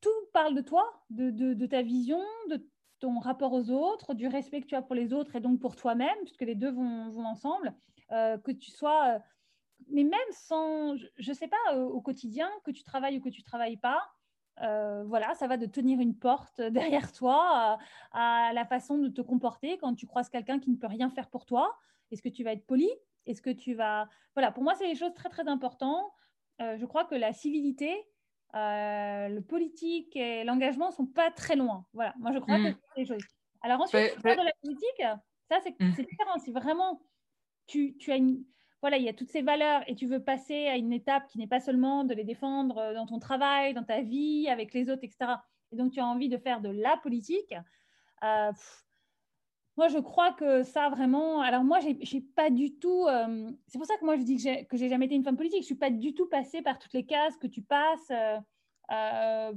tout 0.00 0.10
parle 0.32 0.54
de 0.54 0.62
toi, 0.62 1.04
de, 1.10 1.66
ta 1.66 1.82
vision, 1.82 2.22
de 2.48 2.66
ton 2.98 3.18
rapport 3.18 3.52
aux 3.52 3.70
autres, 3.70 4.14
du 4.14 4.26
respect 4.26 4.62
que 4.62 4.66
tu 4.66 4.74
as 4.74 4.82
pour 4.82 4.94
les 4.94 5.12
autres 5.12 5.36
et 5.36 5.40
donc 5.40 5.60
pour 5.60 5.76
toi-même, 5.76 6.16
puisque 6.24 6.42
les 6.42 6.54
deux 6.54 6.70
vont, 6.70 7.24
ensemble, 7.24 7.74
euh, 8.12 8.38
que 8.38 8.52
tu 8.52 8.70
sois, 8.70 9.16
euh, 9.16 9.18
mais 9.90 10.04
même 10.04 10.20
sans, 10.32 10.96
je 10.96 11.30
ne 11.30 11.34
sais 11.34 11.48
pas, 11.48 11.76
au, 11.76 12.00
quotidien, 12.00 12.50
que 12.64 12.70
tu 12.70 12.84
travailles 12.84 13.18
ou 13.18 13.20
que 13.20 13.28
tu 13.28 13.42
travailles 13.42 13.76
pas, 13.76 14.02
euh, 14.62 15.04
voilà, 15.04 15.34
ça 15.34 15.46
va 15.46 15.56
de 15.56 15.66
tenir 15.66 16.00
une 16.00 16.16
porte 16.16 16.60
derrière 16.60 17.12
toi 17.12 17.78
à, 18.12 18.52
la 18.52 18.64
façon 18.64 18.98
de 18.98 19.08
te 19.08 19.22
comporter 19.22 19.78
quand 19.78 19.94
tu 19.94 20.06
croises 20.06 20.28
quelqu'un 20.28 20.58
qui 20.58 20.70
ne 20.70 20.76
peut 20.76 20.86
rien 20.86 21.10
faire 21.10 21.28
pour 21.28 21.46
toi. 21.46 21.78
Est-ce 22.10 22.22
que 22.22 22.28
tu 22.28 22.44
vas 22.44 22.52
être 22.52 22.66
poli? 22.66 22.90
Est-ce 23.26 23.42
que 23.42 23.50
tu 23.50 23.74
vas... 23.74 24.08
Voilà, 24.34 24.50
pour 24.52 24.62
moi, 24.62 24.74
c'est 24.74 24.88
des 24.88 24.94
choses 24.94 25.14
très, 25.14 25.28
très 25.28 25.48
importantes. 25.48 26.10
je 26.58 26.84
crois 26.86 27.04
que 27.04 27.14
la 27.14 27.32
civilité, 27.32 27.94
euh, 28.56 29.28
le 29.28 29.40
politique 29.42 30.16
et 30.16 30.42
l'engagement 30.42 30.90
sont 30.90 31.06
pas 31.06 31.30
très 31.30 31.54
loin. 31.54 31.86
Voilà, 31.92 32.14
moi 32.18 32.32
je 32.32 32.40
crois 32.40 32.56
que 32.56 32.70
mm. 32.70 32.76
c'est 32.94 33.00
des 33.02 33.06
choses. 33.06 33.22
Alors 33.62 33.80
ensuite, 33.80 34.16
de 34.24 34.28
la 34.28 34.52
politique, 34.62 35.02
ça 35.48 35.58
mm. 35.58 35.92
c'est 35.94 36.02
différent. 36.02 36.38
Si 36.38 36.50
vraiment 36.50 37.00
tu, 37.66 37.96
tu 37.98 38.10
as 38.10 38.16
une, 38.16 38.44
voilà, 38.80 38.96
il 38.96 39.04
y 39.04 39.08
a 39.08 39.12
toutes 39.12 39.28
ces 39.28 39.42
valeurs 39.42 39.82
et 39.86 39.94
tu 39.94 40.06
veux 40.06 40.22
passer 40.22 40.66
à 40.66 40.76
une 40.76 40.92
étape 40.92 41.28
qui 41.28 41.38
n'est 41.38 41.46
pas 41.46 41.60
seulement 41.60 42.02
de 42.02 42.12
les 42.12 42.24
défendre 42.24 42.78
euh, 42.78 42.94
dans 42.94 43.06
ton 43.06 43.20
travail, 43.20 43.72
dans 43.72 43.84
ta 43.84 44.00
vie, 44.00 44.48
avec 44.48 44.74
les 44.74 44.90
autres, 44.90 45.04
etc. 45.04 45.34
Et 45.70 45.76
donc 45.76 45.92
tu 45.92 46.00
as 46.00 46.06
envie 46.06 46.28
de 46.28 46.36
faire 46.36 46.60
de 46.60 46.70
la 46.70 46.96
politique. 46.96 47.54
Euh, 48.24 48.52
moi, 49.76 49.88
je 49.88 49.98
crois 49.98 50.32
que 50.32 50.62
ça 50.62 50.88
vraiment. 50.88 51.40
Alors 51.40 51.64
moi, 51.64 51.78
j'ai 51.80 52.20
pas 52.20 52.50
du 52.50 52.78
tout. 52.78 53.06
Euh, 53.06 53.50
c'est 53.66 53.78
pour 53.78 53.86
ça 53.86 53.96
que 53.96 54.04
moi 54.04 54.16
je 54.16 54.22
dis 54.22 54.36
que 54.68 54.76
j'ai 54.76 54.88
jamais 54.88 55.06
été 55.06 55.14
une 55.14 55.24
femme 55.24 55.36
politique. 55.36 55.62
Je 55.62 55.66
suis 55.66 55.74
pas 55.74 55.90
du 55.90 56.14
tout 56.14 56.28
passée 56.28 56.62
par 56.62 56.78
toutes 56.78 56.92
les 56.92 57.06
cases 57.06 57.36
que 57.36 57.46
tu 57.46 57.62
passes. 57.62 58.10
Euh, 58.10 58.38
euh, 58.92 59.52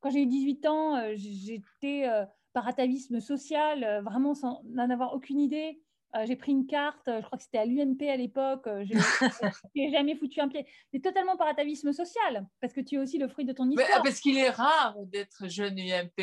quand 0.00 0.10
j'ai 0.10 0.22
eu 0.22 0.26
18 0.26 0.66
ans, 0.66 1.14
j'étais 1.14 2.06
par 2.52 2.68
atavisme 2.68 3.20
social, 3.20 4.02
vraiment 4.04 4.34
sans 4.34 4.62
n'en 4.66 4.90
avoir 4.90 5.14
aucune 5.14 5.40
idée. 5.40 5.80
Euh, 6.16 6.26
j'ai 6.26 6.36
pris 6.36 6.52
une 6.52 6.66
carte, 6.66 7.08
euh, 7.08 7.20
je 7.20 7.26
crois 7.26 7.38
que 7.38 7.42
c'était 7.42 7.58
à 7.58 7.64
l'UMP 7.64 8.02
à 8.02 8.16
l'époque, 8.16 8.68
euh, 8.68 8.84
je 8.84 8.94
n'ai 9.74 9.90
jamais 9.90 10.14
foutu 10.14 10.40
un 10.40 10.48
pied. 10.48 10.64
Mais 10.92 11.00
totalement 11.00 11.36
par 11.36 11.48
atavisme 11.48 11.92
social, 11.92 12.46
parce 12.60 12.72
que 12.72 12.80
tu 12.80 12.94
es 12.94 12.98
aussi 12.98 13.18
le 13.18 13.26
fruit 13.26 13.44
de 13.44 13.52
ton 13.52 13.68
histoire. 13.68 13.88
Mais, 13.88 14.02
parce 14.02 14.20
qu'il 14.20 14.38
est 14.38 14.50
rare 14.50 14.96
d'être 15.06 15.48
jeune 15.48 15.76
UMP 15.76 16.20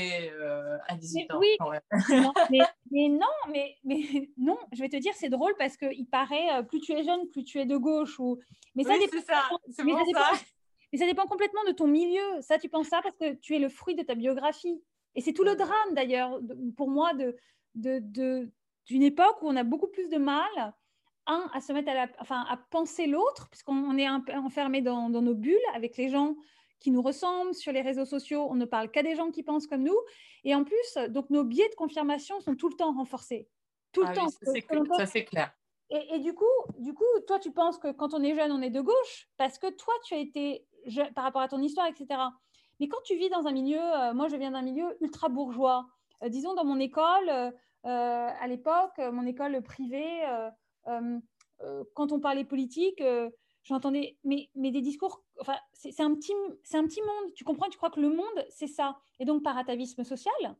à 0.87 0.95
18 0.95 1.31
ans. 1.31 1.39
Oui, 1.39 1.57
mais, 2.91 3.09
non, 3.09 3.27
mais, 3.49 3.75
mais, 3.83 3.99
non, 4.37 4.57
je 4.71 4.79
vais 4.79 4.89
te 4.89 4.97
dire, 4.97 5.13
c'est 5.15 5.29
drôle 5.29 5.53
parce 5.57 5.75
qu'il 5.75 6.07
paraît, 6.07 6.65
plus 6.67 6.79
tu 6.79 6.93
es 6.93 7.03
jeune, 7.03 7.27
plus 7.29 7.43
tu 7.43 7.59
es 7.59 7.65
de 7.65 7.75
gauche. 7.75 8.17
Ou... 8.19 8.39
Mais 8.75 8.83
ça, 8.83 8.93
c'est 9.11 9.19
ça, 9.19 9.49
c'est 9.71 9.83
bon 9.83 9.97
ça. 10.13 10.31
Mais 10.93 10.99
ça 10.99 11.05
dépend 11.05 11.25
complètement 11.25 11.63
de 11.67 11.71
ton 11.71 11.87
milieu. 11.87 12.41
Ça, 12.41 12.57
tu 12.57 12.69
penses 12.69 12.87
ça 12.87 13.01
parce 13.01 13.15
que 13.15 13.33
tu 13.35 13.55
es 13.55 13.59
le 13.59 13.69
fruit 13.69 13.95
de 13.95 14.03
ta 14.03 14.15
biographie. 14.15 14.81
Et 15.15 15.21
c'est 15.21 15.33
tout 15.33 15.43
le 15.43 15.55
drame, 15.55 15.93
d'ailleurs, 15.93 16.39
pour 16.77 16.89
moi, 16.89 17.13
de, 17.13 17.35
de, 17.75 17.99
de 18.01 18.51
d'une 18.85 19.03
époque 19.03 19.41
où 19.41 19.47
on 19.47 19.55
a 19.55 19.63
beaucoup 19.63 19.87
plus 19.87 20.09
de 20.09 20.17
mal, 20.17 20.73
un, 21.27 21.49
à 21.53 21.61
se 21.61 21.71
mettre 21.71 21.89
à, 21.89 21.93
la, 21.93 22.07
enfin, 22.19 22.45
à 22.49 22.57
penser 22.57 23.07
l'autre, 23.07 23.47
puisqu'on 23.49 23.97
est 23.97 24.09
enfermé 24.09 24.81
dans, 24.81 25.09
nos 25.09 25.35
bulles 25.35 25.57
avec 25.73 25.97
les 25.97 26.09
gens 26.09 26.35
qui 26.79 26.89
nous 26.89 27.01
ressemblent 27.01 27.53
sur 27.53 27.71
les 27.71 27.81
réseaux 27.81 28.05
sociaux, 28.05 28.47
on 28.49 28.55
ne 28.55 28.65
parle 28.65 28.89
qu'à 28.89 29.03
des 29.03 29.15
gens 29.15 29.29
qui 29.29 29.43
pensent 29.43 29.67
comme 29.67 29.83
nous, 29.83 29.97
et 30.43 30.55
en 30.55 30.63
plus, 30.63 30.97
donc 31.09 31.29
nos 31.29 31.43
biais 31.43 31.69
de 31.69 31.75
confirmation 31.75 32.39
sont 32.41 32.55
tout 32.55 32.69
le 32.69 32.75
temps 32.75 32.91
renforcés, 32.93 33.47
tout 33.91 34.01
le 34.01 34.07
ah 34.09 34.13
temps. 34.13 34.29
ça 34.97 35.05
c'est 35.05 35.25
clair. 35.25 35.51
Et, 35.91 36.19
du 36.19 36.33
coup, 36.33 36.45
du 36.77 36.93
coup, 36.93 37.03
toi, 37.27 37.37
tu 37.37 37.51
penses 37.51 37.77
que 37.77 37.91
quand 37.91 38.13
on 38.13 38.23
est 38.23 38.33
jeune, 38.33 38.51
on 38.53 38.61
est 38.61 38.69
de 38.69 38.79
gauche, 38.79 39.27
parce 39.35 39.57
que 39.57 39.69
toi, 39.69 39.93
tu 40.05 40.13
as 40.13 40.19
été 40.19 40.65
par 41.13 41.25
rapport 41.25 41.41
à 41.41 41.49
ton 41.49 41.61
histoire, 41.61 41.85
etc. 41.87 42.21
Mais 42.79 42.87
quand 42.87 43.01
tu 43.03 43.17
vis 43.17 43.29
dans 43.29 43.45
un 43.45 43.51
milieu, 43.51 43.81
euh, 43.81 44.13
moi, 44.13 44.29
je 44.29 44.37
viens 44.37 44.51
d'un 44.51 44.61
milieu 44.61 44.97
ultra 45.01 45.27
bourgeois. 45.27 45.87
Euh, 46.23 46.29
disons, 46.29 46.53
dans 46.53 46.63
mon 46.63 46.79
école, 46.79 47.29
euh, 47.29 47.51
à 47.83 48.47
l'époque, 48.47 48.97
mon 48.97 49.25
école 49.25 49.61
privée, 49.61 50.23
euh, 50.87 51.19
euh, 51.63 51.83
quand 51.93 52.11
on 52.11 52.19
parlait 52.19 52.43
politique, 52.43 53.03
j'entendais 53.63 54.17
mais, 54.23 54.49
des 54.55 54.81
discours, 54.81 55.23
enfin, 55.39 55.57
c'est 55.73 56.01
un, 56.01 56.13
petit, 56.15 56.33
un 56.73 56.85
petit 56.85 57.01
monde, 57.01 57.33
tu 57.35 57.43
comprends, 57.43 57.69
tu 57.69 57.77
crois 57.77 57.91
que 57.91 57.99
le 57.99 58.09
monde, 58.09 58.45
c'est 58.49 58.67
ça. 58.67 58.97
Et 59.19 59.25
donc, 59.25 59.43
par 59.43 59.57
atavisme 59.57 60.03
social, 60.03 60.55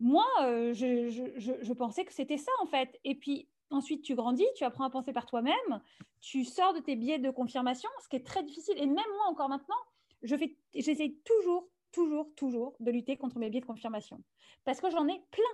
moi, 0.00 0.26
je, 0.40 1.08
je, 1.10 1.52
je, 1.60 1.72
pensais 1.72 2.04
que 2.04 2.12
c'était 2.12 2.38
ça, 2.38 2.50
en 2.60 2.66
fait. 2.66 2.98
Et 3.04 3.14
puis, 3.14 3.48
ensuite, 3.70 4.02
tu 4.02 4.14
grandis, 4.14 4.46
tu 4.56 4.64
apprends 4.64 4.84
à 4.84 4.90
penser 4.90 5.12
par 5.12 5.26
toi-même, 5.26 5.82
tu 6.20 6.44
sors 6.44 6.72
de 6.72 6.80
tes 6.80 6.96
biais 6.96 7.18
de 7.18 7.30
confirmation, 7.30 7.90
ce 8.02 8.08
qui 8.08 8.16
est 8.16 8.26
très 8.26 8.42
difficile. 8.42 8.78
Et 8.78 8.86
même 8.86 8.96
moi, 8.96 9.26
encore 9.28 9.48
maintenant, 9.48 9.76
j'essaie 10.22 11.16
toujours, 11.24 11.68
toujours, 11.90 12.28
toujours 12.36 12.74
de 12.80 12.90
lutter 12.90 13.16
contre 13.16 13.38
mes 13.38 13.50
biais 13.50 13.60
de 13.60 13.66
confirmation. 13.66 14.22
Parce 14.64 14.80
que 14.80 14.90
j'en 14.90 15.06
ai 15.08 15.20
plein. 15.30 15.44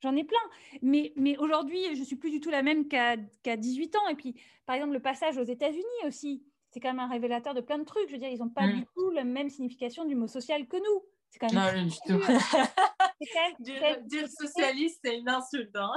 J'en 0.00 0.14
ai 0.16 0.24
plein. 0.24 0.38
Mais, 0.82 1.12
mais 1.16 1.36
aujourd'hui, 1.38 1.96
je 1.96 2.02
suis 2.02 2.16
plus 2.16 2.30
du 2.30 2.40
tout 2.40 2.50
la 2.50 2.62
même 2.62 2.88
qu'à 2.88 3.16
18 3.44 3.96
ans. 3.96 4.08
Et 4.08 4.14
puis, 4.14 4.40
par 4.66 4.76
exemple, 4.76 4.92
le 4.92 5.00
passage 5.00 5.38
aux 5.38 5.44
États-Unis 5.44 6.06
aussi, 6.06 6.44
c'est 6.70 6.80
quand 6.80 6.88
même 6.88 7.00
un 7.00 7.08
révélateur 7.08 7.54
de 7.54 7.60
plein 7.60 7.78
de 7.78 7.84
trucs. 7.84 8.08
Je 8.08 8.12
veux 8.12 8.18
dire, 8.18 8.28
ils 8.28 8.38
n'ont 8.38 8.48
pas 8.48 8.66
mm. 8.66 8.72
du 8.74 8.86
tout 8.94 9.10
la 9.10 9.24
même 9.24 9.50
signification 9.50 10.04
du 10.04 10.14
mot 10.14 10.28
social 10.28 10.66
que 10.68 10.76
nous. 10.76 11.04
C'est 11.30 11.38
quand 11.40 11.52
même. 11.52 11.76
Non, 11.76 11.82
du 11.84 11.96
tout. 12.06 12.20
dire, 14.06 14.28
socialiste, 14.28 15.00
c'est 15.04 15.18
une 15.18 15.28
insulte. 15.28 15.74
Hein. 15.74 15.92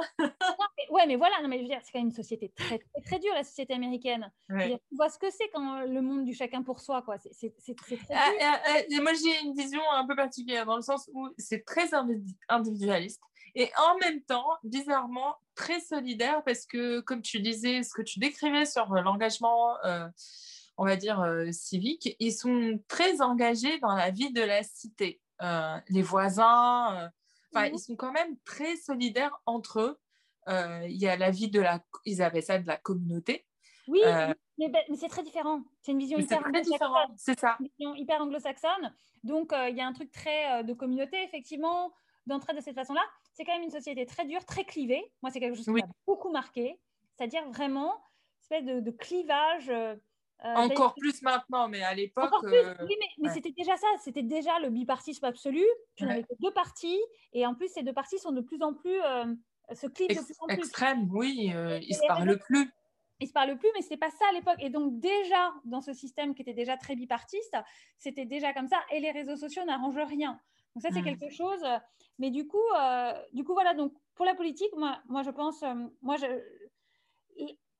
ouais, 0.89 1.05
mais 1.07 1.15
voilà, 1.15 1.41
non, 1.41 1.47
mais 1.47 1.57
je 1.57 1.63
veux 1.63 1.69
dire, 1.69 1.79
c'est 1.83 1.91
quand 1.91 1.99
même 1.99 2.07
une 2.07 2.15
société 2.15 2.49
très, 2.49 2.79
très, 2.79 3.01
très 3.05 3.19
dure, 3.19 3.33
la 3.33 3.43
société 3.43 3.73
américaine. 3.73 4.31
tu 4.49 4.95
vois 4.95 5.09
ce 5.09 5.17
que 5.19 5.29
c'est 5.29 5.47
quand 5.53 5.85
le 5.85 6.01
monde 6.01 6.25
du 6.25 6.33
chacun 6.33 6.63
pour 6.63 6.79
soi, 6.79 7.01
quoi. 7.01 7.17
C'est 7.31 7.75
très 7.75 7.97
ah, 8.09 8.29
dur. 8.31 8.39
Ah, 8.41 8.61
ah, 8.65 9.01
moi, 9.01 9.13
j'ai 9.13 9.39
une 9.45 9.53
vision 9.53 9.81
un 9.93 10.05
peu 10.05 10.15
particulière 10.15 10.65
dans 10.65 10.75
le 10.75 10.81
sens 10.81 11.09
où 11.13 11.29
c'est 11.37 11.63
très 11.63 11.89
individualiste 12.49 13.21
et 13.55 13.71
en 13.77 13.97
même 13.97 14.21
temps, 14.21 14.47
bizarrement, 14.63 15.35
très 15.55 15.79
solidaire 15.79 16.43
parce 16.43 16.65
que, 16.65 17.01
comme 17.01 17.21
tu 17.21 17.39
disais, 17.39 17.83
ce 17.83 17.93
que 17.93 18.01
tu 18.01 18.19
décrivais 18.19 18.65
sur 18.65 18.91
euh, 18.93 19.01
l'engagement, 19.01 19.77
euh, 19.85 20.07
on 20.77 20.85
va 20.85 20.95
dire, 20.95 21.19
euh, 21.21 21.51
civique, 21.51 22.15
ils 22.19 22.33
sont 22.33 22.79
très 22.87 23.21
engagés 23.21 23.79
dans 23.79 23.95
la 23.95 24.09
vie 24.09 24.31
de 24.31 24.41
la 24.41 24.63
cité. 24.63 25.21
les 25.89 26.01
voisins, 26.01 27.09
enfin, 27.53 27.67
mhm. 27.67 27.73
ils 27.73 27.79
sont 27.79 27.95
quand 27.95 28.11
même 28.11 28.37
très 28.45 28.75
solidaires 28.77 29.37
entre 29.45 29.79
eux. 29.79 29.99
Il 30.87 30.97
y 30.97 31.07
a 31.07 31.15
la 31.15 31.31
vie 31.31 31.49
de 31.49 31.59
la, 31.59 31.79
ils 32.05 32.21
avaient 32.21 32.41
ça 32.41 32.59
de 32.59 32.67
la 32.67 32.77
communauté. 32.77 33.45
Oui, 33.87 34.01
mais, 34.57 34.71
mais 34.89 34.95
c'est 34.95 35.09
très 35.09 35.23
différent. 35.23 35.63
C'est 35.81 35.91
une 35.91 35.99
vision 35.99 36.19
hyper 36.19 36.45
anglo-saxonne. 36.45 37.15
C'est 37.17 37.39
ça. 37.39 37.57
Une 37.59 37.67
vision 37.77 37.95
hyper 37.95 38.21
anglo-saxonne. 38.21 38.93
Donc, 39.23 39.51
il 39.69 39.75
y 39.75 39.81
a 39.81 39.87
un 39.87 39.93
truc 39.93 40.11
très 40.11 40.63
de 40.63 40.73
communauté, 40.73 41.23
effectivement, 41.23 41.91
d'entrer 42.27 42.53
de 42.53 42.61
cette 42.61 42.75
façon-là 42.75 43.03
c'est 43.33 43.45
quand 43.45 43.53
même 43.53 43.63
une 43.63 43.71
société 43.71 44.05
très 44.05 44.25
dure, 44.25 44.45
très 44.45 44.63
clivée. 44.63 45.11
Moi, 45.21 45.31
c'est 45.31 45.39
quelque 45.39 45.55
chose 45.55 45.65
qui 45.65 45.71
m'a 45.71 45.87
beaucoup 46.05 46.29
marqué. 46.29 46.79
C'est-à-dire 47.15 47.47
vraiment 47.49 48.01
espèce 48.51 48.83
de, 48.83 48.91
clivage. 48.91 49.69
Euh, 49.69 49.95
euh, 50.43 50.55
Encore 50.55 50.95
plus 50.95 51.21
maintenant, 51.21 51.67
mais 51.67 51.83
à 51.83 51.93
l'époque. 51.93 52.33
Euh, 52.43 52.75
oui, 52.87 52.95
mais, 53.19 53.29
c'était 53.29 53.51
déjà 53.51 53.77
ça. 53.77 53.87
C'était 53.99 54.23
déjà 54.23 54.59
le 54.59 54.69
bipartisme 54.69 55.25
absolu. 55.25 55.63
Tu 55.95 56.05
n'avais 56.05 56.23
que 56.23 56.33
deux 56.39 56.51
partis. 56.51 56.99
Et 57.33 57.45
en 57.45 57.53
plus, 57.53 57.69
ces 57.69 57.83
deux 57.83 57.93
partis 57.93 58.17
sont 58.17 58.31
de 58.31 58.41
plus 58.41 58.61
en 58.61 58.73
plus. 58.73 58.99
se 59.73 59.87
clivent 59.87 60.09
de 60.09 60.15
plus 60.15 60.35
en 60.39 60.47
plus. 60.47 60.57
Extrême, 60.57 61.07
oui. 61.11 61.51
ils 61.53 61.53
ne 61.53 61.93
se 61.93 62.07
parlent 62.07 62.39
plus. 62.39 62.71
Ils 63.19 63.27
se 63.27 63.33
parlent 63.33 63.55
plus, 63.55 63.69
mais 63.75 63.81
ce 63.81 63.85
n'était 63.85 63.97
pas 63.97 64.09
ça 64.09 64.25
à 64.31 64.33
l'époque. 64.33 64.57
Et 64.57 64.71
donc, 64.71 64.99
déjà, 64.99 65.53
dans 65.63 65.81
ce 65.81 65.93
système 65.93 66.33
qui 66.33 66.41
était 66.41 66.55
déjà 66.55 66.75
très 66.75 66.95
bipartiste, 66.95 67.55
c'était 67.99 68.25
déjà 68.25 68.51
comme 68.51 68.67
ça. 68.67 68.79
Et 68.91 68.99
les 68.99 69.11
réseaux 69.11 69.35
sociaux 69.35 69.63
n'arrangent 69.63 69.99
rien. 70.07 70.39
Donc 70.75 70.83
ça, 70.83 70.89
c'est 70.91 71.01
mmh. 71.01 71.05
quelque 71.05 71.29
chose. 71.29 71.63
Euh, 71.63 71.77
mais 72.19 72.31
du 72.31 72.47
coup, 72.47 72.57
euh, 72.77 73.13
du 73.33 73.43
coup, 73.43 73.53
voilà. 73.53 73.73
Donc 73.73 73.93
pour 74.15 74.25
la 74.25 74.35
politique, 74.35 74.71
moi, 74.77 74.99
moi 75.07 75.23
je 75.23 75.31
pense, 75.31 75.63
euh, 75.63 75.73
moi, 76.01 76.15
je, 76.17 76.25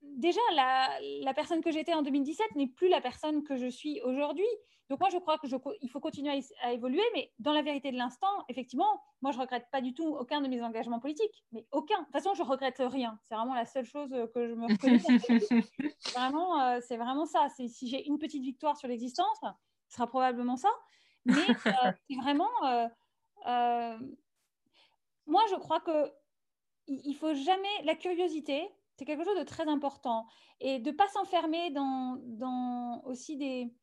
déjà 0.02 0.42
la, 0.56 0.90
la, 1.22 1.34
personne 1.34 1.62
que 1.62 1.72
j'étais 1.72 1.94
en 1.94 2.02
2017 2.02 2.56
n'est 2.56 2.68
plus 2.68 2.90
la 2.90 3.02
personne 3.02 3.44
que 3.44 3.56
je 3.56 3.68
suis 3.68 4.02
aujourd'hui. 4.02 4.48
Donc 4.90 5.00
moi, 5.00 5.08
je 5.10 5.18
crois 5.20 5.38
que 5.38 5.48
il 5.82 5.90
faut 5.90 6.02
continuer 6.02 6.42
à, 6.62 6.74
évoluer, 6.74 7.04
mais 7.14 7.32
dans 7.40 7.54
la 7.54 7.62
vérité 7.62 7.94
de 7.94 7.98
l'instant, 7.98 8.44
effectivement, 8.50 9.02
moi, 9.22 9.32
je 9.32 9.40
regrette 9.40 9.66
pas 9.72 9.80
du 9.80 9.94
tout 9.94 10.04
aucun 10.04 10.42
de 10.42 10.50
mes 10.50 10.62
engagements 10.62 11.00
politiques, 11.00 11.46
mais 11.54 11.66
aucun. 11.72 11.98
De 12.00 12.04
toute 12.04 12.12
façon, 12.12 12.34
je 12.34 12.44
regrette 12.44 12.80
rien. 12.80 13.18
C'est 13.24 13.36
vraiment 13.36 13.54
la 13.54 13.64
seule 13.64 13.86
chose 13.86 14.10
que 14.36 14.50
je 14.50 14.54
me 14.54 14.68
reconnais. 14.68 14.98
vraiment, 16.14 16.82
c'est 16.82 16.98
vraiment 16.98 17.26
ça. 17.26 17.48
Si 17.56 17.88
j'ai 17.88 18.06
une 18.06 18.18
petite 18.18 18.44
victoire 18.44 18.76
sur 18.76 18.90
l'existence, 18.90 19.40
ce 19.88 19.96
sera 19.96 20.08
probablement 20.08 20.58
ça. 20.58 20.70
Mais 21.26 21.34
euh, 21.50 21.92
c'est 22.10 22.16
vraiment. 22.16 22.50
Euh, 22.66 22.88
euh, 23.48 23.98
moi, 25.28 25.44
je 25.50 25.56
crois 25.56 25.80
que 25.80 26.12
il 26.88 27.14
faut 27.14 27.34
jamais. 27.34 27.84
La 27.84 27.96
curiosité, 27.96 28.70
c'est 28.98 29.06
quelque 29.06 29.24
chose 29.24 29.38
de 29.40 29.44
très 29.44 29.68
important. 29.68 30.28
Et 30.60 30.80
de 30.80 30.92
ne 30.92 30.96
pas 30.96 31.08
s'enfermer 31.10 31.72
dans, 31.72 32.18
dans 32.24 33.02
aussi 33.06 33.38
des. 33.38 33.74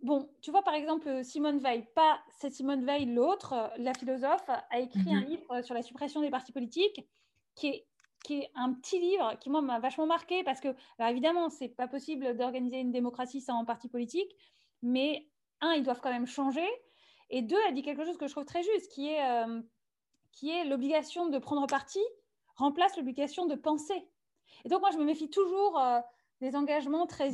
Bon, 0.00 0.28
tu 0.40 0.50
vois, 0.50 0.62
par 0.62 0.74
exemple, 0.74 1.24
Simone 1.24 1.60
Veil, 1.60 1.86
pas 1.94 2.20
cette 2.40 2.54
Simone 2.54 2.84
Veil, 2.84 3.06
l'autre, 3.06 3.72
la 3.76 3.94
philosophe, 3.94 4.48
a 4.48 4.80
écrit 4.80 5.14
un 5.14 5.20
mhm. 5.20 5.28
livre 5.28 5.62
sur 5.62 5.74
la 5.74 5.82
suppression 5.82 6.20
des 6.20 6.30
partis 6.30 6.50
politiques 6.50 7.06
qui 7.54 7.68
est, 7.68 7.86
qui 8.24 8.40
est 8.40 8.50
un 8.56 8.72
petit 8.72 8.98
livre 8.98 9.38
qui, 9.38 9.48
moi, 9.48 9.62
m'a 9.62 9.78
vachement 9.78 10.06
marqué 10.06 10.42
parce 10.42 10.60
que, 10.60 10.74
alors 10.98 11.12
évidemment, 11.12 11.50
c'est 11.50 11.68
pas 11.68 11.86
possible 11.86 12.36
d'organiser 12.36 12.80
une 12.80 12.90
démocratie 12.90 13.40
sans 13.40 13.64
parti 13.64 13.88
politique, 13.88 14.34
mais 14.82 15.28
un, 15.62 15.72
ils 15.72 15.82
doivent 15.82 16.00
quand 16.00 16.12
même 16.12 16.26
changer. 16.26 16.68
Et 17.30 17.40
deux, 17.40 17.58
elle 17.66 17.74
dit 17.74 17.82
quelque 17.82 18.04
chose 18.04 18.18
que 18.18 18.26
je 18.26 18.32
trouve 18.32 18.44
très 18.44 18.62
juste, 18.62 18.92
qui 18.92 19.08
est, 19.08 19.24
euh, 19.24 19.62
est 20.42 20.64
l'obligation 20.64 21.28
de 21.28 21.38
prendre 21.38 21.66
parti 21.66 22.00
remplace 22.56 22.96
l'obligation 22.96 23.46
de 23.46 23.54
penser. 23.54 24.08
Et 24.64 24.68
donc, 24.68 24.80
moi, 24.80 24.90
je 24.90 24.98
me 24.98 25.04
méfie 25.04 25.30
toujours 25.30 25.78
euh, 25.78 26.00
des 26.40 26.54
engagements 26.56 27.06
très 27.06 27.30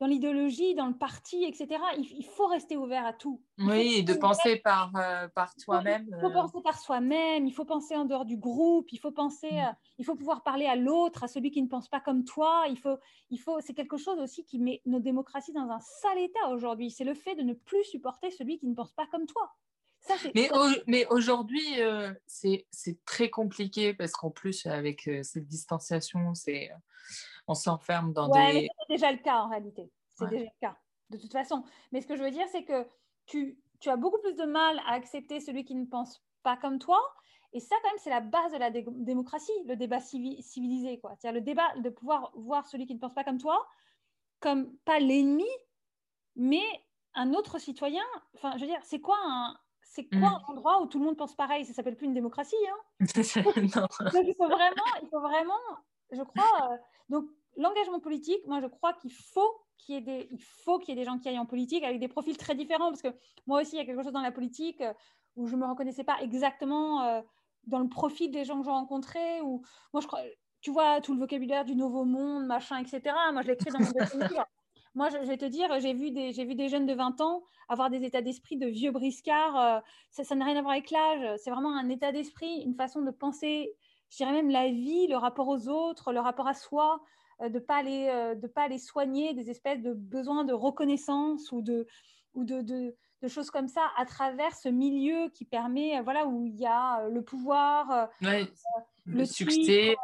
dans 0.00 0.06
l'idéologie, 0.06 0.74
dans 0.74 0.86
le 0.86 0.94
parti, 0.94 1.44
etc. 1.44 1.80
Il, 1.98 2.24
faut 2.24 2.46
rester 2.46 2.76
ouvert 2.76 3.06
à 3.06 3.12
tout. 3.12 3.40
oui, 3.58 4.02
de 4.02 4.14
penser 4.14 4.56
par, 4.56 4.90
euh, 4.96 5.28
par 5.28 5.54
toi-même. 5.54 6.06
Il 6.08 6.20
faut, 6.20 6.26
euh. 6.26 6.32
penser 6.32 6.60
par 6.62 6.78
soi-même, 6.78 7.46
il 7.46 7.52
faut 7.52 7.64
penser 7.64 7.94
en 7.96 8.04
dehors 8.04 8.24
du 8.24 8.36
groupe, 8.36 8.92
il 8.92 8.98
faut 8.98 9.12
penser, 9.12 9.50
mm. 9.52 9.76
il 9.98 10.04
faut 10.04 10.16
pouvoir 10.16 10.42
parler 10.42 10.66
à 10.66 10.76
l'autre, 10.76 11.24
à 11.24 11.28
celui 11.28 11.50
qui 11.50 11.62
ne 11.62 11.68
pense 11.68 11.88
pas 11.88 12.00
comme 12.00 12.24
toi. 12.24 12.64
Il 12.68 12.78
faut, 12.78 12.96
il 13.30 13.38
faut, 13.38 13.60
c'est 13.60 13.74
quelque 13.74 13.96
chose 13.96 14.18
aussi 14.18 14.44
qui 14.44 14.58
met 14.58 14.82
nos 14.84 15.00
démocraties 15.00 15.52
dans 15.52 15.70
un 15.70 15.80
sale 15.80 16.18
état 16.18 16.48
aujourd'hui. 16.50 16.90
C'est 16.90 17.04
le 17.04 17.14
fait 17.14 17.36
de 17.36 17.42
ne 17.42 17.54
plus 17.54 17.84
supporter 17.84 18.30
celui 18.30 18.58
qui 18.58 18.66
ne 18.66 18.74
pense 18.74 18.92
pas 18.92 19.06
comme 19.06 19.26
toi. 19.26 19.54
Mais, 20.34 20.50
mais 20.86 21.06
aujourd'hui, 21.06 21.80
euh, 21.80 22.12
c'est 22.26 22.66
très 23.04 23.30
compliqué 23.30 23.94
parce 23.94 24.12
qu'en 24.12 24.30
plus, 24.30 24.66
avec 24.66 25.08
cette 25.22 25.46
distanciation, 25.46 26.34
c'est 26.34 26.70
on 27.46 27.54
s'enferme 27.54 28.12
dans 28.12 28.28
des. 28.28 28.68
C'est 28.88 28.94
déjà 28.94 29.12
le 29.12 29.18
cas 29.18 29.42
en 29.42 29.48
réalité. 29.48 29.90
C'est 30.14 30.28
déjà 30.28 30.44
le 30.44 30.60
cas, 30.60 30.76
de 31.10 31.18
toute 31.18 31.32
façon. 31.32 31.64
Mais 31.92 32.00
ce 32.00 32.06
que 32.06 32.16
je 32.16 32.22
veux 32.22 32.30
dire, 32.30 32.46
c'est 32.50 32.64
que 32.64 32.86
tu, 33.26 33.58
tu 33.80 33.90
as 33.90 33.96
beaucoup 33.96 34.20
plus 34.20 34.34
de 34.34 34.44
mal 34.44 34.78
à 34.86 34.92
accepter 34.92 35.40
celui 35.40 35.64
qui 35.64 35.74
ne 35.74 35.86
pense 35.86 36.22
pas 36.42 36.56
comme 36.56 36.78
toi. 36.78 37.00
Et 37.52 37.60
ça, 37.60 37.76
quand 37.82 37.90
même, 37.90 37.98
c'est 37.98 38.10
la 38.10 38.20
base 38.20 38.52
de 38.52 38.58
la 38.58 38.70
démocratie, 38.70 39.52
le 39.66 39.76
débat 39.76 40.00
civilisé. 40.00 41.00
C'est-à-dire 41.02 41.32
le 41.32 41.40
débat 41.40 41.74
de 41.76 41.88
pouvoir 41.88 42.32
voir 42.34 42.66
celui 42.66 42.86
qui 42.86 42.94
ne 42.94 42.98
pense 43.00 43.14
pas 43.14 43.24
comme 43.24 43.38
toi 43.38 43.66
comme 44.44 44.76
pas 44.84 44.98
l'ennemi, 44.98 45.48
mais 46.36 46.62
un 47.14 47.32
autre 47.32 47.58
citoyen. 47.58 48.04
Enfin, 48.34 48.52
je 48.56 48.60
veux 48.60 48.66
dire, 48.66 48.80
c'est 48.82 49.00
quoi 49.00 49.16
un, 49.24 49.56
c'est 49.94 50.08
quoi 50.08 50.18
mm. 50.18 50.24
un 50.24 50.52
endroit 50.52 50.82
où 50.82 50.86
tout 50.86 50.98
le 50.98 51.04
monde 51.04 51.16
pense 51.16 51.36
pareil? 51.36 51.64
Ça 51.64 51.72
s'appelle 51.72 51.96
plus 51.96 52.06
une 52.06 52.14
démocratie. 52.14 52.56
Hein 52.68 52.76
donc, 53.00 53.14
il 53.56 54.34
faut 54.36 54.48
vraiment, 54.48 54.90
il 55.02 55.08
faut 55.08 55.20
vraiment, 55.20 55.60
je 56.10 56.22
crois. 56.22 56.72
Euh, 56.72 56.76
donc, 57.08 57.26
l'engagement 57.56 58.00
politique, 58.00 58.44
moi, 58.46 58.60
je 58.60 58.66
crois 58.66 58.92
qu'il 58.94 59.12
faut 59.12 59.54
qu'il 59.78 59.94
y 59.94 59.98
ait 59.98 60.00
des, 60.00 60.28
il 60.32 60.42
faut 60.42 60.80
qu'il 60.80 60.94
y 60.94 60.98
ait 60.98 61.00
des 61.00 61.06
gens 61.06 61.18
qui 61.18 61.28
aillent 61.28 61.38
en 61.38 61.46
politique 61.46 61.84
avec 61.84 62.00
des 62.00 62.08
profils 62.08 62.36
très 62.36 62.56
différents, 62.56 62.88
parce 62.88 63.02
que 63.02 63.14
moi 63.46 63.60
aussi, 63.60 63.76
il 63.76 63.78
y 63.78 63.82
a 63.82 63.84
quelque 63.84 64.02
chose 64.02 64.12
dans 64.12 64.20
la 64.20 64.32
politique 64.32 64.80
euh, 64.80 64.92
où 65.36 65.46
je 65.46 65.54
me 65.54 65.64
reconnaissais 65.64 66.04
pas 66.04 66.20
exactement 66.20 67.02
euh, 67.02 67.22
dans 67.68 67.78
le 67.78 67.88
profil 67.88 68.32
des 68.32 68.44
gens 68.44 68.58
que 68.58 68.64
j'ai 68.64 68.72
rencontrés. 68.72 69.42
Ou 69.42 69.62
moi, 69.92 70.00
je 70.00 70.08
crois, 70.08 70.22
tu 70.60 70.72
vois, 70.72 71.00
tout 71.02 71.14
le 71.14 71.20
vocabulaire 71.20 71.64
du 71.64 71.76
nouveau 71.76 72.04
monde, 72.04 72.46
machin, 72.46 72.78
etc. 72.78 73.14
Moi, 73.32 73.42
je 73.42 73.48
l'écris 73.48 73.70
dans 73.70 73.78
mon 73.78 73.86
livre. 74.28 74.44
Moi, 74.94 75.08
je, 75.10 75.16
vais 75.26 75.36
te 75.36 75.44
dire, 75.44 75.68
j'ai 75.80 75.92
vu, 75.92 76.10
des, 76.10 76.30
vu 76.32 76.54
des 76.54 76.68
jeunes 76.68 76.86
de 76.86 76.94
20 76.94 77.20
ans 77.20 77.42
avoir 77.68 77.90
des 77.90 78.04
états 78.04 78.22
d'esprit 78.22 78.56
de 78.56 78.66
vieux 78.66 78.90
briscards. 78.90 79.56
Euh, 79.58 79.80
ça 80.10 80.34
n'a 80.34 80.44
rien 80.44 80.56
à 80.56 80.62
voir 80.62 80.72
avec 80.72 80.90
l'âge. 80.90 81.38
C'est 81.38 81.50
vraiment 81.50 81.76
un 81.76 81.88
état 81.88 82.12
d'esprit, 82.12 82.62
une 82.64 82.74
façon 82.74 83.02
de 83.02 83.10
penser, 83.10 83.74
je 84.10 84.16
dirais 84.16 84.32
même 84.32 84.50
la 84.50 84.68
vie, 84.68 85.06
le 85.06 85.16
rapport 85.16 85.48
aux 85.48 85.68
autres, 85.68 86.12
le 86.12 86.20
rapport 86.20 86.46
à 86.46 86.54
soi, 86.54 87.00
euh, 87.40 87.48
de 87.48 87.54
ne 87.54 87.58
pas, 87.58 87.76
aller, 87.76 88.08
euh, 88.08 88.34
de 88.34 88.46
pas 88.46 88.62
aller 88.62 88.78
soigner 88.78 89.34
des 89.34 89.50
espèces 89.50 89.80
de 89.80 89.92
besoins 89.92 90.44
de 90.44 90.52
reconnaissance 90.52 91.50
ou 91.52 91.62
de, 91.62 91.86
ou 92.34 92.44
de, 92.44 92.60
de, 92.60 92.94
choses 93.26 93.50
comme 93.50 93.68
ça 93.68 93.90
à 93.96 94.04
travers 94.04 94.54
ce 94.54 94.68
milieu 94.68 95.30
qui 95.30 95.46
permet, 95.46 95.98
voilà, 96.02 96.26
où 96.26 96.44
il 96.44 96.56
y 96.56 96.66
a 96.66 97.08
le 97.08 97.22
pouvoir, 97.22 98.10
le, 98.20 99.24
succès 99.24 99.96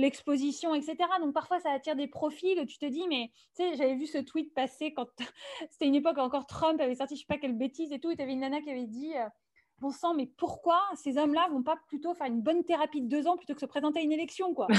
l'exposition, 0.00 0.74
etc. 0.74 0.96
Donc 1.20 1.32
parfois, 1.34 1.60
ça 1.60 1.70
attire 1.70 1.96
des 1.96 2.06
profils. 2.06 2.64
Tu 2.66 2.78
te 2.78 2.86
dis, 2.86 3.06
mais 3.08 3.30
tu 3.56 3.62
sais, 3.62 3.76
j'avais 3.76 3.94
vu 3.94 4.06
ce 4.06 4.18
tweet 4.18 4.52
passer 4.54 4.92
quand 4.92 5.06
c'était 5.70 5.86
une 5.86 5.94
époque 5.94 6.18
encore 6.18 6.46
Trump 6.46 6.80
avait 6.80 6.94
sorti, 6.94 7.16
je 7.16 7.20
sais 7.20 7.26
pas 7.26 7.38
quelle 7.38 7.56
bêtise 7.56 7.92
et 7.92 8.00
tout. 8.00 8.10
Et 8.10 8.16
tu 8.16 8.22
avais 8.22 8.32
une 8.32 8.40
nana 8.40 8.60
qui 8.60 8.70
avait 8.70 8.86
dit, 8.86 9.16
euh, 9.16 9.28
bon 9.78 9.90
sang, 9.90 10.14
mais 10.14 10.26
pourquoi 10.26 10.80
ces 10.94 11.18
hommes-là 11.18 11.48
vont 11.50 11.62
pas 11.62 11.76
plutôt 11.88 12.14
faire 12.14 12.26
une 12.26 12.42
bonne 12.42 12.64
thérapie 12.64 13.02
de 13.02 13.08
deux 13.08 13.26
ans 13.26 13.36
plutôt 13.36 13.54
que 13.54 13.60
se 13.60 13.66
présenter 13.66 14.00
à 14.00 14.02
une 14.02 14.12
élection, 14.12 14.54
quoi 14.54 14.66
il, 14.70 14.74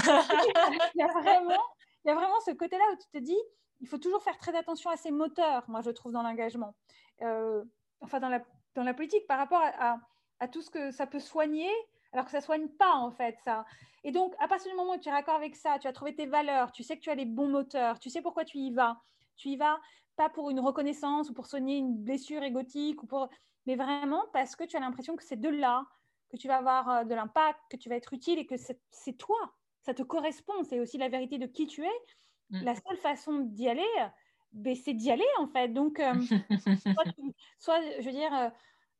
y 0.95 1.01
a 1.01 1.07
vraiment, 1.07 1.63
il 2.05 2.09
y 2.09 2.11
a 2.11 2.15
vraiment 2.15 2.39
ce 2.45 2.51
côté-là 2.51 2.83
où 2.93 2.95
tu 2.97 3.19
te 3.19 3.23
dis, 3.23 3.37
il 3.79 3.87
faut 3.87 3.97
toujours 3.97 4.21
faire 4.21 4.37
très 4.37 4.55
attention 4.55 4.89
à 4.89 4.97
ces 4.97 5.11
moteurs, 5.11 5.63
moi, 5.67 5.81
je 5.81 5.89
trouve, 5.89 6.11
dans 6.11 6.21
l'engagement. 6.21 6.75
Euh, 7.21 7.63
enfin, 8.01 8.19
dans 8.19 8.29
la, 8.29 8.41
dans 8.75 8.83
la 8.83 8.93
politique, 8.93 9.25
par 9.27 9.39
rapport 9.39 9.61
à, 9.61 9.97
à 10.39 10.47
tout 10.47 10.61
ce 10.61 10.69
que 10.69 10.91
ça 10.91 11.07
peut 11.07 11.19
soigner 11.19 11.69
alors 12.13 12.25
que 12.25 12.31
ça 12.31 12.41
soigne 12.41 12.67
pas 12.67 12.95
en 12.95 13.11
fait 13.11 13.37
ça. 13.43 13.65
Et 14.03 14.11
donc 14.11 14.33
à 14.39 14.47
partir 14.47 14.71
du 14.71 14.77
moment 14.77 14.93
où 14.93 14.99
tu 14.99 15.09
es 15.09 15.11
d'accord 15.11 15.35
avec 15.35 15.55
ça, 15.55 15.79
tu 15.79 15.87
as 15.87 15.93
trouvé 15.93 16.15
tes 16.15 16.25
valeurs, 16.25 16.71
tu 16.71 16.83
sais 16.83 16.97
que 16.97 17.01
tu 17.01 17.09
as 17.09 17.15
les 17.15 17.25
bons 17.25 17.49
moteurs, 17.49 17.99
tu 17.99 18.09
sais 18.09 18.21
pourquoi 18.21 18.45
tu 18.45 18.57
y 18.57 18.71
vas. 18.71 19.01
Tu 19.37 19.49
y 19.49 19.57
vas 19.57 19.79
pas 20.17 20.29
pour 20.29 20.49
une 20.49 20.59
reconnaissance 20.59 21.29
ou 21.29 21.33
pour 21.33 21.47
soigner 21.47 21.77
une 21.77 21.95
blessure 21.95 22.43
égotique 22.43 23.01
ou 23.03 23.07
pour 23.07 23.29
mais 23.65 23.75
vraiment 23.75 24.25
parce 24.33 24.55
que 24.55 24.63
tu 24.63 24.75
as 24.75 24.79
l'impression 24.79 25.15
que 25.15 25.23
c'est 25.23 25.39
de 25.39 25.49
là 25.49 25.85
que 26.31 26.37
tu 26.37 26.47
vas 26.47 26.57
avoir 26.57 26.89
euh, 26.89 27.03
de 27.03 27.13
l'impact, 27.13 27.59
que 27.69 27.77
tu 27.77 27.89
vas 27.89 27.95
être 27.95 28.13
utile 28.13 28.39
et 28.39 28.45
que 28.45 28.55
c'est 28.57 29.17
toi, 29.17 29.53
ça 29.81 29.93
te 29.93 30.01
correspond, 30.01 30.63
c'est 30.63 30.79
aussi 30.79 30.97
la 30.97 31.09
vérité 31.09 31.37
de 31.37 31.45
qui 31.45 31.67
tu 31.67 31.83
es. 31.83 31.99
Mm. 32.49 32.63
La 32.63 32.75
seule 32.75 32.97
façon 32.97 33.39
d'y 33.39 33.67
aller, 33.67 33.83
ben, 34.53 34.75
c'est 34.75 34.93
d'y 34.93 35.11
aller 35.11 35.25
en 35.39 35.47
fait. 35.47 35.69
Donc, 35.69 35.99
euh, 35.99 36.13
soit, 37.59 37.81
je 37.99 38.05
veux 38.05 38.11
dire, 38.11 38.33
euh, 38.33 38.49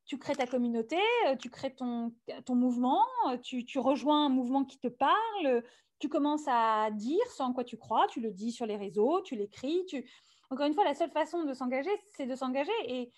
tu 0.05 0.17
crées 0.17 0.35
ta 0.35 0.47
communauté, 0.47 0.97
euh, 1.27 1.35
tu 1.35 1.49
crées 1.49 1.73
ton, 1.73 2.13
ton 2.45 2.55
mouvement, 2.55 3.01
euh, 3.29 3.37
tu, 3.37 3.65
tu, 3.65 3.79
rejoins 3.79 4.25
un 4.25 4.29
mouvement 4.29 4.65
qui 4.65 4.79
te 4.79 4.87
parle, 4.87 5.63
tu 5.99 6.09
commences 6.09 6.47
à 6.47 6.89
dire 6.91 7.25
ce 7.35 7.43
en 7.43 7.53
quoi 7.53 7.63
tu 7.63 7.77
crois, 7.77 8.07
tu 8.07 8.19
le 8.19 8.31
dis 8.31 8.51
sur 8.51 8.65
les 8.65 8.75
réseaux, 8.75 9.21
tu 9.21 9.35
l'écris. 9.35 9.85
Tu... 9.87 10.09
Encore 10.49 10.65
une 10.65 10.73
fois, 10.73 10.83
la 10.83 10.95
seule 10.95 11.11
façon 11.11 11.43
de 11.43 11.53
s'engager, 11.53 11.91
c'est 12.09 12.25
de 12.25 12.35
s'engager. 12.35 12.71
Et, 12.87 13.11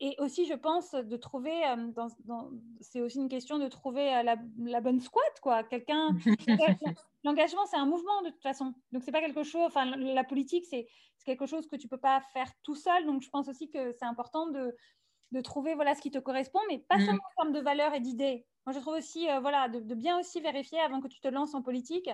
et, 0.00 0.16
aussi, 0.18 0.46
je 0.46 0.54
pense, 0.54 0.92
de 0.92 1.16
trouver, 1.16 1.66
euh, 1.66 1.92
dans, 1.94 2.08
c'est 2.80 3.02
aussi 3.02 3.18
une 3.18 3.28
question 3.28 3.58
de 3.58 3.68
trouver 3.68 4.06
la, 4.24 4.36
la 4.58 4.80
bonne 4.80 5.00
squat, 5.00 5.40
quoi. 5.42 5.62
Quelqu'un. 5.64 6.16
L'engagement, 7.24 7.66
c'est 7.66 7.76
un 7.76 7.84
mouvement 7.84 8.22
de 8.22 8.30
toute 8.30 8.42
façon. 8.42 8.72
Donc, 8.92 9.02
c'est 9.04 9.12
pas 9.12 9.20
quelque 9.20 9.42
chose. 9.42 9.66
Enfin, 9.66 9.84
la 9.84 10.24
politique, 10.24 10.64
c'est 10.64 10.88
quelque 11.26 11.44
chose 11.44 11.68
que 11.68 11.76
tu 11.76 11.86
peux 11.86 11.98
pas 11.98 12.22
faire 12.32 12.50
tout 12.62 12.74
seul. 12.74 13.04
Donc, 13.04 13.20
je 13.20 13.28
pense 13.28 13.48
aussi 13.48 13.68
que 13.68 13.92
c'est 13.92 14.06
important 14.06 14.46
de, 14.46 14.74
de 15.32 15.40
trouver 15.40 15.74
voilà 15.74 15.94
ce 15.94 16.00
qui 16.00 16.10
te 16.10 16.18
correspond, 16.18 16.60
mais 16.68 16.78
pas 16.88 16.96
mm. 16.96 17.06
seulement 17.06 17.22
en 17.22 17.42
termes 17.42 17.52
de 17.52 17.60
valeurs 17.60 17.94
et 17.94 18.00
d'idées. 18.00 18.46
Moi, 18.66 18.74
je 18.74 18.80
trouve 18.80 18.94
aussi 18.94 19.28
euh, 19.30 19.40
voilà 19.40 19.68
de, 19.68 19.94
bien 19.94 20.18
aussi 20.18 20.40
vérifier 20.40 20.80
avant 20.80 21.00
que 21.00 21.08
tu 21.08 21.20
te 21.20 21.28
lances 21.28 21.54
en 21.54 21.62
politique 21.62 22.10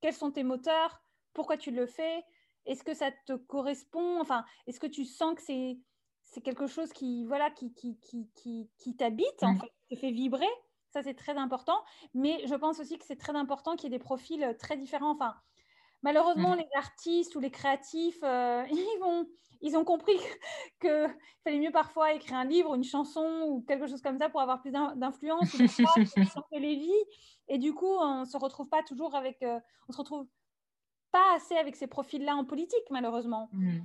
quels 0.00 0.14
sont 0.14 0.30
tes 0.30 0.42
moteurs, 0.42 1.02
pourquoi 1.32 1.56
tu 1.56 1.70
le 1.70 1.86
fais, 1.86 2.24
est-ce 2.66 2.82
que 2.82 2.94
ça 2.94 3.10
te 3.26 3.34
correspond, 3.34 4.20
enfin, 4.20 4.44
est-ce 4.66 4.80
que 4.80 4.86
tu 4.86 5.04
sens 5.04 5.34
que 5.34 5.42
c'est 5.42 5.78
c'est 6.24 6.42
quelque 6.42 6.68
chose 6.68 6.92
qui 6.92 7.24
voilà 7.24 7.50
qui 7.50 7.74
qui, 7.74 7.98
qui, 8.00 8.70
qui, 8.78 8.96
t'habite 8.96 9.42
en 9.42 9.54
mm. 9.54 9.60
fait, 9.60 9.72
te 9.90 9.96
fait 9.96 10.10
vibrer. 10.10 10.48
Ça 10.92 11.02
c'est 11.02 11.14
très 11.14 11.36
important, 11.36 11.80
mais 12.14 12.44
je 12.46 12.54
pense 12.54 12.80
aussi 12.80 12.98
que 12.98 13.04
c'est 13.04 13.18
très 13.18 13.36
important 13.36 13.76
qu'il 13.76 13.90
y 13.90 13.94
ait 13.94 13.98
des 13.98 14.02
profils 14.02 14.56
très 14.58 14.76
différents. 14.76 15.12
Enfin, 15.12 15.34
malheureusement, 16.02 16.54
mm. 16.54 16.58
les 16.58 16.68
artistes 16.74 17.34
ou 17.34 17.40
les 17.40 17.50
créatifs, 17.50 18.20
euh, 18.22 18.64
ils 18.70 18.98
vont 19.00 19.26
ils 19.60 19.76
ont 19.76 19.84
compris 19.84 20.16
qu'il 20.80 21.14
fallait 21.44 21.58
mieux 21.58 21.72
parfois 21.72 22.14
écrire 22.14 22.38
un 22.38 22.44
livre, 22.44 22.74
une 22.74 22.84
chanson 22.84 23.44
ou 23.46 23.62
quelque 23.66 23.86
chose 23.86 24.00
comme 24.00 24.18
ça 24.18 24.28
pour 24.28 24.40
avoir 24.40 24.60
plus 24.60 24.72
d'influence 24.72 25.52
les 26.52 26.76
vies. 26.76 27.04
Et 27.48 27.58
du 27.58 27.74
coup, 27.74 27.94
on 28.00 28.24
se 28.24 28.36
retrouve 28.36 28.68
pas 28.68 28.82
toujours 28.82 29.14
avec, 29.14 29.42
euh, 29.42 29.58
on 29.88 29.92
se 29.92 29.98
retrouve 29.98 30.26
pas 31.12 31.34
assez 31.34 31.56
avec 31.56 31.74
ces 31.74 31.88
profils-là 31.88 32.36
en 32.36 32.44
politique, 32.44 32.84
malheureusement. 32.90 33.48
Hmm. 33.52 33.80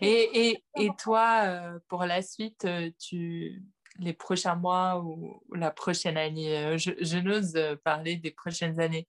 Et, 0.00 0.50
et, 0.50 0.64
et, 0.76 0.90
toi, 0.96 1.42
euh, 1.44 1.78
pour 1.88 2.04
la 2.04 2.22
suite, 2.22 2.64
euh, 2.64 2.90
tu, 2.98 3.62
les 3.98 4.12
prochains 4.12 4.54
mois 4.54 5.02
ou, 5.02 5.42
la 5.52 5.72
prochaine 5.72 6.16
année, 6.16 6.78
je, 6.78 6.92
je 7.00 7.18
n'ose 7.18 7.58
parler 7.82 8.16
des 8.16 8.30
prochaines 8.30 8.78
années. 8.80 9.08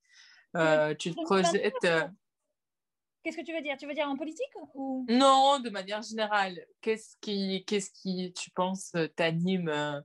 tu 0.98 1.14
te 1.14 1.22
projettes 1.24 1.86
Qu'est-ce 3.24 3.38
que 3.38 3.46
tu 3.46 3.54
veux 3.54 3.62
dire? 3.62 3.76
Tu 3.78 3.86
veux 3.86 3.94
dire 3.94 4.08
en 4.08 4.16
politique 4.16 4.52
ou? 4.74 5.06
Non, 5.10 5.60
de 5.60 5.70
manière 5.70 6.02
générale. 6.02 6.66
Qu'est-ce 6.82 7.18
qui, 7.20 7.66
qu'est-ce 7.66 7.92
qui, 7.92 8.34
tu 8.34 8.50
penses, 8.52 8.94
euh, 8.96 9.08
t'anime 9.08 9.70
euh, 9.70 10.00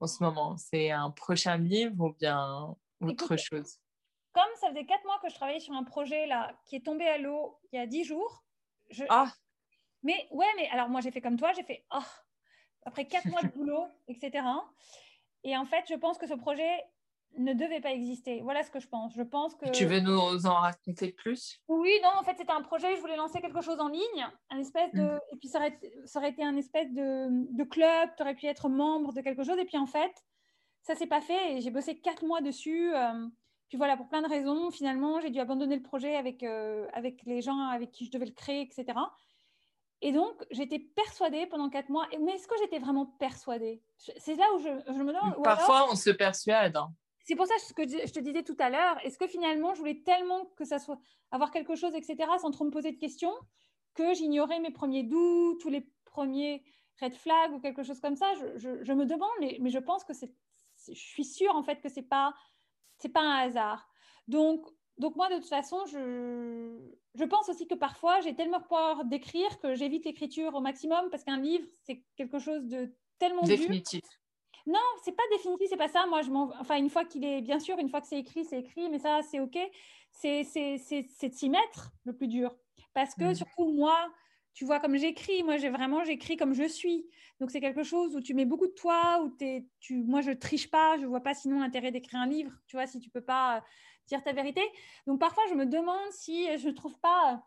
en 0.00 0.06
ce 0.06 0.22
moment? 0.22 0.56
C'est 0.56 0.90
un 0.90 1.10
prochain 1.10 1.56
livre 1.56 1.98
ou 1.98 2.12
bien 2.12 2.76
autre 3.00 3.36
chose? 3.36 3.78
Comme 4.32 4.54
ça 4.60 4.68
faisait 4.68 4.84
quatre 4.84 5.04
mois 5.04 5.18
que 5.22 5.30
je 5.30 5.34
travaillais 5.34 5.60
sur 5.60 5.74
un 5.74 5.84
projet 5.84 6.26
là 6.26 6.52
qui 6.66 6.76
est 6.76 6.84
tombé 6.84 7.06
à 7.06 7.18
l'eau 7.18 7.58
il 7.72 7.76
y 7.76 7.78
a 7.78 7.86
dix 7.86 8.04
jours. 8.04 8.44
Je... 8.90 9.04
Ah 9.08 9.32
Mais 10.02 10.28
ouais, 10.30 10.46
mais 10.56 10.68
alors 10.68 10.88
moi 10.88 11.00
j'ai 11.00 11.10
fait 11.10 11.20
comme 11.20 11.38
toi, 11.38 11.52
j'ai 11.54 11.64
fait 11.64 11.84
oh, 11.94 12.04
après 12.84 13.06
quatre 13.06 13.26
mois 13.26 13.42
de 13.42 13.48
boulot, 13.48 13.86
etc. 14.08 14.44
Et 15.44 15.56
en 15.56 15.64
fait, 15.64 15.84
je 15.88 15.94
pense 15.94 16.18
que 16.18 16.26
ce 16.26 16.34
projet 16.34 16.84
ne 17.36 17.52
devait 17.52 17.80
pas 17.80 17.92
exister. 17.92 18.40
Voilà 18.42 18.62
ce 18.62 18.70
que 18.70 18.80
je 18.80 18.88
pense. 18.88 19.14
Je 19.14 19.22
pense 19.22 19.54
que. 19.54 19.70
Tu 19.70 19.84
veux 19.84 20.00
nous 20.00 20.46
en 20.46 20.54
raconter 20.54 21.12
plus? 21.12 21.60
Oui, 21.68 21.92
non, 22.02 22.10
en 22.18 22.22
fait, 22.24 22.34
c'était 22.36 22.52
un 22.52 22.62
projet. 22.62 22.96
Je 22.96 23.00
voulais 23.00 23.16
lancer 23.16 23.40
quelque 23.40 23.60
chose 23.60 23.78
en 23.80 23.88
ligne, 23.88 24.26
un 24.50 24.58
espèce 24.58 24.92
de. 24.92 25.02
Mm. 25.02 25.20
Et 25.32 25.36
puis, 25.36 25.48
ça 25.48 25.58
aurait, 25.58 25.78
ça 26.04 26.18
aurait 26.18 26.30
été 26.30 26.44
un 26.44 26.56
espèce 26.56 26.92
de, 26.92 27.28
de 27.56 27.64
club. 27.64 28.10
Tu 28.16 28.22
aurais 28.22 28.34
pu 28.34 28.46
être 28.46 28.68
membre 28.68 29.12
de 29.12 29.20
quelque 29.20 29.44
chose. 29.44 29.58
Et 29.58 29.64
puis, 29.64 29.78
en 29.78 29.86
fait, 29.86 30.12
ça 30.82 30.94
s'est 30.94 31.06
pas 31.06 31.20
fait. 31.20 31.56
Et 31.56 31.60
j'ai 31.60 31.70
bossé 31.70 31.98
quatre 31.98 32.24
mois 32.24 32.40
dessus. 32.40 32.94
Euh, 32.94 33.26
puis 33.68 33.76
voilà, 33.76 33.96
pour 33.96 34.08
plein 34.08 34.22
de 34.22 34.28
raisons, 34.28 34.70
finalement, 34.70 35.20
j'ai 35.20 35.30
dû 35.30 35.38
abandonner 35.40 35.76
le 35.76 35.82
projet 35.82 36.16
avec, 36.16 36.42
euh, 36.42 36.86
avec 36.94 37.22
les 37.24 37.42
gens 37.42 37.68
avec 37.68 37.92
qui 37.92 38.06
je 38.06 38.10
devais 38.10 38.24
le 38.24 38.32
créer, 38.32 38.62
etc. 38.62 38.98
Et 40.00 40.12
donc, 40.12 40.44
j'étais 40.50 40.78
persuadée 40.78 41.46
pendant 41.46 41.68
quatre 41.68 41.90
mois. 41.90 42.06
Mais 42.24 42.32
est-ce 42.32 42.46
que 42.46 42.54
j'étais 42.62 42.78
vraiment 42.78 43.06
persuadée? 43.18 43.82
C'est 43.96 44.36
là 44.36 44.46
où 44.54 44.58
je, 44.58 44.68
je 44.86 45.02
me 45.02 45.12
demande. 45.12 45.42
Parfois, 45.42 45.86
on 45.90 45.96
se 45.96 46.10
persuade. 46.10 46.76
Hein. 46.76 46.92
C'est 47.28 47.36
pour 47.36 47.46
ça 47.46 47.52
que 47.76 47.86
je 47.86 48.10
te 48.10 48.20
disais 48.20 48.42
tout 48.42 48.56
à 48.58 48.70
l'heure. 48.70 48.96
Est-ce 49.04 49.18
que 49.18 49.26
finalement, 49.26 49.74
je 49.74 49.80
voulais 49.80 50.02
tellement 50.02 50.46
que 50.56 50.64
ça 50.64 50.78
soit 50.78 50.98
avoir 51.30 51.50
quelque 51.50 51.74
chose, 51.74 51.94
etc., 51.94 52.16
sans 52.40 52.50
trop 52.50 52.64
me 52.64 52.70
poser 52.70 52.90
de 52.90 52.96
questions, 52.96 53.34
que 53.92 54.14
j'ignorais 54.14 54.60
mes 54.60 54.70
premiers 54.70 55.02
doutes, 55.02 55.60
tous 55.60 55.68
les 55.68 55.92
premiers 56.06 56.64
red 57.02 57.14
flags 57.14 57.52
ou 57.52 57.60
quelque 57.60 57.82
chose 57.82 58.00
comme 58.00 58.16
ça? 58.16 58.32
Je, 58.56 58.92
me 58.94 59.04
demande, 59.04 59.28
mais, 59.40 59.58
mais, 59.60 59.68
je 59.68 59.78
pense 59.78 60.04
que 60.04 60.14
c'est, 60.14 60.32
je 60.86 60.94
suis 60.94 61.26
sûre 61.26 61.54
en 61.54 61.62
fait 61.62 61.82
que 61.82 61.90
c'est 61.90 62.08
pas, 62.08 62.32
c'est 62.96 63.10
pas 63.10 63.20
un 63.20 63.46
hasard. 63.46 63.86
Donc, 64.26 64.64
donc 64.96 65.14
moi, 65.14 65.28
de 65.28 65.34
toute 65.34 65.50
façon, 65.50 65.84
je, 65.84 66.80
je 67.14 67.24
pense 67.24 67.50
aussi 67.50 67.68
que 67.68 67.74
parfois, 67.74 68.20
j'ai 68.20 68.34
tellement 68.34 68.62
peur 68.62 69.04
d'écrire 69.04 69.58
que 69.58 69.74
j'évite 69.74 70.06
l'écriture 70.06 70.54
au 70.54 70.62
maximum 70.62 71.10
parce 71.10 71.24
qu'un 71.24 71.36
livre, 71.36 71.68
c'est 71.82 72.02
quelque 72.16 72.38
chose 72.38 72.64
de 72.68 72.90
tellement 73.18 73.42
définitif. 73.42 74.02
Non, 74.66 74.78
c'est 75.04 75.12
pas 75.12 75.22
définitif, 75.32 75.68
c'est 75.70 75.76
pas 75.76 75.88
ça. 75.88 76.06
Moi, 76.06 76.22
je 76.22 76.30
enfin, 76.30 76.76
une 76.76 76.90
fois 76.90 77.04
qu'il 77.04 77.24
est, 77.24 77.40
bien 77.40 77.58
sûr, 77.58 77.78
une 77.78 77.88
fois 77.88 78.00
que 78.00 78.06
c'est 78.06 78.18
écrit, 78.18 78.44
c'est 78.44 78.60
écrit, 78.60 78.88
mais 78.88 78.98
ça, 78.98 79.20
c'est 79.22 79.40
ok. 79.40 79.58
C'est 80.10 80.42
de 80.42 81.34
s'y 81.34 81.48
mettre 81.48 81.92
le 82.04 82.12
plus 82.14 82.28
dur, 82.28 82.56
parce 82.94 83.14
que 83.14 83.30
mm. 83.30 83.34
surtout 83.34 83.72
moi, 83.72 84.10
tu 84.54 84.64
vois, 84.64 84.80
comme 84.80 84.96
j'écris, 84.96 85.42
moi, 85.44 85.56
j'ai 85.56 85.68
vraiment, 85.68 86.02
j'écris 86.02 86.36
comme 86.36 86.54
je 86.54 86.66
suis. 86.66 87.06
Donc, 87.40 87.50
c'est 87.50 87.60
quelque 87.60 87.84
chose 87.84 88.16
où 88.16 88.20
tu 88.20 88.34
mets 88.34 88.44
beaucoup 88.44 88.66
de 88.66 88.72
toi, 88.72 89.22
où 89.22 89.32
es, 89.40 89.66
tu, 89.78 90.02
moi, 90.02 90.20
je 90.20 90.32
triche 90.32 90.70
pas, 90.70 90.96
je 90.98 91.06
vois 91.06 91.20
pas 91.20 91.34
sinon 91.34 91.60
l'intérêt 91.60 91.92
d'écrire 91.92 92.20
un 92.20 92.26
livre, 92.26 92.52
tu 92.66 92.76
vois, 92.76 92.86
si 92.86 92.98
tu 92.98 93.10
peux 93.10 93.20
pas 93.20 93.62
dire 94.06 94.22
ta 94.24 94.32
vérité. 94.32 94.62
Donc, 95.06 95.20
parfois, 95.20 95.44
je 95.50 95.54
me 95.54 95.66
demande 95.66 96.10
si 96.10 96.48
je 96.58 96.70
trouve 96.70 96.98
pas. 96.98 97.44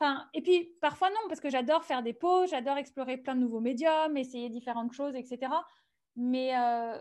Enfin, 0.00 0.26
et 0.32 0.40
puis 0.40 0.72
parfois 0.80 1.10
non, 1.10 1.20
parce 1.28 1.40
que 1.40 1.50
j'adore 1.50 1.84
faire 1.84 2.02
des 2.02 2.14
pauses, 2.14 2.50
j'adore 2.50 2.78
explorer 2.78 3.18
plein 3.18 3.34
de 3.34 3.40
nouveaux 3.40 3.60
médiums, 3.60 4.16
essayer 4.16 4.48
différentes 4.48 4.92
choses, 4.92 5.14
etc. 5.14 5.52
Mais, 6.16 6.56
euh, 6.56 6.98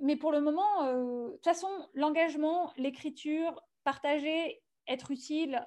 mais 0.00 0.16
pour 0.16 0.32
le 0.32 0.40
moment, 0.40 0.84
de 0.84 1.32
toute 1.32 1.44
façon, 1.44 1.68
l'engagement, 1.94 2.72
l'écriture, 2.76 3.62
partager, 3.84 4.62
être 4.86 5.10
utile, 5.10 5.66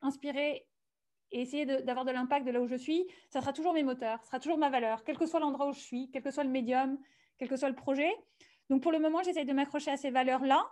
inspirer 0.00 0.66
et 1.30 1.42
essayer 1.42 1.66
d'avoir 1.66 2.04
de, 2.04 2.10
l'impact 2.10 2.46
de 2.46 2.50
là 2.50 2.60
où 2.60 2.66
je 2.66 2.76
suis, 2.76 3.06
ça 3.28 3.40
sera 3.40 3.52
toujours 3.52 3.74
mes 3.74 3.82
moteurs, 3.82 4.20
ça 4.22 4.26
sera 4.26 4.40
toujours 4.40 4.58
ma 4.58 4.70
valeur, 4.70 5.04
quel 5.04 5.18
que 5.18 5.26
soit 5.26 5.40
l'endroit 5.40 5.68
où 5.68 5.72
je 5.72 5.80
suis, 5.80 6.10
quel 6.10 6.22
que 6.22 6.30
soit 6.30 6.44
le 6.44 6.50
médium, 6.50 6.98
quel 7.38 7.48
que 7.48 7.56
soit 7.56 7.68
le 7.68 7.74
projet. 7.74 8.10
Donc 8.70 8.82
pour 8.82 8.92
le 8.92 8.98
moment, 8.98 9.22
j'essaie 9.22 9.44
de 9.44 9.52
m'accrocher 9.52 9.90
à 9.90 9.96
ces 9.96 10.10
valeurs-là 10.10 10.66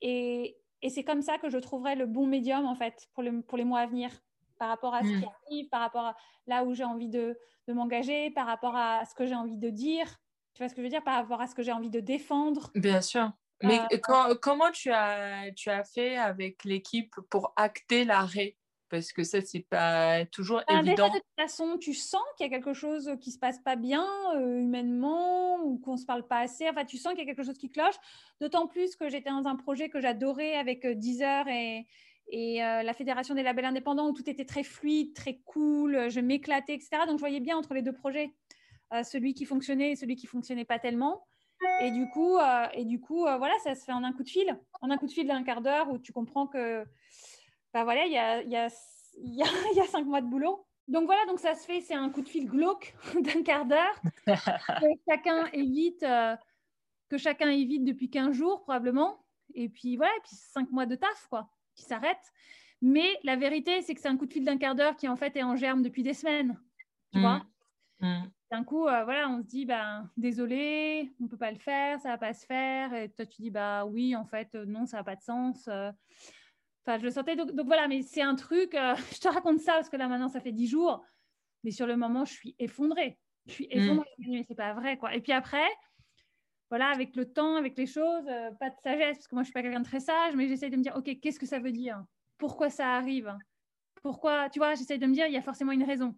et, 0.00 0.58
et 0.82 0.90
c'est 0.90 1.04
comme 1.04 1.22
ça 1.22 1.38
que 1.38 1.48
je 1.48 1.58
trouverai 1.58 1.94
le 1.94 2.06
bon 2.06 2.26
médium 2.26 2.66
en 2.66 2.74
fait 2.74 3.08
pour, 3.14 3.22
le, 3.22 3.42
pour 3.42 3.56
les 3.56 3.64
mois 3.64 3.80
à 3.80 3.86
venir 3.86 4.10
par 4.58 4.68
rapport 4.68 4.94
à 4.94 5.02
ce 5.02 5.08
qui 5.08 5.24
mm. 5.24 5.30
arrive, 5.46 5.68
par 5.68 5.80
rapport 5.80 6.04
à 6.04 6.16
là 6.46 6.64
où 6.64 6.74
j'ai 6.74 6.84
envie 6.84 7.08
de, 7.08 7.38
de 7.66 7.72
m'engager, 7.72 8.30
par 8.30 8.46
rapport 8.46 8.76
à 8.76 9.04
ce 9.04 9.14
que 9.14 9.24
j'ai 9.24 9.34
envie 9.34 9.56
de 9.56 9.70
dire. 9.70 10.18
Tu 10.58 10.64
vois 10.64 10.70
ce 10.70 10.74
que 10.74 10.80
je 10.80 10.86
veux 10.86 10.90
dire 10.90 11.04
Par 11.04 11.14
rapport 11.14 11.40
à 11.40 11.46
ce 11.46 11.54
que 11.54 11.62
j'ai 11.62 11.70
envie 11.70 11.88
de 11.88 12.00
défendre? 12.00 12.72
Bien 12.74 13.00
sûr. 13.00 13.30
Mais 13.62 13.78
euh, 13.92 14.34
comment 14.42 14.72
tu 14.72 14.90
as, 14.90 15.52
tu 15.54 15.70
as 15.70 15.84
fait 15.84 16.16
avec 16.16 16.64
l'équipe 16.64 17.14
pour 17.30 17.52
acter 17.54 18.04
l'arrêt? 18.04 18.56
Parce 18.88 19.12
que 19.12 19.22
ça, 19.22 19.40
c'est 19.40 19.64
pas 19.70 20.24
toujours 20.26 20.60
évident. 20.68 21.10
de 21.10 21.12
toute 21.12 21.22
façon, 21.38 21.78
tu 21.78 21.94
sens 21.94 22.22
qu'il 22.36 22.44
y 22.44 22.48
a 22.48 22.52
quelque 22.52 22.74
chose 22.74 23.08
qui 23.20 23.30
se 23.30 23.38
passe 23.38 23.60
pas 23.60 23.76
bien 23.76 24.04
euh, 24.34 24.58
humainement 24.58 25.60
ou 25.62 25.78
qu'on 25.78 25.96
se 25.96 26.04
parle 26.04 26.26
pas 26.26 26.40
assez? 26.40 26.68
Enfin, 26.68 26.84
tu 26.84 26.96
sens 26.96 27.12
qu'il 27.12 27.20
y 27.20 27.30
a 27.30 27.32
quelque 27.32 27.46
chose 27.46 27.58
qui 27.58 27.70
cloche? 27.70 27.94
D'autant 28.40 28.66
plus 28.66 28.96
que 28.96 29.08
j'étais 29.08 29.30
dans 29.30 29.46
un 29.46 29.54
projet 29.54 29.88
que 29.88 30.00
j'adorais 30.00 30.56
avec 30.56 30.84
euh, 30.84 30.96
Deezer 30.96 31.46
et, 31.46 31.86
et 32.30 32.64
euh, 32.64 32.82
la 32.82 32.94
Fédération 32.94 33.36
des 33.36 33.44
labels 33.44 33.66
indépendants 33.66 34.08
où 34.08 34.12
tout 34.12 34.28
était 34.28 34.44
très 34.44 34.64
fluide, 34.64 35.14
très 35.14 35.38
cool. 35.44 36.10
Je 36.10 36.18
m'éclatais, 36.18 36.74
etc. 36.74 37.02
Donc, 37.06 37.18
je 37.18 37.22
voyais 37.22 37.38
bien 37.38 37.56
entre 37.56 37.74
les 37.74 37.82
deux 37.82 37.92
projets 37.92 38.32
celui 39.02 39.34
qui 39.34 39.44
fonctionnait 39.44 39.92
et 39.92 39.96
celui 39.96 40.16
qui 40.16 40.26
fonctionnait 40.26 40.64
pas 40.64 40.78
tellement. 40.78 41.26
Et 41.80 41.90
du 41.90 42.08
coup, 42.08 42.38
et 42.72 42.84
du 42.84 43.00
coup 43.00 43.20
voilà, 43.22 43.54
ça 43.64 43.74
se 43.74 43.84
fait 43.84 43.92
en 43.92 44.04
un 44.04 44.12
coup 44.12 44.22
de 44.22 44.28
fil. 44.28 44.58
En 44.80 44.90
un 44.90 44.96
coup 44.96 45.06
de 45.06 45.12
fil 45.12 45.26
d'un 45.26 45.42
quart 45.42 45.60
d'heure 45.60 45.90
où 45.90 45.98
tu 45.98 46.12
comprends 46.12 46.46
que 46.46 46.84
bah 47.74 47.84
voilà, 47.84 48.06
il 48.06 48.12
y 48.12 48.18
a, 48.18 48.42
y, 48.42 48.56
a, 48.56 48.68
y 49.74 49.80
a 49.80 49.86
cinq 49.86 50.06
mois 50.06 50.20
de 50.20 50.26
boulot. 50.26 50.64
Donc 50.88 51.04
voilà, 51.04 51.24
donc 51.26 51.38
ça 51.38 51.54
se 51.54 51.66
fait, 51.66 51.80
c'est 51.82 51.94
un 51.94 52.08
coup 52.08 52.22
de 52.22 52.28
fil 52.28 52.48
glauque 52.48 52.94
d'un 53.20 53.42
quart 53.42 53.66
d'heure 53.66 54.00
que 54.26 54.86
chacun 55.06 55.46
évite, 55.52 56.02
euh, 56.02 56.34
que 57.10 57.18
chacun 57.18 57.50
évite 57.50 57.84
depuis 57.84 58.08
15 58.08 58.34
jours 58.34 58.62
probablement. 58.62 59.22
Et 59.54 59.68
puis 59.68 59.96
voilà, 59.96 60.12
et 60.16 60.20
puis 60.20 60.36
cinq 60.36 60.70
mois 60.70 60.86
de 60.86 60.94
taf 60.94 61.26
quoi, 61.28 61.50
qui 61.74 61.84
s'arrête. 61.84 62.32
Mais 62.80 63.18
la 63.22 63.36
vérité, 63.36 63.82
c'est 63.82 63.94
que 63.94 64.00
c'est 64.00 64.08
un 64.08 64.16
coup 64.16 64.26
de 64.26 64.32
fil 64.32 64.44
d'un 64.44 64.56
quart 64.56 64.74
d'heure 64.74 64.96
qui 64.96 65.08
en 65.08 65.16
fait 65.16 65.36
est 65.36 65.42
en 65.42 65.56
germe 65.56 65.82
depuis 65.82 66.02
des 66.02 66.14
semaines. 66.14 66.58
Tu 67.12 67.18
mmh. 67.18 67.22
vois? 67.22 67.46
Mmh. 68.00 68.30
D'un 68.50 68.64
coup, 68.64 68.86
euh, 68.86 69.04
voilà, 69.04 69.28
on 69.28 69.42
se 69.42 69.46
dit, 69.46 69.66
ben, 69.66 70.10
désolé, 70.16 71.12
on 71.20 71.24
ne 71.24 71.28
peut 71.28 71.36
pas 71.36 71.50
le 71.50 71.58
faire, 71.58 72.00
ça 72.00 72.08
ne 72.08 72.14
va 72.14 72.18
pas 72.18 72.32
se 72.32 72.46
faire. 72.46 72.94
Et 72.94 73.10
toi, 73.10 73.26
tu 73.26 73.42
dis, 73.42 73.50
bah 73.50 73.84
oui, 73.84 74.16
en 74.16 74.24
fait, 74.24 74.54
non, 74.54 74.86
ça 74.86 74.98
n'a 74.98 75.04
pas 75.04 75.16
de 75.16 75.22
sens. 75.22 75.68
Euh, 75.68 75.92
je 76.96 77.02
le 77.04 77.10
sentais. 77.10 77.36
Donc, 77.36 77.50
voilà, 77.66 77.88
mais 77.88 78.02
c'est 78.02 78.22
un 78.22 78.34
truc. 78.34 78.74
Euh, 78.74 78.94
je 79.12 79.20
te 79.20 79.28
raconte 79.28 79.60
ça 79.60 79.74
parce 79.74 79.90
que 79.90 79.96
là 79.96 80.08
maintenant, 80.08 80.28
ça 80.28 80.40
fait 80.40 80.52
dix 80.52 80.68
jours. 80.68 81.04
Mais 81.64 81.70
sur 81.70 81.86
le 81.86 81.96
moment, 81.96 82.24
je 82.24 82.32
suis 82.32 82.56
effondrée. 82.58 83.18
Je 83.46 83.52
suis 83.52 83.66
mm. 83.66 83.78
effondrée. 83.78 84.10
Mais 84.18 84.44
c'est 84.48 84.54
pas 84.54 84.72
vrai, 84.72 84.96
quoi. 84.96 85.14
Et 85.14 85.20
puis 85.20 85.32
après, 85.32 85.68
voilà, 86.70 86.88
avec 86.88 87.16
le 87.16 87.30
temps, 87.30 87.56
avec 87.56 87.76
les 87.76 87.86
choses, 87.86 88.26
euh, 88.28 88.50
pas 88.52 88.70
de 88.70 88.76
sagesse, 88.82 89.18
parce 89.18 89.28
que 89.28 89.34
moi, 89.34 89.42
je 89.42 89.46
suis 89.46 89.52
pas 89.52 89.62
quelqu'un 89.62 89.80
de 89.80 89.84
très 89.84 90.00
sage, 90.00 90.34
mais 90.34 90.48
j'essaie 90.48 90.70
de 90.70 90.76
me 90.76 90.82
dire, 90.82 90.94
OK, 90.96 91.18
qu'est-ce 91.20 91.38
que 91.38 91.46
ça 91.46 91.58
veut 91.58 91.72
dire? 91.72 92.02
Pourquoi 92.38 92.70
ça 92.70 92.94
arrive? 92.94 93.36
Pourquoi, 94.02 94.48
tu 94.48 94.58
vois, 94.58 94.74
j'essaie 94.74 94.98
de 94.98 95.06
me 95.06 95.12
dire, 95.12 95.26
il 95.26 95.32
y 95.32 95.36
a 95.36 95.42
forcément 95.42 95.72
une 95.72 95.82
raison. 95.82 96.14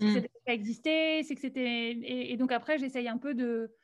C'est 0.00 0.06
que 0.06 0.18
mm. 0.18 0.28
ça 0.46 0.52
existé, 0.52 1.22
c'est 1.24 1.34
que 1.34 1.40
c'était. 1.40 1.98
Et, 2.02 2.36
donc 2.36 2.52
après, 2.52 2.78
j'essaye 2.78 3.08
un 3.08 3.18
peu 3.18 3.34
de. 3.34 3.74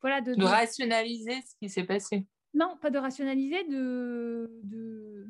Voilà, 0.00 0.20
de, 0.20 0.34
de 0.34 0.44
rationaliser 0.44 1.40
ce 1.42 1.56
qui 1.56 1.68
s'est 1.68 1.84
passé. 1.84 2.26
Non, 2.52 2.76
pas 2.80 2.90
de 2.90 2.98
rationaliser, 2.98 3.64
de. 3.64 4.60
de... 4.62 5.26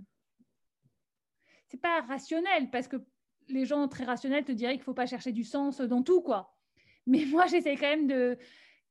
C'est 1.69 1.81
pas 1.81 2.03
rationnel, 2.03 2.71
parce 2.71 2.89
que 2.89 2.97
les 3.49 3.65
gens 3.65 3.89
très 3.89 4.05
rationnels 4.05 4.45
te 4.45 4.53
diraient 4.53 4.75
qu'il 4.75 4.81
ne 4.81 4.85
faut 4.85 4.95
pas 4.95 5.07
chercher 5.07 5.33
du 5.33 5.45
sens 5.45 5.81
dans 5.81 6.03
tout, 6.03 6.21
quoi. 6.21 6.55
Mais 7.07 7.25
moi, 7.27 7.47
j'essaie 7.47 7.77
quand 7.77 7.89
même 7.89 8.07
de. 8.07 8.39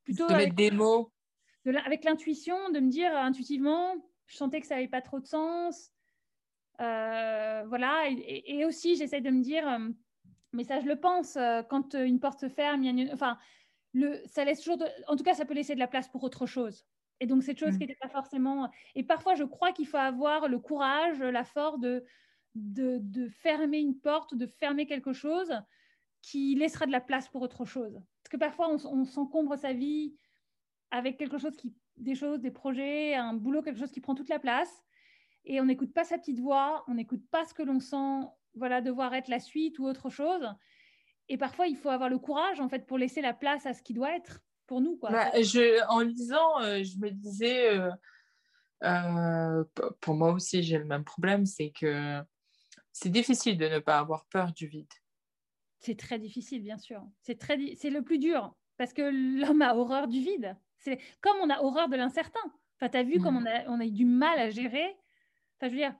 Plutôt. 0.04 0.28
De 0.28 0.34
mettre 0.34 0.56
des 0.56 0.72
mots. 0.72 1.12
avec 1.86 2.04
l'intuition, 2.04 2.70
de 2.72 2.80
me 2.80 2.90
dire 2.90 3.16
intuitivement, 3.16 3.96
je 4.28 4.38
sentais 4.38 4.62
que 4.62 4.68
ça 4.68 4.76
n'avait 4.76 4.88
pas 4.88 5.02
trop 5.02 5.20
de 5.20 5.28
sens. 5.28 5.92
Euh, 6.82 7.64
voilà. 7.68 8.10
Et, 8.10 8.66
aussi, 8.66 8.96
j'essaie 8.96 9.22
de 9.22 9.30
me 9.30 9.42
dire, 9.42 9.68
euh, 9.68 9.90
mais 10.54 10.64
ça, 10.64 10.80
je 10.80 10.86
le 10.86 11.00
pense, 11.00 11.36
euh, 11.36 11.64
quand 11.64 11.96
une 11.96 12.20
porte 12.20 12.40
se 12.40 12.50
ferme, 12.50 12.84
il 12.84 13.00
y 13.00 13.10
a 13.10 13.14
enfin, 13.14 13.38
le, 13.94 14.22
ça 14.26 14.46
laisse 14.46 14.62
toujours. 14.62 14.78
En 15.08 15.16
tout 15.16 15.24
cas, 15.24 15.34
ça 15.34 15.46
peut 15.46 15.54
laisser 15.54 15.76
de 15.76 15.80
la 15.80 15.88
place 15.88 16.08
pour 16.08 16.24
autre 16.24 16.46
chose. 16.46 16.86
Et 17.20 17.26
donc, 17.26 17.44
cette 17.44 17.60
chose 17.60 17.76
mmh. 17.76 17.78
qui 17.78 17.88
n'était 17.88 18.00
pas 18.02 18.10
forcément. 18.10 18.70
Et 18.96 19.04
parfois, 19.04 19.36
je 19.36 19.44
crois 19.44 19.72
qu'il 19.72 19.88
faut 19.88 19.98
avoir 19.98 20.48
le 20.48 20.60
courage, 20.60 21.20
la 21.20 21.44
force 21.44 21.80
de, 21.80 22.04
de, 22.56 23.00
de, 23.02 23.30
fermer 23.30 23.80
une 23.80 24.00
porte, 24.00 24.36
de 24.36 24.46
fermer 24.46 24.86
quelque 24.86 25.14
chose 25.14 25.54
qui 26.22 26.56
laissera 26.56 26.86
de 26.86 26.92
la 26.92 27.02
place 27.02 27.28
pour 27.30 27.42
autre 27.42 27.66
chose. 27.66 27.94
Parce 27.94 28.32
que 28.32 28.38
parfois, 28.38 28.70
on, 28.70 29.06
s'encombre 29.06 29.58
sa 29.58 29.74
vie 29.74 30.16
avec 30.92 31.18
quelque 31.18 31.38
chose 31.38 31.56
qui. 31.58 31.74
des 31.98 32.16
choses, 32.16 32.40
des 32.42 32.52
projets, 32.52 33.16
un 33.16 33.34
boulot, 33.34 33.62
quelque 33.62 33.80
chose 33.80 33.92
qui 33.92 34.02
prend 34.02 34.16
toute 34.16 34.30
la 34.30 34.40
place. 34.40 34.84
Et 35.46 35.60
on 35.60 35.66
n'écoute 35.66 35.94
pas 35.94 36.04
sa 36.04 36.18
petite 36.18 36.40
voix, 36.40 36.84
on 36.88 36.94
n'écoute 36.94 37.24
pas 37.30 37.44
ce 37.46 37.54
que 37.54 37.64
l'on 37.64 37.80
sent, 37.80 38.28
voilà, 38.56 38.82
devoir 38.82 39.14
être 39.14 39.28
la 39.28 39.40
suite 39.40 39.80
ou 39.80 39.86
autre 39.86 40.10
chose. 40.10 40.48
Et 41.30 41.38
parfois, 41.38 41.68
il 41.68 41.78
faut 41.78 41.90
avoir 41.90 42.10
le 42.10 42.20
courage, 42.20 42.60
en 42.60 42.70
fait, 42.70 42.86
pour 42.86 42.98
laisser 42.98 43.22
la 43.22 43.34
place 43.34 43.66
à 43.66 43.74
ce 43.74 43.82
qui 43.82 43.94
doit 43.94 44.16
être 44.16 44.42
pour 44.68 44.82
nous. 44.82 44.98
Quoi. 44.98 45.12
Bah, 45.12 45.32
je, 45.42 45.86
en 45.90 46.02
lisant, 46.02 46.62
euh, 46.62 46.84
je 46.84 46.98
me 46.98 47.10
disais, 47.10 47.78
euh, 47.78 47.92
euh, 48.84 49.64
pour 50.02 50.16
moi 50.16 50.32
aussi, 50.32 50.64
j'ai 50.64 50.78
le 50.78 50.86
même 50.86 51.04
problème, 51.04 51.46
c'est 51.46 51.72
que 51.72 52.22
c'est 52.92 53.10
difficile 53.10 53.58
de 53.58 53.68
ne 53.68 53.80
pas 53.80 54.00
avoir 54.00 54.26
peur 54.26 54.52
du 54.52 54.68
vide. 54.68 54.92
C'est 55.80 55.98
très 55.98 56.20
difficile, 56.20 56.62
bien 56.62 56.78
sûr. 56.78 57.04
C'est 57.22 57.38
très, 57.40 57.58
c'est 57.76 57.90
le 57.90 58.04
plus 58.04 58.20
dur 58.20 58.56
parce 58.78 58.94
que 58.94 59.02
l'homme 59.02 59.62
a 59.62 59.76
horreur 59.76 60.08
du 60.08 60.20
vide. 60.20 60.56
C'est 60.78 61.00
comme 61.22 61.38
on 61.42 61.50
a 61.50 61.62
horreur 61.62 61.90
de 61.90 61.96
l'incertain. 61.96 62.40
Enfin, 62.80 62.98
as 62.98 63.04
vu 63.04 63.20
comme 63.20 63.36
mm. 63.36 63.38
on 63.38 63.46
a, 63.46 63.70
on 63.70 63.80
a 63.80 63.86
eu 63.86 63.92
du 63.92 64.06
mal 64.06 64.40
à 64.40 64.50
gérer. 64.50 64.96
Enfin, 65.58 65.68
je 65.68 65.72
veux 65.72 65.78
dire, 65.78 65.96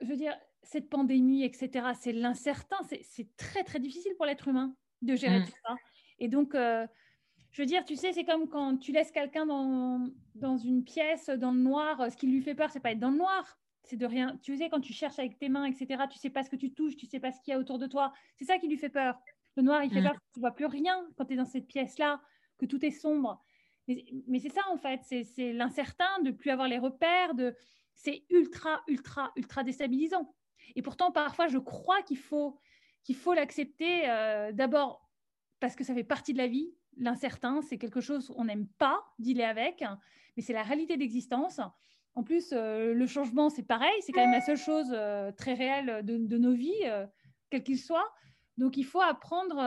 je 0.00 0.06
veux 0.06 0.16
dire, 0.16 0.36
cette 0.62 0.88
pandémie, 0.88 1.44
etc. 1.44 1.88
C'est 1.98 2.12
l'incertain. 2.12 2.76
C'est 3.02 3.36
très 3.36 3.64
très 3.64 3.80
difficile 3.80 4.12
pour 4.16 4.26
l'être 4.26 4.48
humain 4.48 4.74
de 5.02 5.16
gérer 5.16 5.40
mm. 5.40 5.44
tout 5.44 5.52
ça. 5.66 5.76
Et 6.18 6.28
donc, 6.28 6.54
je 6.54 7.62
veux 7.62 7.66
dire, 7.66 7.84
tu 7.84 7.96
sais, 7.96 8.12
c'est 8.12 8.24
comme 8.24 8.48
quand 8.48 8.76
tu 8.76 8.92
laisses 8.92 9.10
quelqu'un 9.10 9.46
dans, 9.46 10.08
dans 10.34 10.58
une 10.58 10.84
pièce, 10.84 11.28
dans 11.28 11.52
le 11.52 11.60
noir, 11.60 12.10
ce 12.10 12.16
qui 12.16 12.26
lui 12.26 12.42
fait 12.42 12.54
peur, 12.54 12.70
c'est 12.70 12.80
pas 12.80 12.92
être 12.92 12.98
dans 12.98 13.10
le 13.10 13.18
noir, 13.18 13.58
c'est 13.82 13.96
de 13.96 14.06
rien. 14.06 14.38
Tu 14.42 14.56
sais, 14.56 14.68
quand 14.68 14.80
tu 14.80 14.92
cherches 14.92 15.18
avec 15.18 15.38
tes 15.38 15.48
mains, 15.48 15.64
etc., 15.64 16.04
tu 16.10 16.18
sais 16.18 16.30
pas 16.30 16.42
ce 16.42 16.50
que 16.50 16.56
tu 16.56 16.72
touches, 16.72 16.96
tu 16.96 17.06
sais 17.06 17.20
pas 17.20 17.32
ce 17.32 17.40
qu'il 17.40 17.52
y 17.52 17.54
a 17.54 17.58
autour 17.58 17.78
de 17.78 17.86
toi. 17.86 18.12
C'est 18.36 18.44
ça 18.44 18.58
qui 18.58 18.68
lui 18.68 18.76
fait 18.76 18.90
peur. 18.90 19.18
Le 19.56 19.62
noir, 19.62 19.82
il 19.82 19.90
fait 19.90 20.00
mm. 20.00 20.04
peur 20.04 20.16
tu 20.34 20.40
vois 20.40 20.52
plus 20.52 20.66
rien 20.66 21.06
quand 21.16 21.24
tu 21.24 21.32
es 21.32 21.36
dans 21.36 21.46
cette 21.46 21.66
pièce-là, 21.66 22.20
que 22.58 22.66
tout 22.66 22.84
est 22.84 22.90
sombre. 22.90 23.42
Mais, 23.86 24.04
mais 24.26 24.40
c'est 24.40 24.52
ça, 24.52 24.60
en 24.70 24.76
fait, 24.76 25.00
c'est 25.02 25.52
l'incertain, 25.52 26.20
de 26.22 26.30
plus 26.30 26.50
avoir 26.50 26.68
les 26.68 26.78
repères, 26.78 27.34
de... 27.34 27.56
c'est 27.94 28.24
ultra, 28.28 28.82
ultra, 28.86 29.32
ultra 29.36 29.64
déstabilisant. 29.64 30.34
Et 30.76 30.82
pourtant, 30.82 31.12
parfois, 31.12 31.48
je 31.48 31.58
crois 31.58 32.02
qu'il 32.02 32.18
faut 32.18 32.58
qu'il 33.08 33.16
faut 33.16 33.32
l'accepter 33.32 34.02
euh, 34.08 34.52
d'abord 34.52 35.08
parce 35.60 35.74
que 35.74 35.82
ça 35.82 35.94
fait 35.94 36.04
partie 36.04 36.34
de 36.34 36.38
la 36.38 36.46
vie, 36.46 36.74
l'incertain, 36.98 37.62
c'est 37.62 37.78
quelque 37.78 38.02
chose 38.02 38.28
qu'on 38.28 38.44
n'aime 38.44 38.68
pas 38.78 39.02
dealer 39.18 39.44
avec, 39.44 39.82
mais 40.36 40.42
c'est 40.42 40.52
la 40.52 40.62
réalité 40.62 40.98
d'existence. 40.98 41.58
En 42.14 42.22
plus, 42.22 42.50
euh, 42.52 42.92
le 42.92 43.06
changement, 43.06 43.48
c'est 43.48 43.62
pareil, 43.62 43.94
c'est 44.02 44.12
quand 44.12 44.20
même 44.20 44.32
la 44.32 44.42
seule 44.42 44.58
chose 44.58 44.90
euh, 44.92 45.32
très 45.32 45.54
réelle 45.54 46.04
de, 46.04 46.38
nos 46.38 46.52
vies, 46.52 46.84
quel 47.48 47.62
qu'il 47.62 47.78
soit. 47.78 48.12
Donc, 48.58 48.76
il 48.76 48.84
faut 48.84 49.00
apprendre 49.00 49.58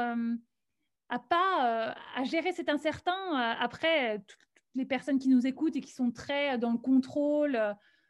à 1.09 1.19
pas 1.19 1.95
à 2.15 2.23
gérer 2.23 2.51
cet 2.51 2.69
incertain. 2.69 3.33
après, 3.59 4.19
toutes 4.19 4.47
les 4.75 4.85
personnes 4.85 5.17
qui 5.17 5.29
nous 5.29 5.47
écoutent 5.47 5.75
et 5.75 5.81
qui 5.81 5.91
sont 5.91 6.11
très 6.11 6.57
dans 6.57 6.71
le 6.71 6.77
contrôle, 6.77 7.59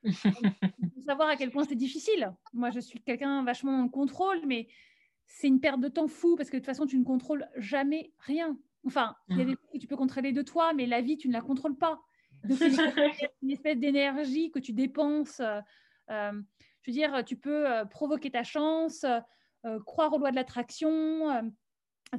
savoir 1.06 1.30
à 1.30 1.36
quel 1.36 1.52
point 1.52 1.64
c'est 1.66 1.76
difficile. 1.76 2.34
Moi, 2.54 2.70
je 2.70 2.80
suis 2.80 3.02
quelqu'un 3.02 3.44
vachement 3.44 3.78
dans 3.78 3.84
le 3.84 3.90
contrôle, 3.90 4.42
mais 4.46 4.68
c'est 5.26 5.48
une 5.48 5.60
perte 5.60 5.80
de 5.80 5.88
temps 5.88 6.08
fou 6.08 6.36
parce 6.36 6.50
que 6.50 6.58
de 6.58 6.62
toute 6.62 6.66
façon, 6.66 6.86
tu 6.86 6.98
ne 6.98 7.04
contrôles 7.04 7.48
jamais 7.58 8.12
rien. 8.20 8.58
Enfin, 8.86 9.16
il 9.30 9.38
y 9.38 9.42
a 9.42 9.46
des 9.46 9.56
trucs 9.56 9.72
que 9.72 9.78
tu 9.78 9.88
peux 9.88 9.96
contrôler 9.96 10.32
de 10.32 10.42
toi, 10.42 10.74
mais 10.74 10.86
la 10.86 11.02
vie, 11.02 11.18
tu 11.18 11.28
ne 11.28 11.34
la 11.34 11.42
contrôles 11.42 11.78
pas. 11.78 12.02
Donc, 12.44 12.58
c'est 12.58 12.72
une 13.42 13.52
espèce 13.52 13.78
d'énergie 13.78 14.52
que 14.52 14.60
tu 14.60 14.74
dépenses. 14.74 15.40
Euh, 15.40 15.62
euh, 16.10 16.32
je 16.82 16.92
veux 16.92 16.94
dire, 16.94 17.24
tu 17.26 17.38
peux 17.38 17.70
euh, 17.70 17.86
provoquer 17.86 18.32
ta 18.32 18.44
chance, 18.44 19.06
croire 19.86 20.12
aux 20.14 20.18
lois 20.18 20.32
de 20.32 20.36
l'attraction. 20.36 21.54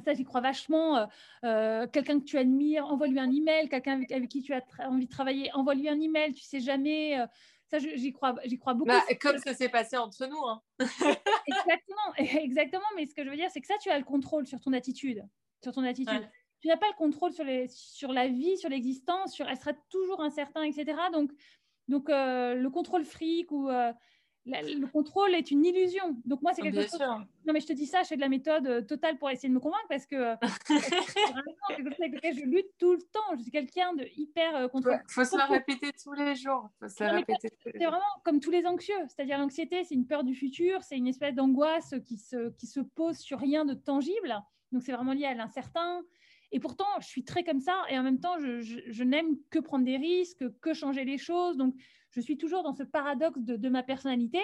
ça, 0.05 0.13
j'y 0.13 0.23
crois 0.23 0.39
vachement. 0.39 1.07
quelqu'un 1.41 2.19
que 2.19 2.23
tu 2.23 2.37
admires, 2.37 2.85
envoie-lui 2.85 3.19
un 3.19 3.31
email. 3.31 3.67
Quelqu'un 3.67 4.01
avec, 4.09 4.29
qui 4.29 4.41
tu 4.41 4.53
as 4.53 4.63
envie 4.79 5.05
de 5.05 5.11
travailler, 5.11 5.51
envoie-lui 5.53 5.89
un 5.89 5.99
email. 5.99 6.31
Tu 6.31 6.43
sais 6.43 6.61
jamais. 6.61 7.17
Ça, 7.73 7.79
j'y 7.79 8.13
crois, 8.13 8.35
j'y 8.45 8.59
crois 8.59 8.73
beaucoup. 8.75 8.89
Bah, 8.89 9.01
comme 9.19 9.39
ça 9.39 9.53
s'est 9.53 9.69
passé 9.69 9.97
entre 9.97 10.27
nous. 10.27 10.37
Hein. 10.45 10.61
exactement, 11.47 12.13
exactement. 12.17 12.83
Mais 12.95 13.07
ce 13.07 13.15
que 13.15 13.23
je 13.23 13.29
veux 13.29 13.35
dire, 13.35 13.49
c'est 13.51 13.61
que 13.61 13.67
ça, 13.67 13.77
tu 13.81 13.89
as 13.89 13.97
le 13.97 14.05
contrôle 14.05 14.45
sur 14.45 14.59
ton 14.59 14.73
attitude. 14.73 15.23
Sur 15.63 15.73
ton 15.73 15.83
attitude. 15.83 16.29
tu 16.61 16.67
n'as 16.67 16.77
pas 16.77 16.87
le 16.87 16.97
contrôle 16.97 17.33
sur, 17.33 17.43
les, 17.43 17.67
sur 17.69 18.13
la 18.13 18.27
vie, 18.27 18.57
sur 18.57 18.69
l'existence, 18.69 19.33
sur 19.33 19.47
elle 19.49 19.57
sera 19.57 19.73
toujours 19.89 20.21
incertain, 20.21 20.63
etc. 20.63 20.97
Donc, 21.11 21.31
donc 21.87 22.09
euh, 22.09 22.53
le 22.53 22.69
contrôle 22.69 23.05
fric 23.05 23.51
ou 23.51 23.69
euh, 23.69 23.91
le 24.45 24.85
contrôle 24.87 25.33
est 25.35 25.51
une 25.51 25.65
illusion. 25.65 26.17
Donc 26.25 26.41
moi, 26.41 26.53
c'est 26.53 26.61
quelque 26.61 26.81
chose. 26.81 26.99
Non, 26.99 27.53
mais 27.53 27.59
je 27.59 27.67
te 27.67 27.73
dis 27.73 27.85
ça, 27.85 28.03
je 28.03 28.09
fais 28.09 28.15
de 28.15 28.21
la 28.21 28.29
méthode 28.29 28.67
euh, 28.67 28.81
totale 28.81 29.17
pour 29.17 29.29
essayer 29.29 29.49
de 29.49 29.53
me 29.53 29.59
convaincre 29.59 29.85
parce 29.89 30.05
que 30.05 30.35
c'est 30.65 31.31
vraiment 31.31 31.67
quelque 31.67 31.89
chose 31.89 32.01
avec 32.01 32.15
lequel 32.15 32.37
je 32.37 32.45
lutte 32.45 32.71
tout 32.77 32.93
le 32.93 33.01
temps. 33.01 33.35
Je 33.37 33.41
suis 33.41 33.51
quelqu'un 33.51 33.93
de 33.93 34.05
hyper 34.15 34.55
euh, 34.55 34.67
Il 34.73 34.97
faut 35.07 35.23
se 35.23 35.37
la 35.37 35.45
répéter 35.45 35.91
tous 36.01 36.13
les 36.13 36.35
jours. 36.35 36.69
C'est 36.87 37.07
vraiment 37.07 38.01
comme 38.23 38.39
tous 38.39 38.51
les 38.51 38.65
anxieux. 38.65 38.99
C'est-à-dire 39.07 39.37
l'anxiété, 39.37 39.83
c'est 39.83 39.95
une 39.95 40.07
peur 40.07 40.23
du 40.23 40.35
futur, 40.35 40.83
c'est 40.83 40.97
une 40.97 41.07
espèce 41.07 41.35
d'angoisse 41.35 41.95
qui 42.05 42.17
se, 42.17 42.49
qui 42.51 42.67
se 42.67 42.79
pose 42.79 43.17
sur 43.17 43.39
rien 43.39 43.65
de 43.65 43.73
tangible. 43.73 44.41
Donc 44.71 44.83
c'est 44.83 44.93
vraiment 44.93 45.13
lié 45.13 45.25
à 45.25 45.33
l'incertain. 45.33 46.01
Et 46.51 46.59
pourtant, 46.59 46.85
je 46.99 47.07
suis 47.07 47.23
très 47.23 47.43
comme 47.43 47.59
ça. 47.59 47.83
Et 47.89 47.97
en 47.97 48.03
même 48.03 48.19
temps, 48.19 48.37
je, 48.39 48.61
je 48.61 49.03
n'aime 49.03 49.37
que 49.49 49.59
prendre 49.59 49.85
des 49.85 49.97
risques, 49.97 50.43
que 50.61 50.73
changer 50.73 51.03
les 51.03 51.17
choses. 51.17 51.57
Donc 51.57 51.75
je 52.13 52.21
suis 52.21 52.37
toujours 52.37 52.63
dans 52.63 52.73
ce 52.73 52.83
paradoxe 52.83 53.39
de, 53.39 53.69
ma 53.69 53.83
personnalité. 53.83 54.39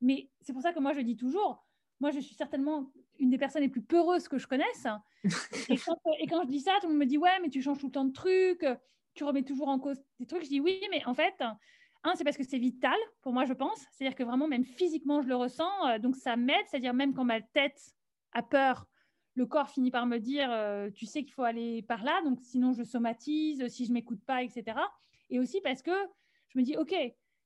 Mais 0.00 0.28
c'est 0.40 0.52
pour 0.52 0.62
ça 0.62 0.72
que 0.72 0.80
moi, 0.80 0.92
je 0.92 1.00
dis 1.00 1.16
toujours, 1.16 1.64
moi, 2.00 2.10
je 2.10 2.18
suis 2.18 2.34
certainement 2.34 2.90
une 3.18 3.30
des 3.30 3.38
personnes 3.38 3.62
les 3.62 3.68
plus 3.68 3.82
peureuses 3.82 4.26
que 4.26 4.38
je 4.38 4.46
connaisse. 4.48 4.86
et, 5.68 5.76
quand, 6.26 6.42
je 6.42 6.48
dis 6.48 6.60
ça, 6.60 6.72
tout 6.80 6.88
le 6.88 6.92
monde 6.92 7.00
me 7.00 7.06
dit, 7.06 7.16
ouais, 7.16 7.38
mais 7.40 7.48
tu 7.48 7.62
changes 7.62 7.78
tout 7.78 7.86
le 7.86 7.92
temps 7.92 8.04
de 8.04 8.12
trucs, 8.12 8.66
tu 9.14 9.24
remets 9.24 9.44
toujours 9.44 9.68
en 9.68 9.78
cause 9.78 10.02
des 10.18 10.26
trucs. 10.26 10.42
Je 10.42 10.48
dis, 10.48 10.60
oui, 10.60 10.80
mais 10.90 11.04
en 11.06 11.14
fait, 11.14 11.40
un, 12.02 12.14
c'est 12.16 12.24
parce 12.24 12.36
que 12.36 12.44
c'est 12.44 12.58
vital 12.58 12.98
pour 13.22 13.32
moi, 13.32 13.44
je 13.44 13.52
pense. 13.52 13.86
C'est-à-dire 13.92 14.16
que 14.16 14.24
vraiment, 14.24 14.48
même 14.48 14.64
physiquement, 14.64 15.22
je 15.22 15.28
le 15.28 15.36
ressens. 15.36 15.88
Euh, 15.88 15.98
donc, 15.98 16.16
ça 16.16 16.36
m'aide. 16.36 16.66
C'est-à-dire, 16.66 16.94
même 16.94 17.14
quand 17.14 17.24
ma 17.24 17.40
tête 17.40 17.80
a 18.32 18.42
peur, 18.42 18.86
le 19.36 19.46
corps 19.46 19.70
finit 19.70 19.92
par 19.92 20.06
me 20.06 20.18
dire, 20.18 20.48
euh, 20.50 20.90
tu 20.90 21.06
sais 21.06 21.22
qu'il 21.22 21.32
faut 21.32 21.44
aller 21.44 21.82
par 21.82 22.02
là. 22.02 22.20
Donc, 22.24 22.40
sinon, 22.40 22.72
je 22.72 22.82
somatise, 22.82 23.68
si 23.68 23.86
je 23.86 23.92
m'écoute 23.92 24.20
pas, 24.26 24.42
etc. 24.42 24.78
Et 25.30 25.38
aussi 25.38 25.60
parce 25.60 25.80
que 25.80 25.92
je 26.54 26.60
me 26.60 26.64
dis, 26.64 26.76
OK, 26.76 26.94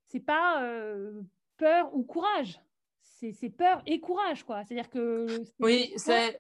c'est 0.07 0.21
pas 0.21 0.63
euh, 0.63 1.23
peur 1.57 1.95
ou 1.95 2.03
courage, 2.03 2.61
c'est 3.03 3.51
peur 3.51 3.83
et 3.87 4.01
courage, 4.01 4.45
quoi. 4.45 4.65
C'est-à-dire 4.65 4.91
que. 4.91 5.27
Oui, 5.59 5.93
ça, 5.97 6.31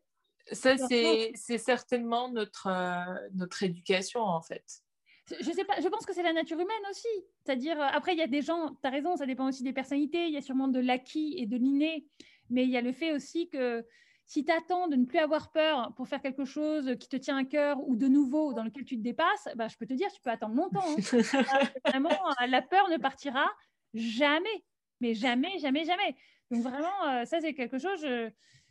c'est 0.52 1.58
certainement 1.58 2.30
notre, 2.30 2.68
euh, 2.68 3.28
notre 3.34 3.62
éducation, 3.62 4.20
en 4.20 4.42
fait. 4.42 4.64
Je 5.40 5.50
sais 5.50 5.64
pas, 5.64 5.78
je 5.80 5.88
pense 5.88 6.06
que 6.06 6.14
c'est 6.14 6.22
la 6.22 6.32
nature 6.32 6.58
humaine 6.58 6.82
aussi. 6.90 7.08
C'est-à-dire, 7.44 7.78
euh, 7.80 7.86
après, 7.92 8.14
il 8.14 8.18
y 8.18 8.22
a 8.22 8.26
des 8.26 8.40
gens, 8.40 8.74
tu 8.80 8.86
as 8.86 8.90
raison, 8.90 9.16
ça 9.16 9.26
dépend 9.26 9.48
aussi 9.48 9.62
des 9.62 9.74
personnalités, 9.74 10.26
il 10.26 10.32
y 10.32 10.38
a 10.38 10.40
sûrement 10.40 10.68
de 10.68 10.80
l'acquis 10.80 11.34
et 11.36 11.46
de 11.46 11.56
l'inné, 11.56 12.06
mais 12.48 12.64
il 12.64 12.70
y 12.70 12.76
a 12.78 12.80
le 12.80 12.92
fait 12.92 13.12
aussi 13.12 13.48
que 13.48 13.84
si 14.28 14.44
tu 14.44 14.52
attends 14.52 14.88
de 14.88 14.96
ne 14.96 15.06
plus 15.06 15.18
avoir 15.18 15.50
peur 15.50 15.94
pour 15.96 16.06
faire 16.06 16.20
quelque 16.20 16.44
chose 16.44 16.94
qui 17.00 17.08
te 17.08 17.16
tient 17.16 17.38
à 17.38 17.44
cœur 17.44 17.80
ou 17.88 17.96
de 17.96 18.08
nouveau 18.08 18.52
dans 18.52 18.62
lequel 18.62 18.84
tu 18.84 18.98
te 18.98 19.02
dépasses, 19.02 19.48
bah, 19.56 19.68
je 19.68 19.76
peux 19.78 19.86
te 19.86 19.94
dire, 19.94 20.12
tu 20.12 20.20
peux 20.20 20.28
attendre 20.28 20.54
longtemps. 20.54 20.84
Hein. 20.84 21.00
vraiment, 21.86 22.10
euh, 22.10 22.46
la 22.46 22.60
peur 22.60 22.90
ne 22.90 22.98
partira 22.98 23.46
jamais, 23.94 24.64
mais 25.00 25.14
jamais, 25.14 25.58
jamais, 25.58 25.86
jamais. 25.86 26.14
Donc 26.50 26.62
vraiment, 26.62 27.08
euh, 27.08 27.24
ça 27.24 27.40
c'est 27.40 27.54
quelque 27.54 27.78
chose. 27.78 28.06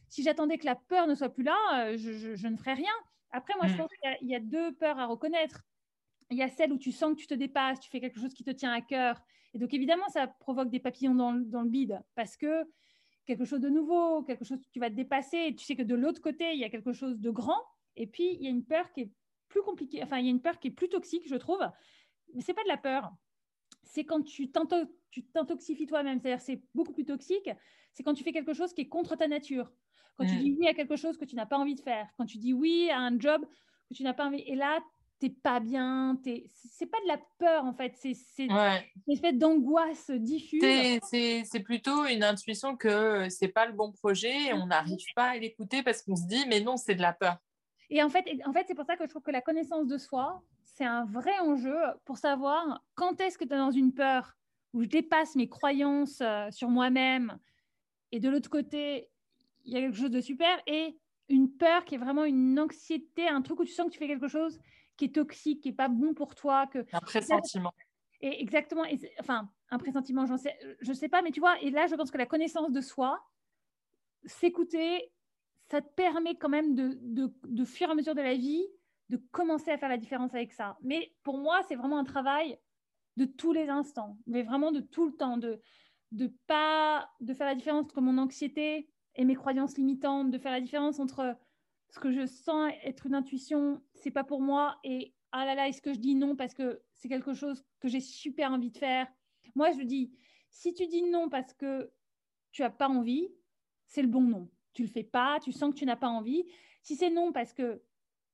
si 0.10 0.22
j'attendais 0.22 0.60
que 0.60 0.66
la 0.66 0.76
peur 0.76 1.08
ne 1.08 1.16
soit 1.16 1.30
plus 1.30 1.43
là, 1.43 1.58
euh, 1.88 1.97
je, 1.97 2.47
ne 2.47 2.55
ferais 2.55 2.76
rien. 2.76 2.93
Après, 3.32 3.55
moi, 3.55 3.66
je 3.66 3.74
mm. 3.74 3.78
pense 3.78 3.89
qu'il 4.20 4.30
y, 4.30 4.36
a 4.36 4.39
deux 4.39 4.76
peurs 4.76 4.99
à 4.99 5.08
reconnaître. 5.08 5.64
Il 6.30 6.38
y 6.38 6.43
a 6.43 6.49
celle 6.49 6.72
où 6.72 6.78
tu 6.78 6.91
sens 6.91 7.16
que 7.16 7.20
tu 7.20 7.26
te 7.26 7.34
dépasses, 7.34 7.80
tu 7.80 7.89
fais 7.89 7.99
quelque 7.99 8.20
chose 8.20 8.36
qui 8.36 8.43
te 8.43 8.51
tient 8.51 8.72
à 8.72 8.82
cœur. 8.82 9.20
Et 9.55 9.58
donc, 9.58 9.74
évidemment, 9.74 10.08
ça 10.10 10.28
provoque 10.28 10.70
des 10.70 10.80
papillons 10.80 11.16
dans, 11.16 11.34
dans 11.34 11.64
le 11.64 11.70
bide 11.70 11.99
parce 12.14 12.38
que 12.38 12.64
quelque 13.28 13.45
chose 13.45 13.59
de 13.59 13.69
nouveau, 13.69 14.23
quelque 14.23 14.45
chose 14.45 14.59
que 14.59 14.69
tu 14.71 14.80
vas 14.80 14.89
te 14.89 14.95
dépasser. 14.95 15.38
Et 15.38 15.55
tu 15.55 15.63
sais 15.63 15.75
que 15.75 15.84
de 15.84 15.93
l'autre 15.93 16.21
côté, 16.21 16.53
il 16.53 16.59
y 16.59 16.63
a 16.63 16.69
quelque 16.69 16.93
chose 16.93 17.19
de 17.19 17.30
grand. 17.30 17.61
Et 17.95 18.07
puis, 18.07 18.34
il 18.34 18.43
y 18.43 18.47
a 18.47 18.49
une 18.49 18.65
peur 18.65 18.91
qui 18.91 19.01
est 19.01 19.11
plus 19.49 19.61
compliquée, 19.61 20.01
enfin, 20.03 20.17
il 20.17 20.25
y 20.25 20.28
a 20.28 20.32
une 20.32 20.41
peur 20.41 20.59
qui 20.59 20.69
est 20.69 20.71
plus 20.71 20.89
toxique, 20.89 21.28
je 21.28 21.36
trouve. 21.36 21.61
Mais 22.34 22.41
c'est 22.41 22.53
pas 22.53 22.63
de 22.63 22.67
la 22.67 22.78
peur. 22.78 23.11
C'est 23.84 24.03
quand 24.03 24.23
tu 24.23 24.51
t'intoxifies 24.51 25.86
toi-même. 25.86 26.19
C'est-à-dire, 26.19 26.41
c'est 26.41 26.61
beaucoup 26.73 26.93
plus 26.93 27.05
toxique. 27.05 27.49
C'est 27.93 28.03
quand 28.03 28.13
tu 28.13 28.23
fais 28.23 28.34
quelque 28.34 28.53
chose 28.53 28.73
qui 28.73 28.82
est 28.82 28.88
contre 28.88 29.15
ta 29.15 29.28
nature. 29.28 29.71
Quand 30.17 30.25
tu 30.25 30.36
dis 30.38 30.55
oui 30.59 30.67
à 30.67 30.73
quelque 30.73 30.95
chose 30.95 31.17
que 31.17 31.25
tu 31.25 31.36
n'as 31.36 31.45
pas 31.45 31.57
envie 31.57 31.75
de 31.75 31.82
faire. 31.82 32.09
Quand 32.17 32.25
tu 32.25 32.38
dis 32.38 32.53
oui 32.53 32.89
à 32.89 32.99
un 32.99 33.19
job 33.19 33.45
que 33.88 33.93
tu 33.93 34.03
n'as 34.03 34.13
pas 34.13 34.25
envie. 34.25 34.41
Et 34.41 34.55
là, 34.55 34.80
t'es 35.20 35.30
pas 35.30 35.59
bien, 35.59 36.20
c'est 36.24 36.86
pas 36.86 36.99
de 37.01 37.07
la 37.07 37.20
peur 37.39 37.65
en 37.65 37.74
fait, 37.74 37.93
c'est 37.95 38.13
une 38.38 38.53
espèce 39.07 39.36
d'angoisse 39.36 40.11
diffuse. 40.11 40.61
C'est 41.11 41.63
plutôt 41.63 42.05
une 42.05 42.24
intuition 42.24 42.76
que 42.76 43.28
c'est 43.30 43.47
pas 43.47 43.65
le 43.65 43.74
bon 43.74 43.91
projet 43.91 44.47
et 44.47 44.53
on 44.53 44.68
n'arrive 44.68 44.97
pas 45.15 45.30
à 45.30 45.38
l'écouter 45.38 45.84
parce 45.84 46.01
qu'on 46.01 46.15
se 46.15 46.28
dit 46.28 46.45
mais 46.47 46.61
non, 46.61 46.78
c'est 46.78 46.95
de 46.95 47.01
la 47.01 47.13
peur. 47.13 47.38
Et 47.89 48.03
en 48.03 48.09
fait, 48.09 48.26
en 48.45 48.53
fait 48.53 48.65
c'est 48.68 48.76
pour 48.76 48.86
ça 48.86 48.95
que 48.95 49.03
je 49.03 49.09
trouve 49.09 49.24
que 49.24 49.32
la 49.32 49.41
connaissance 49.41 49.88
de 49.88 49.97
soi, 49.97 50.41
c'est 50.65 50.86
un 50.86 51.05
vrai 51.05 51.38
enjeu 51.39 51.78
pour 52.05 52.18
savoir 52.18 52.84
quand 52.95 53.20
est-ce 53.22 53.38
que 53.38 53.45
tu 53.45 53.53
es 53.53 53.57
dans 53.57 53.72
une 53.72 53.93
peur 53.93 54.34
où 54.74 54.84
je 54.84 54.88
dépasse 54.88 55.36
mes 55.36 55.49
croyances 55.49 56.22
euh, 56.22 56.51
sur 56.51 56.70
moi-même 56.70 57.39
et 58.11 58.20
de 58.20 58.30
l'autre 58.30 58.49
côté, 58.49 59.09
il 59.65 59.74
y 59.74 59.78
a 59.78 59.82
quelque 59.82 59.97
chose 59.97 60.11
de 60.11 60.22
super 60.22 60.61
et 60.68 60.97
une 61.30 61.51
peur 61.51 61.84
qui 61.84 61.95
est 61.95 61.97
vraiment 61.97 62.24
une 62.24 62.57
anxiété, 62.59 63.28
un 63.28 63.41
truc 63.41 63.59
où 63.59 63.65
tu 63.65 63.74
sens 63.74 63.88
que 63.88 63.91
tu 63.91 63.99
fais 63.99 64.07
quelque 64.07 64.28
chose 64.28 64.59
qui 64.98 65.06
est 65.06 65.16
toxique, 65.16 65.62
qui 65.62 65.70
est 65.70 65.74
pas 65.74 65.88
bon 65.88 66.14
pour 66.14 66.36
toi. 66.36 66.68
Que... 66.68 66.80
Un 66.91 67.00
pressentiment. 67.00 67.74
Et 68.22 68.41
exactement. 68.41 68.86
Et 68.86 69.00
enfin, 69.20 69.50
un 69.70 69.78
pressentiment, 69.78 70.26
sais, 70.38 70.58
je 70.80 70.93
sais 70.93 71.10
pas, 71.10 71.22
mais 71.22 71.32
tu 71.32 71.39
vois, 71.39 71.60
et 71.62 71.70
là, 71.70 71.88
je 71.88 71.95
pense 71.95 72.12
que 72.12 72.18
la 72.18 72.26
connaissance 72.26 72.72
de 72.72 72.82
soi, 72.82 73.24
s'écouter, 74.26 75.12
ça 75.70 75.82
te 75.82 75.93
permet 75.93 76.36
quand 76.36 76.50
même 76.50 76.76
de, 76.76 76.98
de, 77.02 77.34
de 77.43 77.66
fur 77.66 77.88
et 77.88 77.91
à 77.91 77.95
mesure 77.95 78.16
de 78.16 78.22
la 78.22 78.36
vie, 78.36 78.66
de 79.10 79.18
commencer 79.32 79.72
à 79.72 79.78
faire 79.78 79.89
la 79.89 79.98
différence 79.98 80.34
avec 80.34 80.52
ça. 80.54 80.78
Mais 80.82 81.14
pour 81.24 81.38
moi, 81.38 81.62
c'est 81.68 81.76
vraiment 81.76 81.98
un 81.98 82.04
travail 82.04 82.58
de 83.16 83.26
tous 83.26 83.54
les 83.54 83.70
instants, 83.70 84.18
mais 84.28 84.43
vraiment 84.43 84.72
de 84.72 84.80
tout 84.80 85.06
le 85.06 85.14
temps, 85.14 85.38
de 85.38 85.62
de 86.12 86.34
pas 86.48 87.10
de 87.20 87.34
faire 87.34 87.48
la 87.48 87.56
différence 87.56 87.84
entre 87.84 88.02
mon 88.02 88.18
anxiété 88.18 88.88
et 89.16 89.26
mes 89.26 89.36
croyances 89.36 89.78
limitantes, 89.78 90.32
de 90.32 90.38
faire 90.38 90.52
la 90.52 90.62
différence 90.62 91.00
entre 91.00 91.36
ce 91.90 92.00
que 92.00 92.12
je 92.12 92.26
sens 92.26 92.72
être 92.84 93.06
une 93.06 93.16
intuition, 93.16 93.82
c'est 93.96 94.12
pas 94.12 94.24
pour 94.24 94.42
moi. 94.42 94.78
Et 94.84 95.14
ah 95.32 95.46
là 95.46 95.56
là, 95.56 95.68
est-ce 95.68 95.82
que 95.82 95.94
je 95.94 96.00
dis 96.00 96.16
non 96.16 96.36
parce 96.36 96.54
que 96.54 96.82
c'est 96.94 97.10
quelque 97.10 97.34
chose 97.34 97.66
que 97.80 97.88
j'ai 97.88 98.00
super 98.00 98.52
envie 98.52 98.72
de 98.72 98.78
faire? 98.78 99.08
Moi, 99.56 99.72
je 99.72 99.84
dis, 99.84 100.12
si 100.50 100.74
tu 100.74 100.88
dis 100.88 101.04
non 101.04 101.30
parce 101.30 101.54
que 101.54 101.92
tu 102.52 102.64
as 102.64 102.70
pas 102.70 102.90
envie, 102.90 103.30
c'est 103.86 104.02
le 104.02 104.08
bon 104.08 104.22
non. 104.22 104.50
Tu 104.74 104.84
le 104.84 104.90
fais 104.90 105.04
pas, 105.04 105.40
tu 105.42 105.52
sens 105.52 105.74
que 105.74 105.80
tu 105.80 105.86
n'as 105.86 105.96
pas 105.96 106.10
envie. 106.10 106.46
Si 106.82 106.96
c'est 106.96 107.10
non 107.10 107.32
parce 107.32 107.54
que 107.54 107.82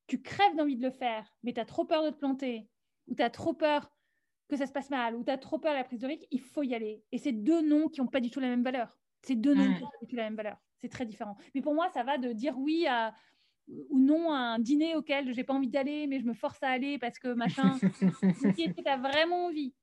tu 0.06 0.20
crèves 0.20 0.56
d'envie 0.56 0.76
de 0.76 0.82
le 0.82 0.90
faire, 0.90 1.34
mais 1.42 1.52
tu 1.52 1.60
as 1.60 1.64
trop 1.64 1.84
peur 1.84 2.04
de 2.04 2.10
te 2.10 2.16
planter, 2.16 2.68
ou 3.08 3.14
tu 3.14 3.22
as 3.22 3.30
trop 3.30 3.54
peur 3.54 3.90
que 4.48 4.56
ça 4.56 4.66
se 4.66 4.72
passe 4.72 4.90
mal, 4.90 5.16
ou 5.16 5.24
tu 5.24 5.30
as 5.30 5.38
trop 5.38 5.58
peur 5.58 5.72
de 5.72 5.78
la 5.78 5.84
prise 5.84 6.00
de 6.00 6.06
risque, 6.06 6.26
il 6.30 6.40
faut 6.40 6.62
y 6.62 6.74
aller. 6.74 7.02
Et 7.12 7.18
c'est 7.18 7.32
deux 7.32 7.62
noms 7.62 7.88
qui 7.88 8.00
n'ont 8.00 8.06
pas 8.06 8.20
du 8.20 8.30
tout 8.30 8.40
la 8.40 8.48
même 8.48 8.62
valeur. 8.62 8.98
C'est 9.22 9.36
deux 9.36 9.54
noms 9.54 9.74
qui 9.74 9.82
n'ont 9.82 9.88
pas 9.88 9.98
du 10.02 10.06
tout 10.08 10.16
la 10.16 10.24
même 10.24 10.36
valeur. 10.36 10.58
C'est 10.76 10.90
très 10.90 11.06
différent. 11.06 11.36
Mais 11.54 11.62
pour 11.62 11.74
moi, 11.74 11.88
ça 11.88 12.02
va 12.02 12.18
de 12.18 12.32
dire 12.32 12.58
oui 12.58 12.86
à, 12.86 13.14
ou 13.68 13.98
non 13.98 14.32
un 14.32 14.58
dîner 14.58 14.94
auquel 14.94 15.32
j'ai 15.34 15.44
pas 15.44 15.54
envie 15.54 15.68
d'aller, 15.68 16.06
mais 16.06 16.20
je 16.20 16.24
me 16.24 16.34
force 16.34 16.62
à 16.62 16.68
aller 16.68 16.98
parce 16.98 17.18
que 17.18 17.28
machin. 17.34 17.76
est-ce 17.80 18.72
que 18.72 18.82
tu 18.82 18.88
as 18.88 18.96
vraiment 18.96 19.46
envie 19.46 19.74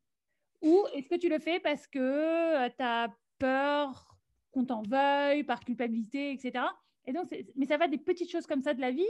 Ou 0.61 0.85
est-ce 0.93 1.09
que 1.09 1.15
tu 1.15 1.29
le 1.29 1.39
fais 1.39 1.59
parce 1.59 1.87
que 1.87 1.99
euh, 1.99 2.69
tu 2.69 2.83
as 2.83 3.13
peur 3.39 4.17
qu'on 4.51 4.65
t'en 4.65 4.83
veuille, 4.83 5.43
par 5.43 5.61
culpabilité, 5.61 6.33
etc. 6.33 6.65
Et 7.05 7.13
donc, 7.13 7.33
mais 7.55 7.65
ça 7.65 7.77
va 7.77 7.87
des 7.87 7.97
petites 7.97 8.31
choses 8.31 8.45
comme 8.45 8.61
ça 8.61 8.73
de 8.73 8.81
la 8.81 8.91
vie 8.91 9.07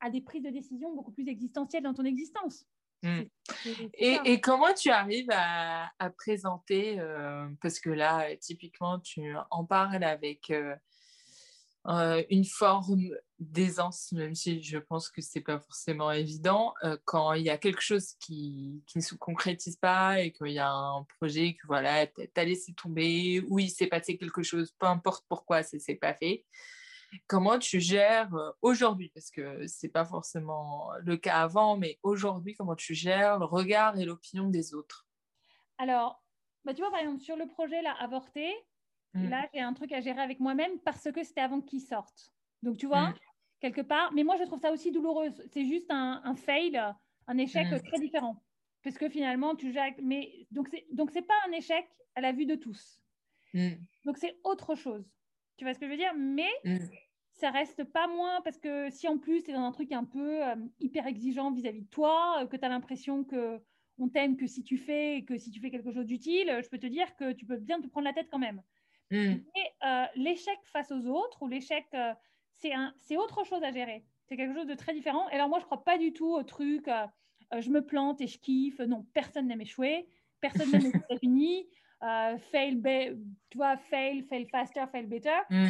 à 0.00 0.10
des 0.10 0.20
prises 0.20 0.42
de 0.42 0.50
décision 0.50 0.94
beaucoup 0.94 1.12
plus 1.12 1.28
existentielles 1.28 1.82
dans 1.82 1.94
ton 1.94 2.04
existence. 2.04 2.66
Hmm. 3.02 3.24
et, 3.98 4.40
comment 4.40 4.72
tu 4.72 4.88
arrives 4.88 5.30
à, 5.30 5.90
présenter, 6.16 6.98
euh, 6.98 7.46
parce 7.60 7.78
que 7.78 7.90
là, 7.90 8.34
typiquement, 8.36 8.98
tu 8.98 9.34
en 9.50 9.66
parles 9.66 10.02
avec 10.02 10.50
euh, 10.50 10.74
euh, 11.86 12.22
une 12.30 12.46
forme 12.46 13.10
d'aisance, 13.38 14.12
même 14.12 14.34
si 14.34 14.62
je 14.62 14.78
pense 14.78 15.10
que 15.10 15.20
c'est 15.20 15.42
pas 15.42 15.58
forcément 15.58 16.10
évident, 16.10 16.72
euh, 16.82 16.96
quand 17.04 17.34
il 17.34 17.42
y 17.42 17.50
a 17.50 17.58
quelque 17.58 17.82
chose 17.82 18.14
qui, 18.20 18.82
qui, 18.86 18.98
ne 18.98 19.02
se 19.02 19.14
concrétise 19.14 19.76
pas 19.76 20.20
et 20.20 20.32
qu'il 20.32 20.52
y 20.52 20.58
a 20.58 20.70
un 20.70 21.04
projet 21.18 21.54
que 21.54 21.66
voilà, 21.66 22.06
tu 22.06 22.26
as 22.36 22.44
laissé 22.44 22.72
tomber, 22.72 23.44
ou 23.48 23.58
il 23.58 23.68
s'est 23.68 23.86
passé 23.86 24.16
quelque 24.16 24.42
chose, 24.42 24.72
peu 24.78 24.86
importe 24.86 25.26
pourquoi 25.28 25.62
ça 25.62 25.78
s'est 25.78 25.96
pas 25.96 26.14
fait. 26.14 26.46
Comment 27.26 27.58
tu 27.58 27.80
gères 27.80 28.34
euh, 28.34 28.50
aujourd'hui, 28.62 29.10
parce 29.14 29.30
que 29.30 29.66
c'est 29.66 29.90
pas 29.90 30.06
forcément 30.06 30.90
le 31.02 31.18
cas 31.18 31.42
avant, 31.42 31.76
mais 31.76 31.98
aujourd'hui, 32.02 32.54
comment 32.54 32.76
tu 32.76 32.94
gères 32.94 33.38
le 33.38 33.44
regard 33.44 33.98
et 33.98 34.06
l'opinion 34.06 34.48
des 34.48 34.74
autres? 34.74 35.06
Alors, 35.76 36.24
bah, 36.64 36.72
tu 36.72 36.80
vois, 36.80 36.90
par 36.90 37.00
exemple, 37.00 37.20
sur 37.20 37.36
le 37.36 37.46
projet 37.46 37.82
là, 37.82 37.94
avorté, 38.00 38.50
Mm. 39.14 39.28
Là, 39.28 39.48
j'ai 39.54 39.60
un 39.60 39.72
truc 39.72 39.92
à 39.92 40.00
gérer 40.00 40.20
avec 40.20 40.40
moi-même 40.40 40.78
parce 40.80 41.10
que 41.10 41.22
c'était 41.22 41.40
avant 41.40 41.60
qu'il 41.60 41.80
sorte. 41.80 42.32
Donc, 42.62 42.76
tu 42.76 42.86
vois, 42.86 43.10
mm. 43.10 43.14
quelque 43.60 43.80
part. 43.80 44.12
Mais 44.12 44.24
moi, 44.24 44.36
je 44.36 44.44
trouve 44.44 44.60
ça 44.60 44.72
aussi 44.72 44.90
douloureux. 44.92 45.30
C'est 45.52 45.64
juste 45.64 45.90
un, 45.90 46.34
fail, 46.34 46.80
un 47.26 47.38
échec 47.38 47.70
mm. 47.70 47.80
très 47.80 47.98
différent. 48.00 48.42
Parce 48.82 48.98
que 48.98 49.08
finalement, 49.08 49.54
tu 49.54 49.72
gères. 49.72 49.94
Mais 50.02 50.46
donc, 50.50 50.68
c'est 50.68 50.84
donc 50.92 51.10
c'est 51.10 51.22
pas 51.22 51.34
un 51.48 51.52
échec 51.52 51.88
à 52.14 52.20
la 52.20 52.32
vue 52.32 52.46
de 52.46 52.54
tous. 52.54 53.00
Donc, 54.04 54.18
c'est 54.18 54.38
autre 54.42 54.74
chose. 54.74 55.08
Tu 55.56 55.64
vois 55.64 55.74
ce 55.74 55.78
que 55.78 55.86
je 55.86 55.90
veux 55.92 55.96
dire? 55.96 56.12
Mais 56.16 56.50
ça 57.30 57.50
reste 57.50 57.84
pas 57.84 58.06
moins 58.08 58.40
parce 58.42 58.58
que 58.58 58.90
si 58.90 59.08
en 59.08 59.18
plus 59.18 59.42
tu 59.42 59.50
es 59.50 59.54
dans 59.54 59.64
un 59.64 59.72
truc 59.72 59.92
un 59.92 60.04
peu 60.04 60.40
hyper 60.80 61.06
exigeant 61.06 61.52
vis-à-vis 61.52 61.82
de 61.82 61.88
toi, 61.88 62.46
que 62.50 62.56
tu 62.56 62.64
as 62.64 62.68
l'impression 62.68 63.24
que 63.24 63.60
on 63.98 64.08
t'aime 64.08 64.36
que 64.36 64.46
si 64.46 64.64
tu 64.64 64.76
fais 64.76 65.24
que 65.26 65.36
si 65.36 65.50
tu 65.50 65.60
fais 65.60 65.70
quelque 65.70 65.92
chose 65.92 66.06
d'utile, 66.06 66.60
je 66.62 66.68
peux 66.68 66.78
te 66.78 66.86
dire 66.86 67.14
que 67.16 67.32
tu 67.32 67.46
peux 67.46 67.58
bien 67.58 67.80
te 67.80 67.86
prendre 67.86 68.06
la 68.06 68.12
tête 68.12 68.28
quand 68.30 68.38
même. 68.38 68.60
Mm. 69.10 69.34
Mais 69.54 70.10
l'échec 70.16 70.58
face 70.64 70.90
aux 70.90 71.06
autres 71.06 71.42
ou 71.42 71.48
l'échec, 71.48 71.86
c'est 72.52 73.16
autre 73.16 73.44
chose 73.44 73.62
à 73.62 73.70
gérer. 73.70 74.04
C'est 74.26 74.36
quelque 74.36 74.54
chose 74.54 74.66
de 74.66 74.74
très 74.74 74.94
différent. 74.94 75.28
Et 75.30 75.34
alors 75.34 75.48
moi, 75.48 75.58
je 75.58 75.64
crois 75.64 75.84
pas 75.84 75.98
du 75.98 76.12
tout 76.12 76.32
au 76.32 76.42
truc, 76.42 76.88
je 77.58 77.70
me 77.70 77.84
plante 77.84 78.20
et 78.20 78.26
je 78.26 78.38
kiffe. 78.38 78.80
Non, 78.80 79.06
personne 79.12 79.48
n'aime 79.48 79.60
échouer. 79.60 80.08
Personne 80.40 80.70
n'aime 80.70 80.82
les 80.92 80.96
États-Unis. 80.96 81.68
fail, 82.00 82.82
tu 83.50 83.58
vois, 83.58 83.76
fail, 83.76 84.22
fail 84.22 84.46
faster, 84.46 84.84
fail 84.90 85.06
better. 85.06 85.40
Mm 85.50 85.68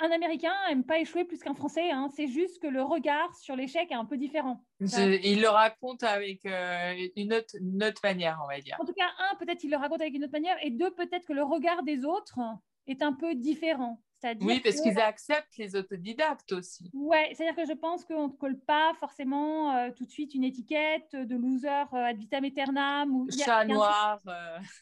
un 0.00 0.10
Américain 0.10 0.52
n'aime 0.68 0.84
pas 0.84 0.98
échouer 0.98 1.24
plus 1.24 1.40
qu'un 1.40 1.54
Français. 1.54 1.90
Hein. 1.90 2.08
C'est 2.14 2.28
juste 2.28 2.60
que 2.62 2.66
le 2.68 2.82
regard 2.82 3.34
sur 3.36 3.56
l'échec 3.56 3.90
est 3.90 3.94
un 3.94 4.04
peu 4.04 4.16
différent. 4.16 4.64
Il 4.80 5.40
le 5.40 5.48
raconte 5.48 6.02
avec 6.02 6.44
euh, 6.46 6.94
une, 7.16 7.34
autre, 7.34 8.00
manière, 8.02 8.40
on 8.44 8.48
va 8.48 8.60
dire. 8.60 8.76
En 8.80 8.84
tout 8.84 8.92
cas, 8.92 9.08
un, 9.18 9.36
peut-être 9.36 9.64
il 9.64 9.70
le 9.70 9.76
raconte 9.76 10.00
avec 10.00 10.14
une 10.14 10.24
autre 10.24 10.32
manière, 10.32 10.56
et 10.62 10.70
deux, 10.70 10.90
peut-être 10.92 11.26
que 11.26 11.32
le 11.32 11.42
regard 11.42 11.82
des 11.82 12.04
autres 12.04 12.38
est 12.86 13.02
un 13.02 13.12
peu 13.12 13.34
différent. 13.34 14.00
Oui, 14.40 14.60
parce 14.60 14.80
qu'ils 14.80 14.98
acceptent 14.98 15.56
les 15.58 15.76
autodidactes 15.76 16.50
aussi. 16.52 16.90
Oui, 16.92 17.18
c'est-à-dire 17.32 17.54
que 17.54 17.68
je 17.68 17.74
pense 17.74 18.04
qu'on 18.04 18.28
ne 18.28 18.32
colle 18.32 18.58
pas 18.58 18.92
forcément 18.98 19.76
euh, 19.76 19.90
tout 19.96 20.04
de 20.04 20.10
suite 20.10 20.34
une 20.34 20.42
étiquette 20.42 21.14
de 21.14 21.36
loser 21.36 21.68
euh, 21.68 22.04
ad 22.04 22.18
vitam 22.18 22.44
aeternam. 22.44 23.14
Ou... 23.14 23.28
Chat 23.30 23.64
noir. 23.64 24.20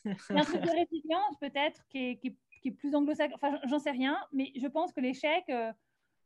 Il 0.05 0.15
y 0.31 0.39
a 0.39 0.41
un 0.41 0.45
truc 0.45 0.63
de 0.63 0.71
résilience 0.71 1.37
peut-être 1.39 1.83
qui 1.91 1.99
est, 1.99 2.17
qui 2.17 2.29
est 2.29 2.37
plus 2.71 2.95
anglo-saxon. 2.95 3.35
Enfin, 3.35 3.59
j'en 3.65 3.79
sais 3.79 3.91
rien, 3.91 4.19
mais 4.33 4.53
je 4.57 4.67
pense 4.67 4.93
que 4.93 5.01
l'échec, 5.01 5.45
euh, 5.49 5.73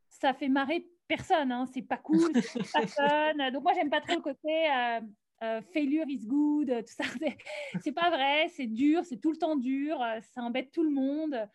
ça 0.08 0.34
fait 0.34 0.48
marrer 0.48 0.86
personne. 1.08 1.52
Hein. 1.52 1.66
C'est 1.72 1.82
pas 1.82 1.96
cool, 1.96 2.32
c'est 2.42 2.72
pas 2.72 2.86
fun. 2.86 3.50
Donc, 3.50 3.62
moi, 3.62 3.72
j'aime 3.74 3.90
pas 3.90 4.00
trop 4.00 4.14
le 4.14 4.22
côté 4.22 4.70
euh, 4.70 5.00
euh, 5.42 5.62
failure 5.72 6.08
is 6.08 6.26
good, 6.26 6.84
tout 6.86 6.94
ça. 7.02 7.04
C'est 7.82 7.92
pas 7.92 8.10
vrai, 8.10 8.48
c'est 8.48 8.66
dur, 8.66 9.04
c'est 9.04 9.18
tout 9.18 9.30
le 9.30 9.38
temps 9.38 9.56
dur, 9.56 10.04
ça 10.34 10.42
embête 10.42 10.70
tout 10.70 10.82
le 10.82 10.90
monde. 10.90 11.48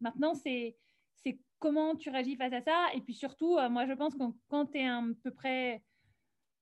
Maintenant, 0.00 0.34
c'est 0.34 0.76
comment 1.58 1.94
tu 1.94 2.10
réagis 2.10 2.36
face 2.36 2.52
à 2.52 2.60
ça. 2.60 2.86
Et 2.94 3.00
puis 3.00 3.14
surtout, 3.14 3.58
moi, 3.70 3.86
je 3.86 3.92
pense 3.92 4.14
que 4.14 4.22
quand 4.48 4.66
tu 4.66 4.78
es 4.78 4.86
à 4.86 5.02
peu 5.22 5.30
près. 5.30 5.82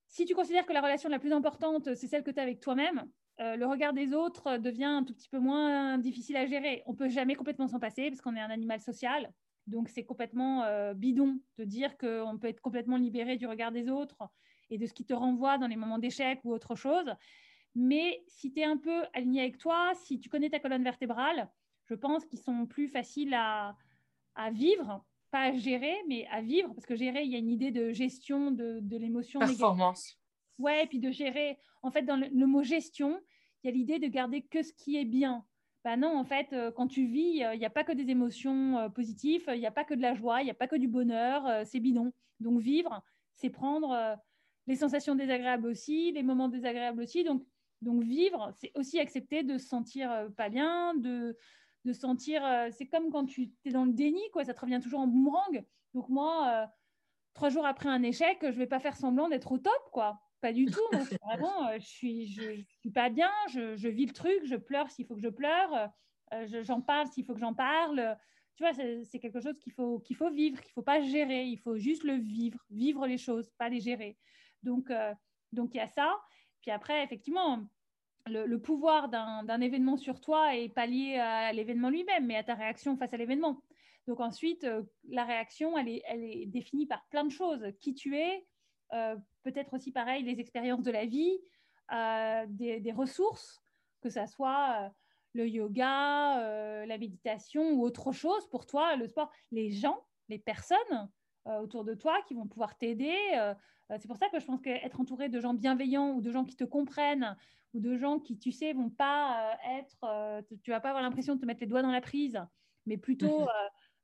Si 0.07 0.25
tu 0.25 0.35
considères 0.35 0.67
que 0.67 0.73
la 0.73 0.81
relation 0.81 1.09
la 1.09 1.21
plus 1.21 1.33
importante, 1.33 1.95
c'est 1.95 2.09
celle 2.09 2.25
que 2.25 2.33
tu 2.33 2.41
as 2.41 2.43
avec 2.43 2.61
toi-même, 2.61 3.09
euh, 3.41 3.57
le 3.57 3.67
regard 3.67 3.95
des 3.95 4.13
autres 4.13 4.59
devient 4.59 4.85
un 4.85 5.03
tout 5.03 5.15
petit 5.15 5.29
peu 5.29 5.39
moins 5.39 5.97
difficile 5.99 6.37
à 6.37 6.47
gérer. 6.47 6.83
On 6.87 6.95
peut 6.95 7.09
jamais 7.09 7.35
complètement 7.35 7.69
s'en 7.69 7.81
passer 7.81 8.11
parce 8.11 8.21
qu'on 8.21 8.37
est 8.37 8.41
un 8.41 8.51
animal 8.51 8.81
social. 8.81 9.33
Donc 9.67 9.89
c'est 9.89 10.05
complètement 10.05 10.65
euh, 10.65 10.93
bidon 10.95 11.39
de 11.57 11.65
dire 11.65 11.97
qu'on 11.97 12.39
peut 12.39 12.49
être 12.49 12.61
complètement 12.61 12.97
libéré 12.97 13.37
du 13.37 13.47
regard 13.47 13.73
des 13.73 13.89
autres 13.89 14.29
et 14.69 14.79
de 14.79 14.87
ce 14.87 14.93
qui 14.93 15.05
te 15.05 15.15
renvoie 15.15 15.59
dans 15.59 15.69
les 15.69 15.77
moments 15.77 15.99
d'échec 15.99 16.41
ou 16.45 16.53
autre 16.53 16.75
chose. 16.75 17.15
Mais 17.75 18.23
si 18.27 18.53
tu 18.53 18.61
es 18.61 18.65
un 18.65 18.77
peu 18.77 19.05
aligné 19.15 19.43
avec 19.43 19.59
toi, 19.59 19.93
si 19.95 20.19
tu 20.19 20.29
connais 20.29 20.51
ta 20.51 20.59
colonne 20.59 20.85
vertébrale, 20.85 21.49
je 21.87 21.95
pense 21.95 22.25
qu'ils 22.27 22.41
sont 22.41 22.67
plus 22.67 22.89
faciles 22.89 23.35
à, 23.35 23.75
vivre, 24.53 25.05
pas 25.31 25.45
à 25.45 25.53
gérer, 25.53 25.97
mais 26.09 26.27
à 26.31 26.41
vivre, 26.41 26.73
parce 26.75 26.87
que 26.87 26.97
gérer, 26.97 27.23
il 27.23 27.31
y 27.31 27.37
a 27.37 27.39
une 27.39 27.51
idée 27.51 27.71
de 27.71 27.91
gestion 27.93 28.51
de, 28.51 28.81
de 28.81 28.97
l'émotion. 28.97 29.41
Performance. 29.41 30.20
Ouais, 30.61 30.85
et 30.85 30.87
puis 30.87 30.99
de 30.99 31.11
gérer. 31.11 31.59
En 31.83 31.91
fait, 31.91 32.03
dans 32.03 32.17
le, 32.17 32.47
mot 32.47 32.63
gestion, 32.63 33.19
il 33.63 33.69
y 33.69 33.71
a 33.71 33.73
l'idée 33.73 33.99
de 33.99 34.09
garder 34.09 34.43
que 34.43 34.63
ce 34.63 34.75
qui 34.75 34.99
est 34.99 35.07
bien. 35.07 35.45
Ben 35.85 35.97
non, 35.97 36.19
en 36.19 36.25
fait, 36.25 36.53
euh, 36.53 36.71
quand 36.71 36.87
tu 36.87 37.07
vis, 37.07 37.39
il 37.39 37.59
n'y 37.59 37.65
a 37.65 37.71
pas 37.71 37.85
que 37.85 37.93
des 37.93 38.11
émotions 38.11 38.79
euh, 38.79 38.89
positives, 38.91 39.45
il 39.49 39.59
n'y 39.59 39.67
a 39.67 39.71
pas 39.71 39.85
que 39.85 39.95
de 39.95 40.03
la 40.03 40.15
joie, 40.15 40.43
il 40.43 40.45
n'y 40.45 40.51
a 40.51 40.55
pas 40.55 40.69
que 40.69 40.77
du 40.77 40.87
bonheur, 40.87 41.47
euh, 41.47 41.63
c'est 41.65 41.81
bidon. 41.81 42.13
Donc 42.41 42.61
vivre, 42.61 43.03
c'est 43.35 43.49
prendre 43.49 44.19
les 44.67 44.77
sensations 44.77 45.15
désagréables 45.15 45.67
aussi, 45.67 46.13
les 46.13 46.23
moments 46.23 46.49
désagréables 46.49 47.01
aussi. 47.01 47.25
Donc, 47.25 47.43
donc 47.81 48.03
vivre, 48.03 48.53
c'est 48.55 48.71
aussi 48.75 49.01
accepter 49.01 49.43
de 49.43 49.57
se 49.57 49.67
sentir 49.67 50.29
pas 50.37 50.51
bien, 50.51 50.95
de, 50.95 51.37
de 51.87 51.93
sentir... 51.95 52.43
c'est 52.71 52.87
comme 52.87 53.11
quand 53.11 53.25
tu 53.25 53.53
es 53.65 53.71
dans 53.71 53.87
le 53.87 53.93
déni, 53.93 54.23
quoi, 54.33 54.45
ça 54.45 54.53
te 54.53 54.61
revient 54.61 54.81
toujours 54.83 55.01
en 55.01 55.07
boomerang. 55.07 55.65
Donc 55.95 56.09
moi, 56.09 56.71
trois 57.35 57.49
jours 57.49 57.67
après 57.67 57.89
un 57.89 58.03
échec, 58.03 58.39
je 58.43 58.47
ne 58.49 58.53
vais 58.53 58.67
pas 58.67 58.81
faire 58.81 58.97
semblant 58.97 59.29
d'être 59.29 59.53
au 59.53 59.59
top, 59.59 59.91
quoi. 59.93 60.21
Pas 60.41 60.53
du 60.53 60.67
tout. 60.67 60.81
vraiment, 61.25 61.69
euh, 61.69 61.79
je 61.79 61.87
suis, 61.87 62.27
je, 62.27 62.63
suis 62.81 62.91
pas 62.91 63.11
bien. 63.11 63.31
Je, 63.51 63.77
je, 63.77 63.89
vis 63.89 64.07
le 64.07 64.13
truc. 64.13 64.41
Je 64.45 64.57
pleure 64.57 64.91
s'il 64.91 65.07
faut 65.07 65.15
que 65.15 65.21
je 65.21 65.29
pleure. 65.29 65.91
Euh, 66.33 66.63
j'en 66.63 66.81
parle 66.81 67.09
s'il 67.09 67.25
faut 67.25 67.35
que 67.35 67.41
j'en 67.41 67.55
parle. 67.55 68.17
Tu 68.57 68.65
vois, 68.65 68.73
c'est 68.75 69.19
quelque 69.19 69.41
chose 69.41 69.59
qu'il 69.59 69.73
faut, 69.73 70.01
qu'il 70.01 70.17
faut 70.17 70.31
vivre, 70.31 70.61
qu'il 70.61 70.73
faut 70.73 70.83
pas 70.83 71.01
gérer. 71.01 71.45
Il 71.45 71.59
faut 71.59 71.77
juste 71.77 72.05
le 72.05 72.15
vivre, 72.15 72.59
vivre 72.71 73.07
les 73.07 73.19
choses, 73.19 73.51
pas 73.59 73.69
les 73.69 73.81
gérer. 73.81 74.17
Donc, 74.63 74.91
euh, 74.91 75.15
donc 75.53 75.75
il 75.75 75.79
y 75.79 75.81
a 75.81 75.89
ça. 75.89 76.19
Puis 76.61 76.71
après, 76.71 77.03
effectivement, 77.03 77.63
le, 78.27 78.57
pouvoir 78.59 79.09
d'un 79.09 79.61
événement 79.61 79.97
sur 79.97 80.21
toi 80.21 80.55
est 80.55 80.69
pas 80.69 80.87
lié 80.87 81.17
à 81.17 81.53
l'événement 81.53 81.89
lui-même, 81.89 82.27
mais 82.27 82.37
à 82.37 82.45
ta 82.45 82.55
réaction 82.55 82.97
face 82.97 83.15
à 83.15 83.17
l'événement. 83.17 83.63
Donc 84.07 84.21
ensuite, 84.21 84.67
la 85.09 85.25
réaction, 85.25 85.79
elle 85.79 85.89
est, 85.89 86.03
elle 86.07 86.23
est 86.23 86.47
définie 86.47 86.87
par 86.87 87.07
plein 87.09 87.25
de 87.25 87.31
choses. 87.31 87.65
Qui 87.81 87.95
tu 87.95 88.19
es, 88.19 88.37
euh, 88.37 88.50
peut-être 89.43 89.75
aussi 89.75 89.93
pareil 89.93 90.23
les 90.23 90.41
expériences 90.41 90.83
de 90.83 90.91
la 90.91 91.07
vie, 91.07 91.39
euh, 91.93 92.47
des, 92.49 92.93
ressources, 92.93 93.61
que 94.01 94.11
ça 94.11 94.27
soit 94.27 94.77
euh, 94.81 94.89
le 95.35 95.49
yoga, 95.49 96.87
la 96.87 96.99
méditation 96.99 97.73
ou 97.73 97.83
autre 97.83 98.13
chose 98.13 98.49
pour 98.49 98.67
toi, 98.67 98.97
le 98.97 99.09
sport, 99.09 99.31
les 99.51 99.71
gens, 99.71 99.99
les 100.29 100.39
personnes 100.39 101.09
autour 101.47 101.85
de 101.85 101.95
toi 101.95 102.21
qui 102.29 102.35
vont 102.35 102.47
pouvoir 102.47 102.77
t'aider. 102.77 103.17
c'est 103.91 104.07
pour 104.07 104.19
ça 104.19 104.29
que 104.29 104.39
je 104.39 104.45
pense 104.45 104.61
qu'être 104.61 105.01
entouré 105.01 105.29
de 105.29 105.41
gens 105.41 105.55
bienveillants 105.55 106.11
ou 106.11 106.21
de 106.21 106.31
gens 106.31 106.45
qui 106.45 106.57
te 106.57 106.65
comprennent 106.65 107.37
ou 107.75 107.81
de 107.81 107.97
gens 107.97 108.19
qui, 108.19 108.39
tu 108.39 108.53
sais, 108.53 108.73
vont 108.73 108.91
pas 108.91 109.57
être, 109.79 110.45
tu 110.63 110.71
vas 110.71 110.81
pas 110.81 110.91
avoir 110.91 111.03
l'impression 111.03 111.37
de 111.37 111.41
te 111.41 111.47
mettre 111.47 111.61
les 111.61 111.67
doigts 111.67 111.83
dans 111.83 111.93
la 111.93 112.01
prise, 112.01 112.41
mais 112.87 112.99
plutôt 112.99 113.47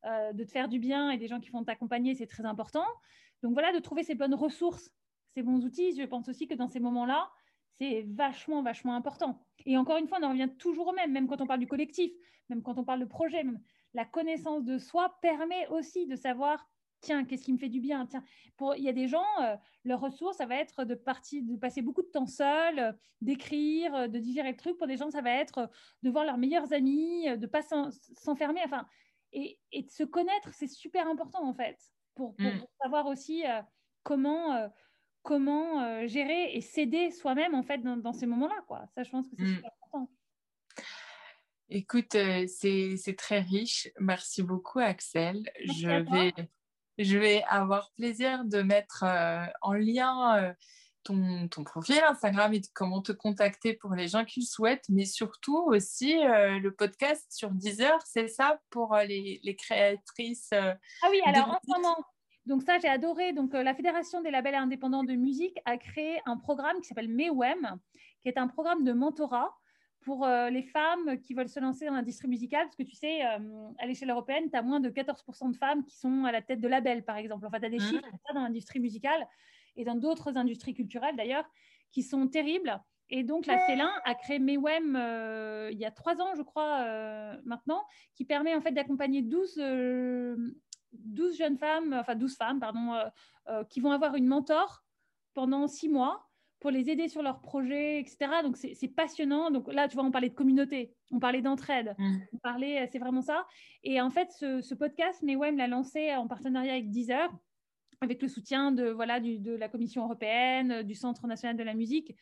de 0.04 0.44
te 0.44 0.50
faire 0.50 0.68
du 0.68 0.78
bien 0.78 1.10
et 1.10 1.18
des 1.18 1.28
gens 1.28 1.40
qui 1.40 1.50
vont 1.50 1.64
t'accompagner, 1.64 2.14
c'est 2.14 2.26
très 2.26 2.44
important. 2.44 2.86
Donc 3.42 3.52
voilà, 3.52 3.72
de 3.72 3.78
trouver 3.78 4.02
ces 4.02 4.14
bonnes 4.14 4.34
ressources, 4.34 4.90
ces 5.34 5.42
bons 5.42 5.64
outils, 5.64 5.94
je 5.94 6.02
pense 6.04 6.28
aussi 6.28 6.46
que 6.46 6.54
dans 6.54 6.68
ces 6.68 6.80
moments-là, 6.80 7.30
c'est 7.78 8.06
vachement, 8.08 8.62
vachement 8.62 8.94
important. 8.94 9.44
Et 9.66 9.76
encore 9.76 9.98
une 9.98 10.08
fois, 10.08 10.18
on 10.20 10.24
en 10.24 10.30
revient 10.30 10.48
toujours 10.58 10.88
au 10.88 10.92
même, 10.92 11.12
même 11.12 11.26
quand 11.26 11.40
on 11.40 11.46
parle 11.46 11.60
du 11.60 11.66
collectif, 11.66 12.10
même 12.48 12.62
quand 12.62 12.78
on 12.78 12.84
parle 12.84 13.00
de 13.00 13.04
projet, 13.04 13.44
la 13.92 14.04
connaissance 14.04 14.64
de 14.64 14.78
soi 14.78 15.18
permet 15.20 15.66
aussi 15.68 16.06
de 16.06 16.16
savoir, 16.16 16.66
tiens, 17.00 17.24
qu'est-ce 17.24 17.44
qui 17.44 17.52
me 17.52 17.58
fait 17.58 17.68
du 17.68 17.80
bien 17.80 18.06
Tiens, 18.06 18.24
pour, 18.56 18.74
il 18.76 18.84
y 18.84 18.88
a 18.88 18.92
des 18.92 19.08
gens, 19.08 19.24
euh, 19.42 19.56
leur 19.84 20.00
ressource, 20.00 20.38
ça 20.38 20.46
va 20.46 20.56
être 20.56 20.84
de, 20.84 20.94
passer 20.94 21.82
beaucoup 21.82 22.02
de 22.02 22.08
temps 22.08 22.26
seul, 22.26 22.78
euh, 22.78 22.92
d'écrire, 23.20 23.94
euh, 23.94 24.08
de 24.08 24.18
digérer 24.18 24.52
le 24.52 24.56
truc. 24.56 24.78
Pour 24.78 24.86
des 24.86 24.96
gens, 24.96 25.10
ça 25.10 25.20
va 25.20 25.30
être 25.30 25.70
de 26.02 26.10
voir 26.10 26.24
leurs 26.24 26.38
meilleurs 26.38 26.72
amis, 26.72 27.24
de 27.28 27.36
ne 27.36 27.46
pas 27.46 27.62
s'enfermer. 28.16 28.60
Enfin, 28.64 28.86
et, 29.32 29.58
et 29.72 29.82
de 29.82 29.90
se 29.90 30.04
connaître, 30.04 30.54
c'est 30.54 30.68
super 30.68 31.06
important 31.08 31.46
en 31.46 31.52
fait 31.52 31.78
pour, 32.16 32.34
mm. 32.38 32.60
savoir 32.82 33.06
aussi 33.06 33.46
euh, 33.46 33.62
comment, 34.02 34.54
euh, 34.54 34.68
comment 35.22 35.82
euh, 35.82 36.06
gérer 36.08 36.56
et 36.56 36.60
s'aider 36.60 37.12
soi-même 37.12 37.54
en 37.54 37.62
fait 37.62 37.78
dans, 37.78 38.12
ces 38.12 38.26
moments-là. 38.26 38.64
Quoi. 38.66 38.86
Ça, 38.94 39.04
je 39.04 39.10
pense 39.10 39.28
que 39.28 39.36
c'est 39.36 39.44
mm. 39.44 39.54
super 39.56 39.70
important. 39.82 40.10
Écoute, 41.68 42.16
c'est 42.46 43.16
très 43.16 43.40
riche. 43.40 43.88
Merci 43.98 44.42
beaucoup, 44.42 44.78
Axel. 44.78 45.42
je, 45.64 45.88
vais, 45.88 46.32
je 46.98 47.18
vais 47.18 47.42
avoir 47.48 47.92
plaisir 47.96 48.44
de 48.44 48.62
mettre 48.62 49.04
en 49.62 49.72
lien 49.72 50.54
ton, 51.06 51.48
ton, 51.48 51.64
profil 51.64 52.00
Instagram 52.08 52.52
et 52.54 52.60
comment 52.74 53.00
te 53.00 53.12
contacter 53.12 53.74
pour 53.74 53.94
les 53.94 54.08
gens 54.08 54.24
qui 54.24 54.40
le 54.40 54.46
souhaitent, 54.46 54.84
mais 54.88 55.04
surtout 55.04 55.58
aussi 55.66 56.14
le 56.14 56.68
podcast 56.70 57.26
sur 57.30 57.50
Deezer, 57.50 57.98
c'est 58.04 58.28
ça 58.28 58.60
pour 58.70 58.96
les, 58.96 59.40
les, 59.42 59.56
créatrices 59.56 60.50
Ah 60.52 61.08
oui, 61.10 61.20
alors 61.24 61.48
en 61.48 61.58
ce 61.64 61.70
moment, 61.70 61.96
donc 62.46 62.62
ça, 62.62 62.78
j'ai 62.78 62.88
adoré. 62.88 63.32
Donc 63.32 63.52
la 63.52 63.74
Fédération 63.74 64.22
des 64.22 64.30
labels 64.30 64.54
indépendants 64.54 65.04
de 65.04 65.14
musique 65.14 65.58
a 65.64 65.76
créé 65.76 66.20
un 66.26 66.36
programme 66.36 66.80
qui 66.80 66.86
s'appelle 66.86 67.08
MEWEM, 67.08 67.78
qui 68.22 68.28
est 68.28 68.38
un 68.38 68.46
programme 68.46 68.84
de 68.84 68.92
mentorat 68.92 69.52
pour 70.00 70.24
les 70.24 70.62
femmes 70.62 71.18
qui 71.18 71.34
veulent 71.34 71.48
se 71.48 71.58
lancer 71.58 71.86
dans 71.86 71.94
l'industrie 71.94 72.28
musicale. 72.28 72.66
Parce 72.66 72.76
que 72.76 72.84
tu 72.84 72.94
sais, 72.94 73.22
à 73.22 73.86
l'échelle 73.86 74.10
européenne, 74.10 74.48
tu 74.48 74.56
as 74.56 74.62
moins 74.62 74.78
de 74.78 74.88
14% 74.88 75.50
de 75.50 75.56
femmes 75.56 75.84
qui 75.84 75.96
sont 75.96 76.24
à 76.24 76.30
la 76.30 76.42
tête 76.42 76.60
de 76.60 76.68
labels, 76.68 77.04
par 77.04 77.16
exemple. 77.16 77.44
Enfin, 77.44 77.58
tu 77.58 77.66
as 77.66 77.70
des 77.70 77.78
mmh. 77.78 77.88
chiffres 77.88 78.08
dans 78.32 78.42
l'industrie 78.42 78.78
musicale 78.78 79.26
et 79.76 79.84
dans 79.84 79.94
d'autres 79.94 80.36
industries 80.36 80.74
culturelles, 80.74 81.16
d'ailleurs, 81.16 81.48
qui 81.92 82.02
sont 82.02 82.28
terribles. 82.28 82.80
Et 83.08 83.22
donc, 83.22 83.46
la 83.46 83.64
Célin 83.66 83.92
a 84.04 84.14
créé 84.14 84.40
MEWEM 84.40 84.96
il 85.70 85.78
y 85.78 85.84
a 85.84 85.90
trois 85.92 86.20
ans, 86.20 86.34
je 86.36 86.42
crois, 86.42 86.84
maintenant, 87.44 87.84
qui 88.14 88.24
permet 88.24 88.54
en 88.54 88.60
fait 88.60 88.72
d'accompagner 88.72 89.22
12 89.22 89.60
12 91.04 91.36
jeunes 91.36 91.58
femmes, 91.58 91.94
enfin 91.98 92.14
12 92.14 92.36
femmes, 92.36 92.60
pardon, 92.60 92.94
euh, 92.94 93.04
euh, 93.48 93.64
qui 93.64 93.80
vont 93.80 93.90
avoir 93.90 94.14
une 94.14 94.26
mentor 94.26 94.84
pendant 95.34 95.66
six 95.68 95.88
mois 95.88 96.28
pour 96.60 96.70
les 96.70 96.88
aider 96.88 97.08
sur 97.08 97.22
leurs 97.22 97.40
projets, 97.40 98.00
etc. 98.00 98.16
Donc, 98.42 98.56
c'est 98.56 98.88
passionnant. 98.88 99.50
Donc 99.50 99.72
là, 99.72 99.88
tu 99.88 99.94
vois, 99.94 100.04
on 100.04 100.10
parlait 100.10 100.30
de 100.30 100.34
communauté, 100.34 100.94
on 101.12 101.18
parlait 101.18 101.42
d'entraide, 101.42 101.94
mmh. 101.98 102.16
on 102.32 102.38
parlait, 102.38 102.88
c'est 102.90 102.98
vraiment 102.98 103.20
ça. 103.20 103.46
Et 103.84 104.00
en 104.00 104.10
fait, 104.10 104.30
ce, 104.32 104.74
podcast, 104.74 105.22
Mewem 105.22 105.58
l'a 105.58 105.68
lancé 105.68 106.14
en 106.14 106.26
partenariat 106.26 106.72
avec 106.72 106.90
Deezer, 106.90 107.30
avec 108.00 108.22
le 108.22 108.28
soutien 108.28 108.72
de, 108.72 108.88
voilà, 108.88 109.20
de 109.20 109.54
la 109.54 109.68
Commission 109.68 110.04
européenne, 110.04 110.82
du 110.82 110.94
Centre 110.94 111.26
national 111.26 111.56
de 111.56 111.62
la 111.62 111.74
musique 111.74 112.14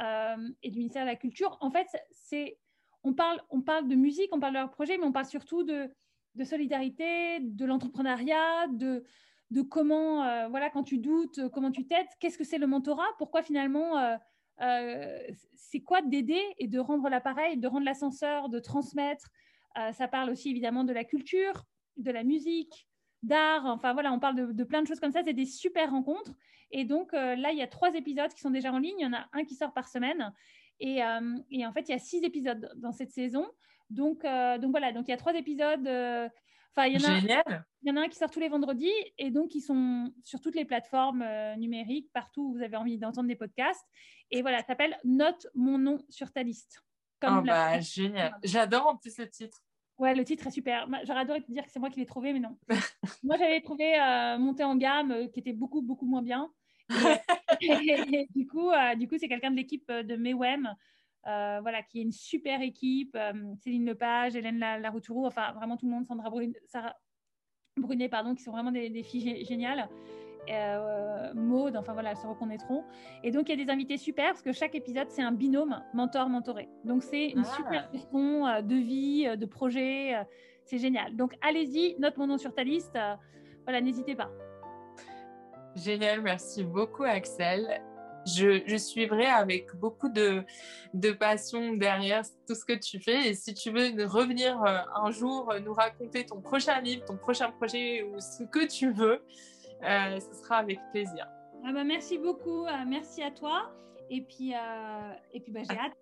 euh, 0.00 0.36
et 0.62 0.70
du 0.70 0.78
ministère 0.78 1.04
de 1.04 1.10
la 1.10 1.16
Culture. 1.16 1.56
En 1.60 1.70
fait, 1.70 1.88
c'est, 2.10 2.58
on, 3.02 3.14
parle, 3.14 3.40
on 3.50 3.62
parle 3.62 3.88
de 3.88 3.94
musique, 3.94 4.28
on 4.32 4.40
parle 4.40 4.54
de 4.54 4.58
leur 4.58 4.70
projet, 4.70 4.98
mais 4.98 5.04
on 5.04 5.12
parle 5.12 5.26
surtout 5.26 5.64
de, 5.64 5.90
de 6.34 6.44
solidarité, 6.44 7.40
de 7.40 7.64
l'entrepreneuriat, 7.64 8.68
de 8.68 9.04
de 9.50 9.62
comment, 9.62 10.24
euh, 10.24 10.48
voilà, 10.48 10.70
quand 10.70 10.82
tu 10.82 10.98
doutes, 10.98 11.38
euh, 11.38 11.48
comment 11.48 11.70
tu 11.70 11.86
t'aides, 11.86 12.06
qu'est-ce 12.20 12.38
que 12.38 12.44
c'est 12.44 12.58
le 12.58 12.66
mentorat, 12.66 13.06
pourquoi 13.18 13.42
finalement, 13.42 14.18
euh, 14.60 15.18
c'est 15.54 15.80
quoi 15.80 16.02
d'aider 16.02 16.42
et 16.58 16.66
de 16.66 16.78
rendre 16.78 17.08
l'appareil, 17.08 17.56
de 17.58 17.68
rendre 17.68 17.84
l'ascenseur, 17.84 18.48
de 18.48 18.58
transmettre. 18.58 19.28
ça 19.92 20.08
parle 20.08 20.30
aussi 20.30 20.48
évidemment 20.48 20.82
de 20.82 20.94
la 20.94 21.04
culture, 21.04 21.64
de 21.98 22.10
la 22.10 22.24
musique, 22.24 22.88
d'art, 23.22 23.66
enfin 23.66 23.92
voilà, 23.92 24.12
on 24.12 24.18
parle 24.18 24.54
de, 24.54 24.64
plein 24.64 24.82
de 24.82 24.86
choses 24.86 25.00
comme 25.00 25.12
ça, 25.12 25.22
c'est 25.24 25.32
des 25.32 25.46
super 25.46 25.90
rencontres. 25.90 26.32
Et 26.70 26.84
donc 26.84 27.12
là, 27.12 27.52
il 27.52 27.58
y 27.58 27.62
a 27.62 27.66
trois 27.66 27.94
épisodes 27.94 28.32
qui 28.32 28.40
sont 28.40 28.50
déjà 28.50 28.72
en 28.72 28.78
ligne, 28.78 28.96
il 28.98 29.02
y 29.02 29.06
en 29.06 29.12
a 29.12 29.26
un 29.32 29.44
qui 29.44 29.54
sort 29.54 29.72
par 29.72 29.88
semaine. 29.88 30.32
Et, 30.80 30.98
et 31.50 31.66
en 31.66 31.72
fait, 31.72 31.88
il 31.88 31.92
y 31.92 31.94
a 31.94 31.98
six 31.98 32.22
épisodes 32.24 32.72
dans 32.76 32.92
cette 32.92 33.10
saison. 33.10 33.46
Donc, 33.88 34.22
donc 34.24 34.70
voilà, 34.70 34.92
donc 34.92 35.06
il 35.08 35.10
y 35.10 35.14
a 35.14 35.16
trois 35.16 35.34
épisodes 35.34 35.88
il 36.84 37.00
y, 37.00 37.06
en 37.06 37.10
a, 37.10 37.18
il 37.82 37.88
y 37.88 37.90
en 37.90 37.96
a 37.96 38.00
un 38.02 38.08
qui 38.08 38.18
sort 38.18 38.30
tous 38.30 38.40
les 38.40 38.48
vendredis 38.48 38.92
et 39.16 39.30
donc 39.30 39.54
ils 39.54 39.62
sont 39.62 40.12
sur 40.22 40.40
toutes 40.40 40.54
les 40.54 40.64
plateformes 40.64 41.22
euh, 41.22 41.56
numériques, 41.56 42.10
partout 42.12 42.42
où 42.42 42.52
vous 42.56 42.62
avez 42.62 42.76
envie 42.76 42.98
d'entendre 42.98 43.28
des 43.28 43.36
podcasts. 43.36 43.86
Et 44.30 44.42
voilà, 44.42 44.58
ça 44.60 44.68
s'appelle 44.68 44.98
Note 45.04 45.46
mon 45.54 45.78
nom 45.78 45.98
sur 46.10 46.30
ta 46.32 46.42
liste. 46.42 46.82
Comme 47.20 47.38
oh 47.38 47.42
bah, 47.42 47.80
génial. 47.80 48.36
J'adore 48.44 48.88
en 48.88 48.96
plus 48.96 49.16
le 49.16 49.28
titre. 49.28 49.62
Ouais, 49.98 50.14
le 50.14 50.24
titre 50.24 50.46
est 50.46 50.50
super. 50.50 50.88
J'aurais 51.04 51.20
adoré 51.20 51.42
te 51.42 51.50
dire 51.50 51.64
que 51.64 51.70
c'est 51.70 51.78
moi 51.78 51.90
qui 51.90 52.00
l'ai 52.00 52.06
trouvé, 52.06 52.32
mais 52.32 52.40
non. 52.40 52.56
moi, 53.24 53.36
j'avais 53.38 53.60
trouvé 53.62 53.98
euh, 53.98 54.38
Monté 54.38 54.62
en 54.62 54.76
gamme 54.76 55.10
euh, 55.10 55.28
qui 55.28 55.40
était 55.40 55.54
beaucoup, 55.54 55.80
beaucoup 55.80 56.06
moins 56.06 56.22
bien. 56.22 56.50
Et, 57.60 58.28
du 58.34 58.46
coup, 58.46 58.70
du 58.96 59.08
coup 59.08 59.16
c'est 59.18 59.28
quelqu'un 59.28 59.50
de 59.50 59.56
l'équipe 59.56 59.90
de 59.90 60.16
Mewem 60.16 60.74
euh, 61.26 61.58
voilà, 61.60 61.82
qui 61.82 61.98
est 61.98 62.02
une 62.02 62.12
super 62.12 62.62
équipe. 62.62 63.16
Euh, 63.16 63.32
Céline 63.62 63.86
Lepage, 63.86 64.36
Hélène 64.36 64.58
Laroutourou, 64.58 65.26
enfin 65.26 65.52
vraiment 65.52 65.76
tout 65.76 65.86
le 65.86 65.92
monde, 65.92 66.06
Sandra 66.06 66.30
Brunet, 67.76 68.08
pardon, 68.08 68.34
qui 68.34 68.42
sont 68.42 68.52
vraiment 68.52 68.70
des, 68.70 69.02
filles 69.02 69.44
géniales. 69.44 69.88
Euh, 70.48 71.32
Maude, 71.34 71.76
enfin 71.76 71.92
voilà, 71.92 72.10
elles 72.10 72.16
se 72.16 72.26
reconnaîtront. 72.26 72.84
Et 73.22 73.30
donc, 73.30 73.48
il 73.48 73.58
y 73.58 73.60
a 73.60 73.64
des 73.64 73.70
invités 73.70 73.96
super 73.96 74.32
parce 74.32 74.42
que 74.42 74.52
chaque 74.52 74.74
épisode, 74.74 75.08
c'est 75.10 75.22
un 75.22 75.32
binôme 75.32 75.80
mentor-mentoré. 75.94 76.68
Donc, 76.84 77.02
c'est 77.02 77.28
une 77.28 77.44
ah. 77.46 77.56
super 77.56 77.90
question 77.90 78.46
euh, 78.46 78.62
de 78.62 78.74
vie, 78.74 79.36
de 79.36 79.46
projet. 79.46 80.14
c'est 80.64 80.78
génial. 80.78 81.16
Donc, 81.16 81.36
allez-y, 81.42 81.96
note 81.98 82.16
mon 82.16 82.26
nom 82.26 82.38
sur 82.38 82.54
ta 82.54 82.64
liste. 82.64 82.98
voilà, 83.64 83.80
n'hésitez 83.80 84.14
pas. 84.14 84.30
Génial, 85.74 86.22
merci 86.22 86.64
beaucoup, 86.64 87.04
Axel 87.04 87.80
je, 88.26 88.76
suivrai 88.76 89.26
avec 89.26 89.74
beaucoup 89.76 90.08
de, 90.08 90.44
passion 91.18 91.74
derrière 91.74 92.22
tout 92.46 92.54
ce 92.54 92.64
que 92.64 92.72
tu 92.72 93.00
fais. 93.00 93.28
Et 93.28 93.34
si 93.34 93.54
tu 93.54 93.70
veux 93.70 94.04
revenir 94.06 94.62
euh, 94.62 94.78
un 94.94 95.10
jour 95.10 95.50
euh, 95.50 95.60
nous 95.60 95.72
raconter 95.72 96.26
ton 96.26 96.40
prochain 96.40 96.80
livre, 96.80 97.04
ton 97.04 97.16
prochain 97.16 97.50
projet 97.50 98.02
ou 98.02 98.20
ce 98.20 98.42
que 98.44 98.66
tu 98.66 98.92
veux, 98.92 99.14
euh, 99.14 99.18
ce 99.82 100.34
sera 100.42 100.56
avec 100.56 100.80
plaisir. 100.92 101.26
Ah 101.64 101.72
bah 101.72 101.84
merci 101.84 102.18
beaucoup, 102.18 102.66
merci 102.86 103.22
à 103.22 103.30
toi. 103.30 103.70
Et 104.10 104.22
puis, 104.22 104.52
et 105.32 105.40
puis 105.40 105.52
bah, 105.52 105.60
j'ai 105.68 105.78
hâte 105.78 105.96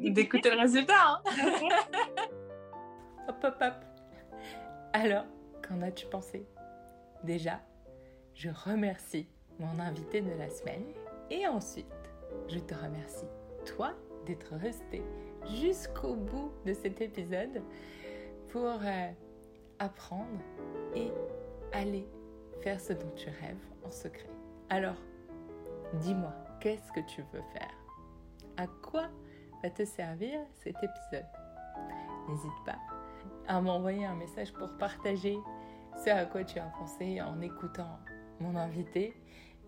d'écouter 0.00 0.50
le 0.50 0.60
résultat. 0.60 0.94
Hein. 1.06 1.22
hop, 3.28 3.44
hop, 3.44 3.56
hop. 3.60 3.74
Alors, 4.92 5.24
qu'en 5.66 5.82
as-tu 5.82 6.06
pensé? 6.06 6.46
Déjà, 7.24 7.60
je 8.34 8.50
remercie 8.50 9.28
mon 9.58 9.80
invité 9.80 10.20
de 10.20 10.30
la 10.38 10.48
semaine 10.48 10.84
et 11.30 11.46
ensuite, 11.46 11.86
je 12.48 12.58
te 12.58 12.74
remercie, 12.74 13.26
toi, 13.66 13.92
d'être 14.26 14.54
resté 14.54 15.02
jusqu'au 15.60 16.14
bout 16.14 16.52
de 16.64 16.72
cet 16.72 17.00
épisode 17.00 17.62
pour 18.48 18.80
euh, 18.82 19.10
apprendre 19.78 20.40
et 20.94 21.10
aller 21.72 22.06
faire 22.62 22.80
ce 22.80 22.92
dont 22.92 23.10
tu 23.16 23.28
rêves 23.28 23.56
en 23.84 23.90
secret. 23.90 24.30
Alors, 24.70 24.96
dis-moi, 25.94 26.32
qu'est-ce 26.60 26.92
que 26.92 27.00
tu 27.06 27.22
veux 27.32 27.42
faire? 27.52 27.74
À 28.56 28.66
quoi 28.82 29.08
va 29.62 29.70
te 29.70 29.84
servir 29.84 30.40
cet 30.54 30.76
épisode? 30.76 31.26
N'hésite 32.28 32.64
pas 32.66 32.78
à 33.46 33.60
m'envoyer 33.60 34.04
un 34.04 34.14
message 34.14 34.52
pour 34.52 34.68
partager 34.76 35.38
ce 36.04 36.10
à 36.10 36.26
quoi 36.26 36.44
tu 36.44 36.58
as 36.58 36.70
pensé 36.78 37.20
en 37.20 37.40
écoutant 37.40 37.98
mon 38.40 38.56
invité 38.56 39.14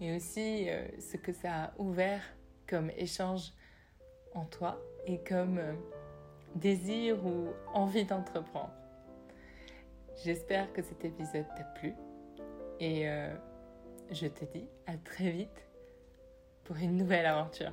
et 0.00 0.14
aussi 0.14 0.68
euh, 0.68 0.86
ce 1.00 1.16
que 1.16 1.32
ça 1.32 1.64
a 1.64 1.72
ouvert 1.78 2.22
comme 2.68 2.90
échange 2.90 3.52
en 4.34 4.44
toi 4.44 4.78
et 5.06 5.18
comme 5.24 5.58
euh, 5.58 5.72
désir 6.54 7.24
ou 7.24 7.48
envie 7.72 8.04
d'entreprendre. 8.04 8.72
J'espère 10.22 10.72
que 10.72 10.82
cet 10.82 11.04
épisode 11.04 11.46
t'a 11.56 11.64
plu 11.64 11.94
et 12.80 13.08
euh, 13.08 13.32
je 14.10 14.26
te 14.26 14.44
dis 14.46 14.66
à 14.86 14.96
très 14.96 15.30
vite 15.30 15.68
pour 16.64 16.76
une 16.76 16.96
nouvelle 16.96 17.26
aventure. 17.26 17.72